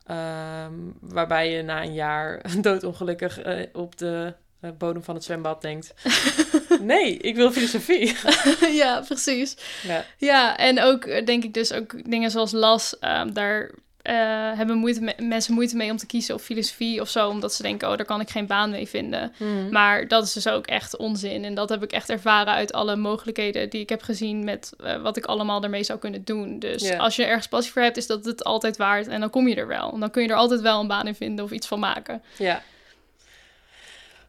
ehm, 0.06 0.72
waarbij 1.00 1.50
je 1.50 1.62
na 1.62 1.82
een 1.82 1.94
jaar 1.94 2.42
doodongelukkig 2.60 3.40
eh, 3.40 3.66
op 3.72 3.98
de 3.98 4.34
eh, 4.64 4.70
bodem 4.78 5.02
van 5.02 5.14
het 5.14 5.24
zwembad 5.24 5.62
denkt... 5.62 5.94
nee, 6.80 7.16
ik 7.16 7.34
wil 7.34 7.52
filosofie. 7.52 8.16
ja, 8.82 9.00
precies. 9.00 9.56
ja. 9.82 10.04
Ja, 10.18 10.56
en 10.56 10.82
ook 10.82 11.04
eh, 11.04 11.26
denk 11.26 11.44
ik 11.44 11.54
dus 11.54 11.72
ook 11.72 12.10
dingen 12.10 12.30
zoals 12.30 12.52
las, 12.52 12.98
ehm, 12.98 13.32
daar 13.32 13.70
eh, 14.04 14.14
hebben 14.56 14.76
moeite 14.76 15.00
me- 15.00 15.14
mensen 15.18 15.54
moeite 15.54 15.76
mee 15.76 15.90
om 15.90 15.96
te 15.96 16.06
kiezen 16.06 16.34
of 16.34 16.42
filosofie 16.42 17.00
of 17.00 17.08
zo, 17.08 17.28
omdat 17.28 17.54
ze 17.54 17.62
denken, 17.62 17.90
oh, 17.90 17.96
daar 17.96 18.06
kan 18.06 18.20
ik 18.20 18.30
geen 18.30 18.46
baan 18.46 18.70
mee 18.70 18.88
vinden. 18.88 19.32
Mhm. 19.38 19.68
Maar 19.70 20.08
dat 20.08 20.24
is 20.24 20.32
dus 20.32 20.48
ook 20.48 20.66
echt 20.66 20.96
onzin. 20.96 21.44
En 21.44 21.54
dat 21.54 21.68
heb 21.68 21.82
ik 21.82 21.92
echt 21.92 22.10
ervaren 22.10 22.52
uit 22.52 22.72
alle 22.72 22.96
mogelijkheden 22.96 23.70
die 23.70 23.80
ik 23.80 23.88
heb 23.88 24.02
gezien 24.02 24.44
met 24.44 24.72
eh, 24.84 25.02
wat 25.02 25.16
ik 25.16 25.24
allemaal 25.24 25.62
ermee 25.62 25.84
zou 25.84 25.98
kunnen 25.98 26.24
doen. 26.24 26.58
Dus 26.58 26.82
als 26.98 27.16
je 27.16 27.24
ergens 27.24 27.48
passie 27.48 27.72
voor 27.72 27.82
hebt, 27.82 27.96
is 27.96 28.06
dat 28.06 28.24
het 28.24 28.44
altijd 28.44 28.76
waard. 28.76 29.06
En 29.08 29.20
dan 29.20 29.30
kom 29.30 29.48
je 29.48 29.54
er 29.54 29.66
wel. 29.66 29.92
En 29.92 30.00
dan 30.00 30.10
kun 30.10 30.22
je 30.22 30.28
er 30.28 30.34
altijd 30.34 30.60
wel 30.60 30.80
een 30.80 30.86
baan 30.88 31.06
in 31.06 31.14
vinden 31.14 31.44
of 31.44 31.50
iets 31.50 31.66
van 31.66 31.78
maken. 31.78 32.22
Ja. 32.38 32.62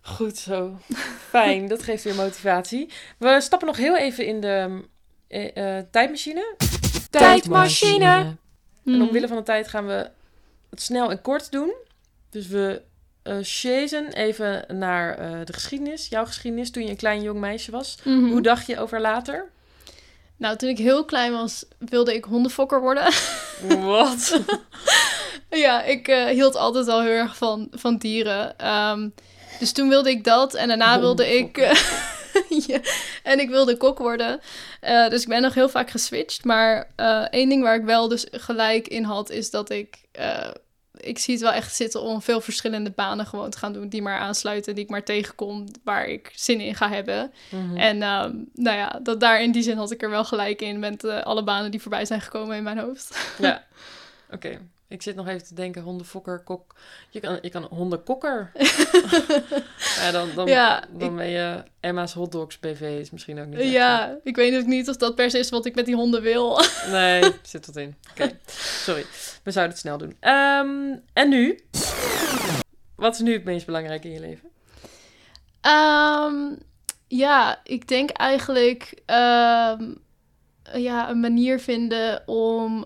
Goed 0.01 0.37
zo. 0.37 0.79
Fijn, 1.29 1.67
dat 1.67 1.83
geeft 1.83 2.03
weer 2.03 2.15
motivatie. 2.15 2.89
We 3.17 3.37
stappen 3.41 3.67
nog 3.67 3.77
heel 3.77 3.97
even 3.97 4.25
in 4.25 4.41
de 4.41 4.81
eh, 5.27 5.77
eh, 5.77 5.85
tijdmachine. 5.91 6.55
Tijdmachine. 8.85 8.91
En 8.93 8.93
Mhm. 8.99 9.01
omwille 9.07 9.27
van 9.27 9.37
de 9.37 9.43
tijd 9.43 9.67
gaan 9.67 9.87
we 9.87 10.09
het 10.69 10.81
snel 10.81 11.11
en 11.11 11.21
kort 11.21 11.51
doen. 11.51 11.73
Dus 12.29 12.47
we 12.47 12.81
chasen 13.41 14.13
even 14.13 14.65
naar 14.67 15.17
eh, 15.17 15.39
de 15.45 15.53
geschiedenis. 15.53 16.07
Jouw 16.07 16.25
geschiedenis 16.25 16.71
toen 16.71 16.83
je 16.83 16.89
een 16.89 16.95
klein 16.95 17.21
jong 17.21 17.39
meisje 17.39 17.71
was. 17.71 17.97
Mhm. 18.03 18.25
Hoe 18.29 18.41
dacht 18.41 18.67
je 18.67 18.79
over 18.79 19.01
later? 19.01 19.49
Nou, 20.37 20.55
toen 20.57 20.69
ik 20.69 20.77
heel 20.77 21.05
klein 21.05 21.31
was, 21.31 21.65
wilde 21.77 22.13
ik 22.15 22.23
hondenfokker 22.23 22.81
worden. 22.81 23.13
Wat? 23.85 24.39
Ja, 25.49 25.83
ik 25.83 26.07
eh, 26.07 26.25
hield 26.25 26.55
altijd 26.55 26.87
al 26.87 27.01
heel 27.01 27.11
erg 27.11 27.37
van, 27.37 27.67
van 27.71 27.97
dieren. 27.97 28.57
Ehm, 28.57 29.09
dus 29.59 29.71
toen 29.71 29.89
wilde 29.89 30.09
ik 30.09 30.23
dat. 30.23 30.53
En 30.53 30.67
daarna 30.67 30.99
wilde 30.99 31.37
ik... 31.37 31.57
en 33.23 33.39
ik 33.39 33.49
wilde 33.49 33.77
kok 33.77 33.97
worden. 33.97 34.39
Eh, 34.79 35.09
dus 35.09 35.21
ik 35.21 35.27
ben 35.27 35.41
nog 35.41 35.53
heel 35.53 35.69
vaak 35.69 35.89
geswitcht. 35.89 36.45
Maar 36.45 36.89
eh, 36.95 37.21
één 37.21 37.49
ding 37.49 37.63
waar 37.63 37.75
ik 37.75 37.83
wel 37.83 38.07
dus 38.07 38.27
gelijk 38.31 38.87
in 38.87 39.03
had... 39.03 39.29
is 39.29 39.49
dat 39.49 39.69
ik... 39.69 39.97
eh, 40.11 40.49
ik 40.97 41.19
zie 41.19 41.33
het 41.33 41.43
wel 41.43 41.51
echt 41.51 41.75
zitten 41.75 42.01
om 42.01 42.21
veel 42.21 42.41
verschillende 42.41 42.91
banen 42.91 43.25
gewoon 43.25 43.49
te 43.49 43.57
gaan 43.57 43.73
doen... 43.73 43.89
die 43.89 44.01
maar 44.01 44.19
aansluiten, 44.19 44.75
die 44.75 44.83
ik 44.83 44.89
maar 44.89 45.03
tegenkom... 45.03 45.65
waar 45.83 46.07
ik 46.07 46.31
zin 46.35 46.59
in 46.59 46.75
ga 46.75 46.89
hebben. 46.89 47.31
Mhm. 47.49 47.77
En 47.77 48.01
ehm, 48.01 48.33
nou 48.53 48.77
ja, 48.77 48.99
dat 49.03 49.19
daar 49.19 49.41
in 49.41 49.51
die 49.51 49.63
zin 49.63 49.77
had 49.77 49.91
ik 49.91 50.03
er 50.03 50.09
wel 50.09 50.25
gelijk 50.25 50.61
in... 50.61 50.79
met 50.79 51.03
alle 51.03 51.43
banen 51.43 51.71
die 51.71 51.81
voorbij 51.81 52.05
zijn 52.05 52.21
gekomen 52.21 52.57
in 52.57 52.63
mijn 52.63 52.79
hoofd. 52.79 53.17
Ja. 53.39 53.63
Oké. 54.35 54.59
Ik 54.87 55.01
zit 55.01 55.15
nog 55.15 55.27
even 55.27 55.47
te 55.47 55.53
denken, 55.53 55.81
hondenfokker, 55.81 56.39
kok. 56.43 56.75
Je 57.09 57.19
kan, 57.19 57.37
je 57.41 57.49
kan 57.49 57.63
hondenkokker. 57.63 58.51
ja, 59.99 60.11
dan, 60.11 60.29
dan, 60.35 60.47
Ja, 60.47 60.83
dan 60.91 61.09
ik- 61.09 61.15
ben 61.15 61.29
je 61.29 61.63
Emma's 61.79 62.13
Hotdogs 62.13 62.59
BV 62.59 62.97
is 62.99 63.11
misschien 63.11 63.39
ook 63.39 63.45
niet. 63.47 63.71
Ja, 63.71 64.17
ik 64.23 64.35
weet 64.35 64.57
ook 64.59 64.65
niet 64.65 64.89
of 64.89 64.97
dat 64.97 65.15
per 65.15 65.29
se 65.29 65.39
is 65.39 65.49
wat 65.49 65.65
ik 65.65 65.75
met 65.75 65.85
die 65.85 65.95
honden 65.95 66.21
wil. 66.21 66.59
Nee, 66.91 67.31
zit 67.43 67.65
dat 67.65 67.75
in. 67.75 67.95
Oké, 68.11 68.39
sorry. 68.47 69.05
We 69.43 69.51
zouden 69.51 69.73
het 69.73 69.81
snel 69.83 69.97
doen. 69.97 70.15
Ehm, 70.19 70.95
en 71.13 71.29
nu? 71.29 71.59
Wat 72.95 73.13
is 73.13 73.19
nu 73.19 73.33
het 73.33 73.43
meest 73.43 73.65
belangrijke 73.65 74.07
in 74.07 74.13
je 74.13 74.19
leven? 74.19 74.49
Ehm, 75.61 76.55
ja, 77.07 77.59
ik 77.63 77.87
denk 77.87 78.09
eigenlijk 78.09 79.01
ehm, 79.05 79.93
ja, 80.73 81.09
een 81.09 81.19
manier 81.19 81.59
vinden 81.59 82.27
om 82.27 82.85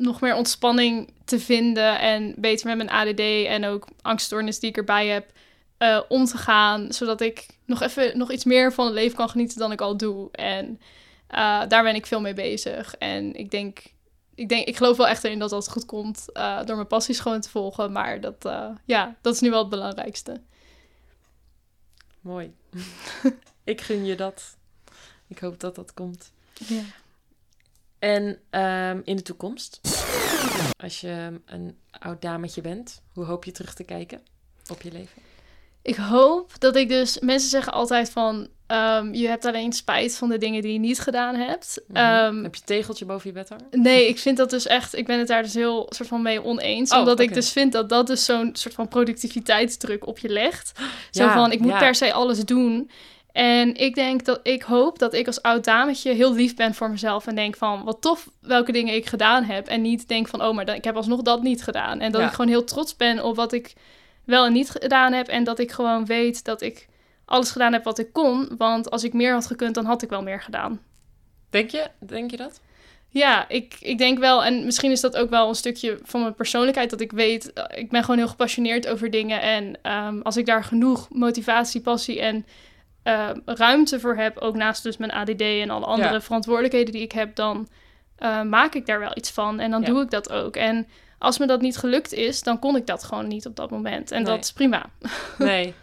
nog 0.00 0.20
meer 0.20 0.34
ontspanning 0.34 1.12
te 1.24 1.40
vinden 1.40 1.98
en 1.98 2.34
beter 2.36 2.66
met 2.66 2.76
mijn 2.76 2.90
ADD 2.90 3.20
en 3.46 3.64
ook 3.64 3.88
angststoornis 4.02 4.58
die 4.58 4.70
ik 4.70 4.76
erbij 4.76 5.06
heb 5.06 5.32
eh, 5.78 6.00
om 6.08 6.24
te 6.24 6.36
gaan, 6.36 6.92
zodat 6.92 7.20
ik 7.20 7.46
nog 7.64 7.82
even 7.82 8.18
nog 8.18 8.32
iets 8.32 8.44
meer 8.44 8.72
van 8.72 8.84
het 8.84 8.94
leven 8.94 9.16
kan 9.16 9.28
genieten 9.28 9.58
dan 9.58 9.72
ik 9.72 9.80
al 9.80 9.96
doe. 9.96 10.28
En 10.32 10.80
eh, 11.26 11.62
daar 11.68 11.82
ben 11.82 11.94
ik 11.94 12.06
veel 12.06 12.20
mee 12.20 12.34
bezig. 12.34 12.94
En 12.96 13.34
ik 13.34 13.50
denk, 13.50 13.82
ik 14.34 14.48
denk, 14.48 14.66
ik 14.66 14.76
geloof 14.76 14.96
wel 14.96 15.08
echt 15.08 15.24
in 15.24 15.38
dat 15.38 15.50
dat 15.50 15.70
goed 15.70 15.86
komt 15.86 16.32
eh, 16.32 16.64
door 16.64 16.76
mijn 16.76 16.88
passies 16.88 17.20
gewoon 17.20 17.40
te 17.40 17.50
volgen. 17.50 17.92
Maar 17.92 18.20
dat, 18.20 18.48
ja, 18.84 19.16
dat 19.20 19.34
is 19.34 19.40
nu 19.40 19.50
wel 19.50 19.60
het 19.60 19.68
belangrijkste. 19.68 20.40
Mooi. 22.20 22.54
ik 23.64 23.80
gun 23.80 24.04
je 24.04 24.14
dat. 24.14 24.56
Ik 25.26 25.38
hoop 25.38 25.60
dat 25.60 25.74
dat 25.74 25.94
komt. 25.94 26.32
Ja. 26.52 26.82
En 28.00 28.38
ehm, 28.50 29.00
in 29.04 29.16
de 29.16 29.22
toekomst, 29.22 29.80
als 30.76 31.00
je 31.00 31.40
een 31.46 31.76
oud 31.90 32.22
dametje 32.22 32.60
bent, 32.60 33.02
hoe 33.14 33.24
hoop 33.24 33.44
je 33.44 33.52
terug 33.52 33.74
te 33.74 33.84
kijken 33.84 34.20
op 34.70 34.82
je 34.82 34.92
leven? 34.92 35.22
Ik 35.82 35.96
hoop 35.96 36.52
dat 36.58 36.76
ik 36.76 36.88
dus... 36.88 37.18
Mensen 37.18 37.50
zeggen 37.50 37.72
altijd 37.72 38.10
van... 38.10 38.48
ehm, 38.66 39.12
je 39.14 39.28
hebt 39.28 39.44
alleen 39.44 39.72
spijt 39.72 40.16
van 40.16 40.28
de 40.28 40.38
dingen 40.38 40.62
die 40.62 40.72
je 40.72 40.78
niet 40.78 41.00
gedaan 41.00 41.34
hebt. 41.34 41.80
Mhm. 41.86 41.96
Ehm, 41.96 42.42
Heb 42.42 42.54
je 42.54 42.60
tegeltje 42.64 43.04
boven 43.04 43.28
je 43.28 43.34
bed 43.34 43.48
hangen? 43.48 43.66
Nee, 43.70 44.08
ik 44.08 44.18
vind 44.18 44.36
dat 44.36 44.50
dus 44.50 44.66
echt... 44.66 44.96
Ik 44.96 45.06
ben 45.06 45.18
het 45.18 45.28
daar 45.28 45.42
dus 45.42 45.54
heel 45.54 45.86
soort 45.88 46.08
van 46.08 46.22
mee 46.22 46.44
oneens. 46.44 46.92
Oh, 46.92 46.98
omdat 46.98 47.20
ik 47.20 47.34
dus 47.34 47.52
vind 47.52 47.72
dat 47.72 47.88
dat 47.88 48.06
dus 48.06 48.24
zo'n 48.24 48.50
soort 48.52 48.74
van 48.74 48.88
productiviteitsdruk 48.88 50.06
op 50.06 50.18
je 50.18 50.28
legt. 50.28 50.72
Zo 51.10 51.28
van, 51.28 51.52
ik 51.52 51.60
moet 51.60 51.70
ja. 51.70 51.78
per 51.78 51.94
se 51.94 52.12
alles 52.12 52.44
doen. 52.44 52.90
En 53.32 53.74
ik 53.76 53.94
denk 53.94 54.24
dat 54.24 54.40
ik 54.42 54.62
hoop 54.62 54.98
dat 54.98 55.14
ik 55.14 55.26
als 55.26 55.42
oud 55.42 55.64
dametje 55.64 56.12
heel 56.12 56.34
lief 56.34 56.56
ben 56.56 56.74
voor 56.74 56.90
mezelf. 56.90 57.26
En 57.26 57.34
denk 57.34 57.56
van, 57.56 57.84
wat 57.84 58.00
tof 58.00 58.30
welke 58.40 58.72
dingen 58.72 58.94
ik 58.94 59.06
gedaan 59.06 59.44
heb. 59.44 59.66
En 59.66 59.82
niet 59.82 60.08
denk 60.08 60.28
van, 60.28 60.42
oh, 60.42 60.54
maar 60.54 60.64
dan- 60.64 60.74
ik 60.74 60.84
heb 60.84 60.96
alsnog 60.96 61.22
dat 61.22 61.42
niet 61.42 61.62
gedaan. 61.62 62.00
En 62.00 62.12
dat 62.12 62.20
Ja. 62.20 62.26
ik 62.26 62.32
gewoon 62.32 62.50
heel 62.50 62.64
trots 62.64 62.96
ben 62.96 63.24
op 63.24 63.36
wat 63.36 63.52
ik 63.52 63.72
wel 64.24 64.46
en 64.46 64.52
niet 64.52 64.70
gedaan 64.70 65.12
heb. 65.12 65.28
En 65.28 65.44
dat 65.44 65.58
ik 65.58 65.70
gewoon 65.72 66.04
weet 66.06 66.44
dat 66.44 66.62
ik 66.62 66.88
alles 67.24 67.50
gedaan 67.50 67.72
heb 67.72 67.84
wat 67.84 67.98
ik 67.98 68.12
kon. 68.12 68.48
Want 68.58 68.90
als 68.90 69.04
ik 69.04 69.12
meer 69.12 69.32
had 69.32 69.46
gekund, 69.46 69.74
dan 69.74 69.84
had 69.84 70.02
ik 70.02 70.08
wel 70.10 70.22
meer 70.22 70.40
gedaan. 70.42 70.80
Denk 71.50 71.70
je, 71.70 71.86
denk 71.98 72.30
je 72.30 72.36
dat? 72.36 72.60
Ja, 73.08 73.48
ik, 73.48 73.76
ik 73.80 73.98
denk 73.98 74.18
wel, 74.18 74.44
en 74.44 74.64
misschien 74.64 74.90
is 74.90 75.00
dat 75.00 75.16
ook 75.16 75.30
wel 75.30 75.48
een 75.48 75.54
stukje 75.54 75.98
van 76.02 76.20
mijn 76.20 76.34
persoonlijkheid, 76.34 76.90
dat 76.90 77.00
ik 77.00 77.12
weet, 77.12 77.52
eh, 77.52 77.78
ik 77.78 77.90
ben 77.90 78.00
gewoon 78.00 78.18
heel 78.18 78.28
gepassioneerd 78.28 78.86
over 78.88 79.10
dingen. 79.10 79.40
En 79.42 79.78
ehm, 79.82 80.20
als 80.20 80.36
ik 80.36 80.46
daar 80.46 80.64
genoeg 80.64 81.08
motivatie, 81.10 81.80
passie 81.80 82.20
en 82.20 82.46
ehm, 83.02 83.38
ruimte 83.44 84.00
voor 84.00 84.16
heb, 84.16 84.38
ook 84.38 84.54
naast 84.54 84.82
dus 84.82 84.96
mijn 84.96 85.12
ADD 85.12 85.40
en 85.40 85.70
alle 85.70 85.86
andere 85.86 86.12
Ja. 86.12 86.20
verantwoordelijkheden 86.20 86.92
die 86.92 87.02
ik 87.02 87.12
heb, 87.12 87.34
dan 87.34 87.68
eh, 88.16 88.42
maak 88.42 88.74
ik 88.74 88.86
daar 88.86 88.98
wel 88.98 89.12
iets 89.14 89.30
van. 89.30 89.60
En 89.60 89.70
dan 89.70 89.80
Ja. 89.80 89.86
doe 89.86 90.02
ik 90.02 90.10
dat 90.10 90.32
ook. 90.32 90.56
En 90.56 90.86
als 91.18 91.38
me 91.38 91.46
dat 91.46 91.60
niet 91.60 91.76
gelukt 91.76 92.12
is, 92.12 92.42
dan 92.42 92.58
kon 92.58 92.76
ik 92.76 92.86
dat 92.86 93.04
gewoon 93.04 93.28
niet 93.28 93.46
op 93.46 93.56
dat 93.56 93.70
moment. 93.70 94.10
En 94.10 94.22
Nee. 94.22 94.32
dat 94.34 94.44
is 94.44 94.52
prima. 94.52 94.84
Nee. 95.38 95.74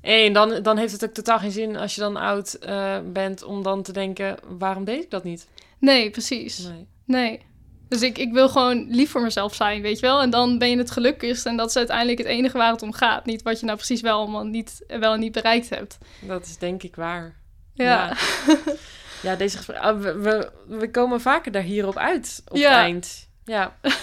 En 0.00 0.32
dan, 0.32 0.62
dan 0.62 0.76
heeft 0.76 0.92
het 0.92 1.04
ook 1.04 1.10
totaal 1.14 1.38
geen 1.38 1.50
zin 1.50 1.76
als 1.76 1.94
je 1.94 2.00
dan 2.00 2.16
oud 2.16 2.54
eh, 2.54 2.96
bent 3.12 3.42
om 3.42 3.62
dan 3.62 3.82
te 3.82 3.92
denken, 3.92 4.36
waarom 4.58 4.84
deed 4.84 5.02
ik 5.02 5.10
dat 5.10 5.24
niet? 5.24 5.48
Nee, 5.78 6.10
precies. 6.10 6.58
Nee. 6.68 6.86
Nee. 7.04 7.40
Dus 7.88 8.02
ik, 8.02 8.18
ik 8.18 8.32
wil 8.32 8.48
gewoon 8.48 8.86
lief 8.88 9.10
voor 9.10 9.22
mezelf 9.22 9.54
zijn, 9.54 9.82
weet 9.82 9.98
je 9.98 10.06
wel. 10.06 10.20
En 10.22 10.30
dan 10.30 10.58
ben 10.58 10.70
je 10.70 10.78
het 10.78 10.90
gelukkigst. 10.90 11.46
En 11.46 11.56
dat 11.56 11.68
is 11.68 11.76
uiteindelijk 11.76 12.18
het 12.18 12.26
enige 12.26 12.58
waar 12.58 12.72
het 12.72 12.82
om 12.82 12.92
gaat. 12.92 13.24
Niet 13.26 13.42
wat 13.42 13.60
je 13.60 13.66
nou 13.66 13.76
precies 13.78 14.00
wel 14.00 14.18
allemaal 14.18 14.44
niet, 14.44 14.84
wel 14.86 15.12
en 15.12 15.20
niet 15.20 15.32
bereikt 15.32 15.70
hebt. 15.70 15.98
Dat 16.20 16.46
is 16.46 16.58
denk 16.58 16.82
ik 16.82 16.96
waar. 16.96 17.34
Ja. 17.74 18.16
Ja, 19.22 19.36
deze 19.44 19.78
ah, 19.78 20.00
we, 20.00 20.12
we, 20.14 20.50
we 20.66 20.90
komen 20.90 21.20
vaker 21.20 21.52
daar 21.52 21.62
hierop 21.62 21.96
uit 21.96 22.42
op 22.48 22.56
Ja. 22.56 22.68
het 22.68 22.78
eind. 22.78 23.28
Ja. 23.44 23.76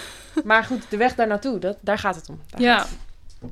Maar 0.44 0.64
goed, 0.64 0.90
de 0.90 0.96
weg 0.96 1.14
daar 1.14 1.26
naartoe, 1.26 1.58
dat, 1.58 1.78
daar 1.80 1.98
gaat 1.98 2.14
het 2.14 2.28
om. 2.28 2.40
Daar 2.50 2.60
Ja. 2.60 2.78
gaat 2.78 2.88
het 2.88 2.98
om. 3.40 3.50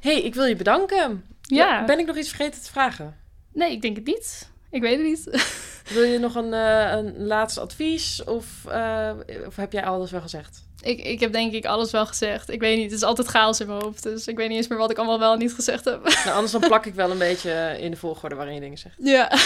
hey, 0.00 0.22
ik 0.22 0.34
wil 0.34 0.44
je 0.44 0.56
bedanken. 0.56 1.24
Ja. 1.40 1.84
Ben 1.84 1.98
ik 1.98 2.06
nog 2.06 2.16
iets 2.16 2.28
vergeten 2.28 2.62
te 2.62 2.70
vragen? 2.70 3.16
Nee, 3.52 3.72
ik 3.72 3.82
denk 3.82 3.96
het 3.96 4.06
niet. 4.06 4.50
Ik 4.74 4.80
weet 4.80 4.98
het 4.98 5.06
niet. 5.06 5.52
Wil 5.94 6.02
je 6.02 6.18
nog 6.18 6.34
een, 6.34 6.52
eh, 6.54 6.92
een 6.92 7.26
laatste 7.26 7.60
advies? 7.60 8.24
Of, 8.24 8.46
eh, 8.66 9.10
of 9.46 9.56
heb 9.56 9.72
jij 9.72 9.84
alles 9.84 10.10
wel 10.10 10.20
gezegd? 10.20 10.64
ik, 10.84 11.00
ik 11.04 11.20
heb 11.20 11.32
denk 11.32 11.52
ik 11.52 11.64
alles 11.64 11.90
wel 11.90 12.06
gezegd. 12.06 12.50
Ik 12.50 12.60
weet 12.60 12.76
niet, 12.76 12.84
het 12.84 13.00
is 13.00 13.02
altijd 13.02 13.28
chaos 13.28 13.60
in 13.60 13.66
mijn 13.66 13.82
hoofd. 13.82 14.02
Dus 14.02 14.26
ik 14.26 14.36
weet 14.36 14.48
niet 14.48 14.56
eens 14.56 14.68
meer 14.68 14.78
wat 14.78 14.90
ik 14.90 14.96
allemaal 14.96 15.18
wel 15.18 15.32
en 15.32 15.38
niet 15.38 15.54
gezegd 15.54 15.84
heb. 15.84 16.02
Nou, 16.02 16.30
anders 16.30 16.52
dan 16.52 16.60
plak 16.60 16.86
ik 16.92 16.94
wel 16.94 17.10
een 17.10 17.18
beetje 17.18 17.76
in 17.80 17.90
de 17.90 17.96
volgorde 17.96 18.34
waarin 18.34 18.54
je 18.54 18.60
dingen 18.60 18.78
zegt. 18.78 18.96
Ja. 18.98 19.30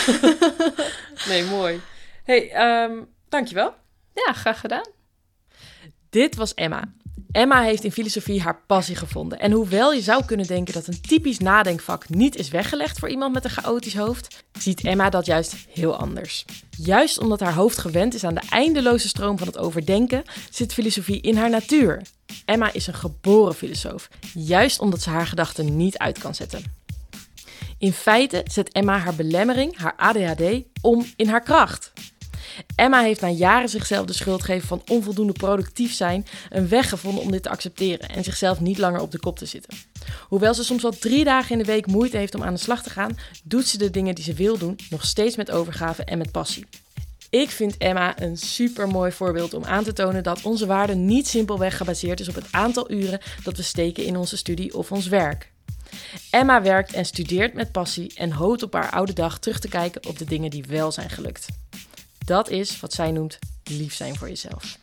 Nee, 1.28 1.44
mooi. 1.44 1.80
hey, 2.24 2.50
ehm, 2.50 2.92
dankjewel. 3.28 3.74
Ja, 4.14 4.32
graag 4.32 4.60
gedaan. 4.60 4.86
Dit 6.10 6.36
was 6.36 6.54
Emma. 6.54 6.82
Emma 7.30 7.62
heeft 7.62 7.84
in 7.84 7.92
filosofie 7.92 8.42
haar 8.42 8.60
passie 8.66 8.96
gevonden. 8.96 9.38
En 9.38 9.52
hoewel 9.52 9.92
je 9.92 10.00
zou 10.00 10.24
kunnen 10.24 10.46
denken 10.46 10.74
dat 10.74 10.86
een 10.86 11.00
typisch 11.00 11.38
nadenkvak 11.38 12.08
niet 12.08 12.36
is 12.36 12.48
weggelegd 12.48 12.98
voor 12.98 13.08
iemand 13.08 13.32
met 13.34 13.44
een 13.44 13.50
chaotisch 13.50 13.96
hoofd, 13.96 14.44
ziet 14.58 14.84
Emma 14.84 15.10
dat 15.10 15.26
juist 15.26 15.54
heel 15.68 15.96
anders. 15.96 16.44
Juist 16.70 17.18
omdat 17.18 17.40
haar 17.40 17.54
hoofd 17.54 17.78
gewend 17.78 18.14
is 18.14 18.24
aan 18.24 18.34
de 18.34 18.46
eindeloze 18.50 19.08
stroom 19.08 19.38
van 19.38 19.46
het 19.46 19.58
overdenken, 19.58 20.22
zit 20.50 20.72
filosofie 20.72 21.20
in 21.20 21.36
haar 21.36 21.50
natuur. 21.50 22.02
Emma 22.44 22.72
is 22.72 22.86
een 22.86 22.94
geboren 22.94 23.54
filosoof, 23.54 24.08
juist 24.34 24.80
omdat 24.80 25.02
ze 25.02 25.10
haar 25.10 25.26
gedachten 25.26 25.76
niet 25.76 25.98
uit 25.98 26.18
kan 26.18 26.34
zetten. 26.34 26.62
In 27.78 27.92
feite 27.92 28.42
zet 28.44 28.72
Emma 28.72 28.98
haar 28.98 29.14
belemmering, 29.14 29.76
haar 29.76 29.94
ADHD, 29.96 30.42
om 30.80 31.06
in 31.16 31.28
haar 31.28 31.42
kracht. 31.42 31.92
Emma 32.74 33.02
heeft 33.02 33.20
na 33.20 33.28
jaren 33.28 33.68
zichzelf 33.68 34.06
de 34.06 34.12
schuld 34.12 34.42
geven 34.42 34.68
van 34.68 34.82
onvoldoende 34.86 35.32
productief 35.32 35.92
zijn 35.92 36.26
een 36.50 36.68
weg 36.68 36.88
gevonden 36.88 37.22
om 37.22 37.30
dit 37.30 37.42
te 37.42 37.48
accepteren 37.48 38.08
en 38.08 38.24
zichzelf 38.24 38.60
niet 38.60 38.78
langer 38.78 39.00
op 39.00 39.12
de 39.12 39.18
kop 39.18 39.38
te 39.38 39.46
zitten. 39.46 39.78
Hoewel 40.28 40.54
ze 40.54 40.64
soms 40.64 40.82
wel 40.82 40.98
drie 40.98 41.24
dagen 41.24 41.52
in 41.52 41.58
de 41.58 41.64
week 41.64 41.86
moeite 41.86 42.16
heeft 42.16 42.34
om 42.34 42.42
aan 42.42 42.54
de 42.54 42.60
slag 42.60 42.82
te 42.82 42.90
gaan, 42.90 43.18
doet 43.44 43.66
ze 43.66 43.78
de 43.78 43.90
dingen 43.90 44.14
die 44.14 44.24
ze 44.24 44.34
wil 44.34 44.58
doen 44.58 44.78
nog 44.90 45.04
steeds 45.04 45.36
met 45.36 45.50
overgave 45.50 46.04
en 46.04 46.18
met 46.18 46.32
passie. 46.32 46.66
Ik 47.30 47.50
vind 47.50 47.76
Emma 47.76 48.20
een 48.20 48.36
super 48.36 48.88
mooi 48.88 49.12
voorbeeld 49.12 49.54
om 49.54 49.64
aan 49.64 49.84
te 49.84 49.92
tonen 49.92 50.22
dat 50.22 50.42
onze 50.42 50.66
waarde 50.66 50.94
niet 50.94 51.28
simpelweg 51.28 51.76
gebaseerd 51.76 52.20
is 52.20 52.28
op 52.28 52.34
het 52.34 52.46
aantal 52.50 52.90
uren 52.90 53.20
dat 53.42 53.56
we 53.56 53.62
steken 53.62 54.04
in 54.04 54.16
onze 54.16 54.36
studie 54.36 54.74
of 54.74 54.92
ons 54.92 55.06
werk. 55.06 55.52
Emma 56.30 56.62
werkt 56.62 56.92
en 56.92 57.04
studeert 57.04 57.54
met 57.54 57.72
passie 57.72 58.12
en 58.14 58.32
hoopt 58.32 58.62
op 58.62 58.72
haar 58.72 58.90
oude 58.90 59.12
dag 59.12 59.38
terug 59.38 59.58
te 59.58 59.68
kijken 59.68 60.06
op 60.06 60.18
de 60.18 60.24
dingen 60.24 60.50
die 60.50 60.64
wel 60.68 60.92
zijn 60.92 61.10
gelukt. 61.10 61.46
Dat 62.28 62.50
is 62.50 62.80
wat 62.80 62.92
zij 62.92 63.10
noemt 63.10 63.38
lief 63.64 63.94
zijn 63.94 64.16
voor 64.16 64.28
jezelf. 64.28 64.78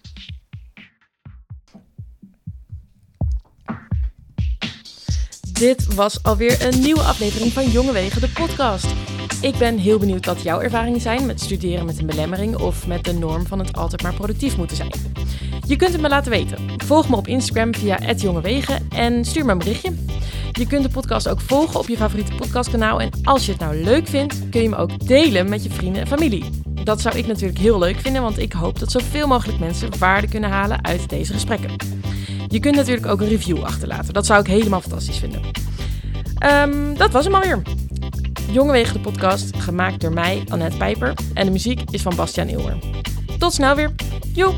Dit 5.52 5.94
was 5.94 6.24
alweer 6.24 6.66
een 6.66 6.80
nieuwe 6.82 7.02
aflevering 7.02 7.52
van 7.52 7.70
Jonge 7.70 7.92
Wegen, 7.92 8.22
de 8.22 8.30
podcast. 8.30 8.86
Ik 9.42 9.58
ben 9.58 9.78
heel 9.78 10.00
benieuwd 10.00 10.26
wat 10.26 10.42
jouw 10.42 10.60
ervaringen 10.60 11.02
zijn 11.02 11.26
met 11.26 11.42
studeren 11.42 11.86
met 11.86 12.00
een 12.00 12.06
belemmering 12.06 12.58
of 12.58 12.88
met 12.88 13.04
de 13.04 13.14
norm 13.14 13.48
van 13.48 13.60
het 13.60 13.78
altijd 13.78 14.02
maar 14.02 14.14
productief 14.14 14.58
moeten 14.58 14.78
zijn. 14.78 14.92
Je 15.68 15.76
kunt 15.76 15.92
het 15.92 16.02
me 16.02 16.10
laten 16.10 16.32
weten. 16.32 16.58
Volg 16.78 17.10
me 17.10 17.16
op 17.16 17.28
Instagram 17.28 17.76
via 17.76 18.14
@jongewegen 18.16 18.88
en 18.90 19.26
stuur 19.26 19.46
me 19.46 19.52
een 19.52 19.58
berichtje. 19.58 19.94
Je 20.52 20.68
kunt 20.68 20.84
de 20.84 20.90
podcast 20.90 21.28
ook 21.28 21.42
volgen 21.42 21.80
op 21.80 21.88
je 21.88 21.98
favoriete 21.98 22.36
podcastkanaal 22.36 23.02
en 23.02 23.10
als 23.24 23.46
je 23.46 23.52
het 23.52 23.62
nou 23.62 23.84
leuk 23.84 24.08
vindt, 24.08 24.50
kun 24.50 24.62
je 24.62 24.70
me 24.70 24.76
ook 24.76 25.08
delen 25.08 25.50
met 25.50 25.64
je 25.64 25.70
vrienden 25.70 26.02
en 26.02 26.08
familie. 26.08 26.65
Dat 26.86 27.02
zou 27.02 27.18
ik 27.18 27.28
natuurlijk 27.28 27.60
heel 27.60 27.80
leuk 27.80 28.00
vinden, 28.00 28.22
want 28.22 28.40
ik 28.40 28.54
hoop 28.54 28.80
dat 28.80 28.92
zoveel 28.92 29.28
mogelijk 29.28 29.60
mensen 29.60 29.98
waarde 30.00 30.28
kunnen 30.28 30.50
halen 30.50 30.84
uit 30.84 31.10
deze 31.10 31.34
gesprekken. 31.34 31.76
Je 32.48 32.60
kunt 32.60 32.76
natuurlijk 32.76 33.08
ook 33.08 33.22
een 33.22 33.28
review 33.28 33.64
achterlaten. 33.64 34.14
Dat 34.14 34.26
zou 34.26 34.40
ik 34.40 34.48
helemaal 34.48 34.82
fantastisch 34.82 35.18
vinden. 35.18 35.42
Ehm, 36.38 36.94
dat 36.94 37.12
was 37.12 37.26
hem 37.26 37.36
alweer. 37.36 37.62
Jongewegen 38.52 38.94
de 38.94 39.00
podcast, 39.00 39.56
gemaakt 39.56 40.02
door 40.02 40.14
mij, 40.14 40.44
Annette 40.48 40.78
Pijper. 40.78 41.14
En 41.34 41.46
de 41.46 41.52
muziek 41.52 41.82
is 41.90 42.02
van 42.02 42.16
Bastiaan 42.16 42.48
Ilmer. 42.48 42.78
Tot 43.38 43.54
snel 43.54 43.76
weer. 43.76 43.92
Joe! 44.34 44.54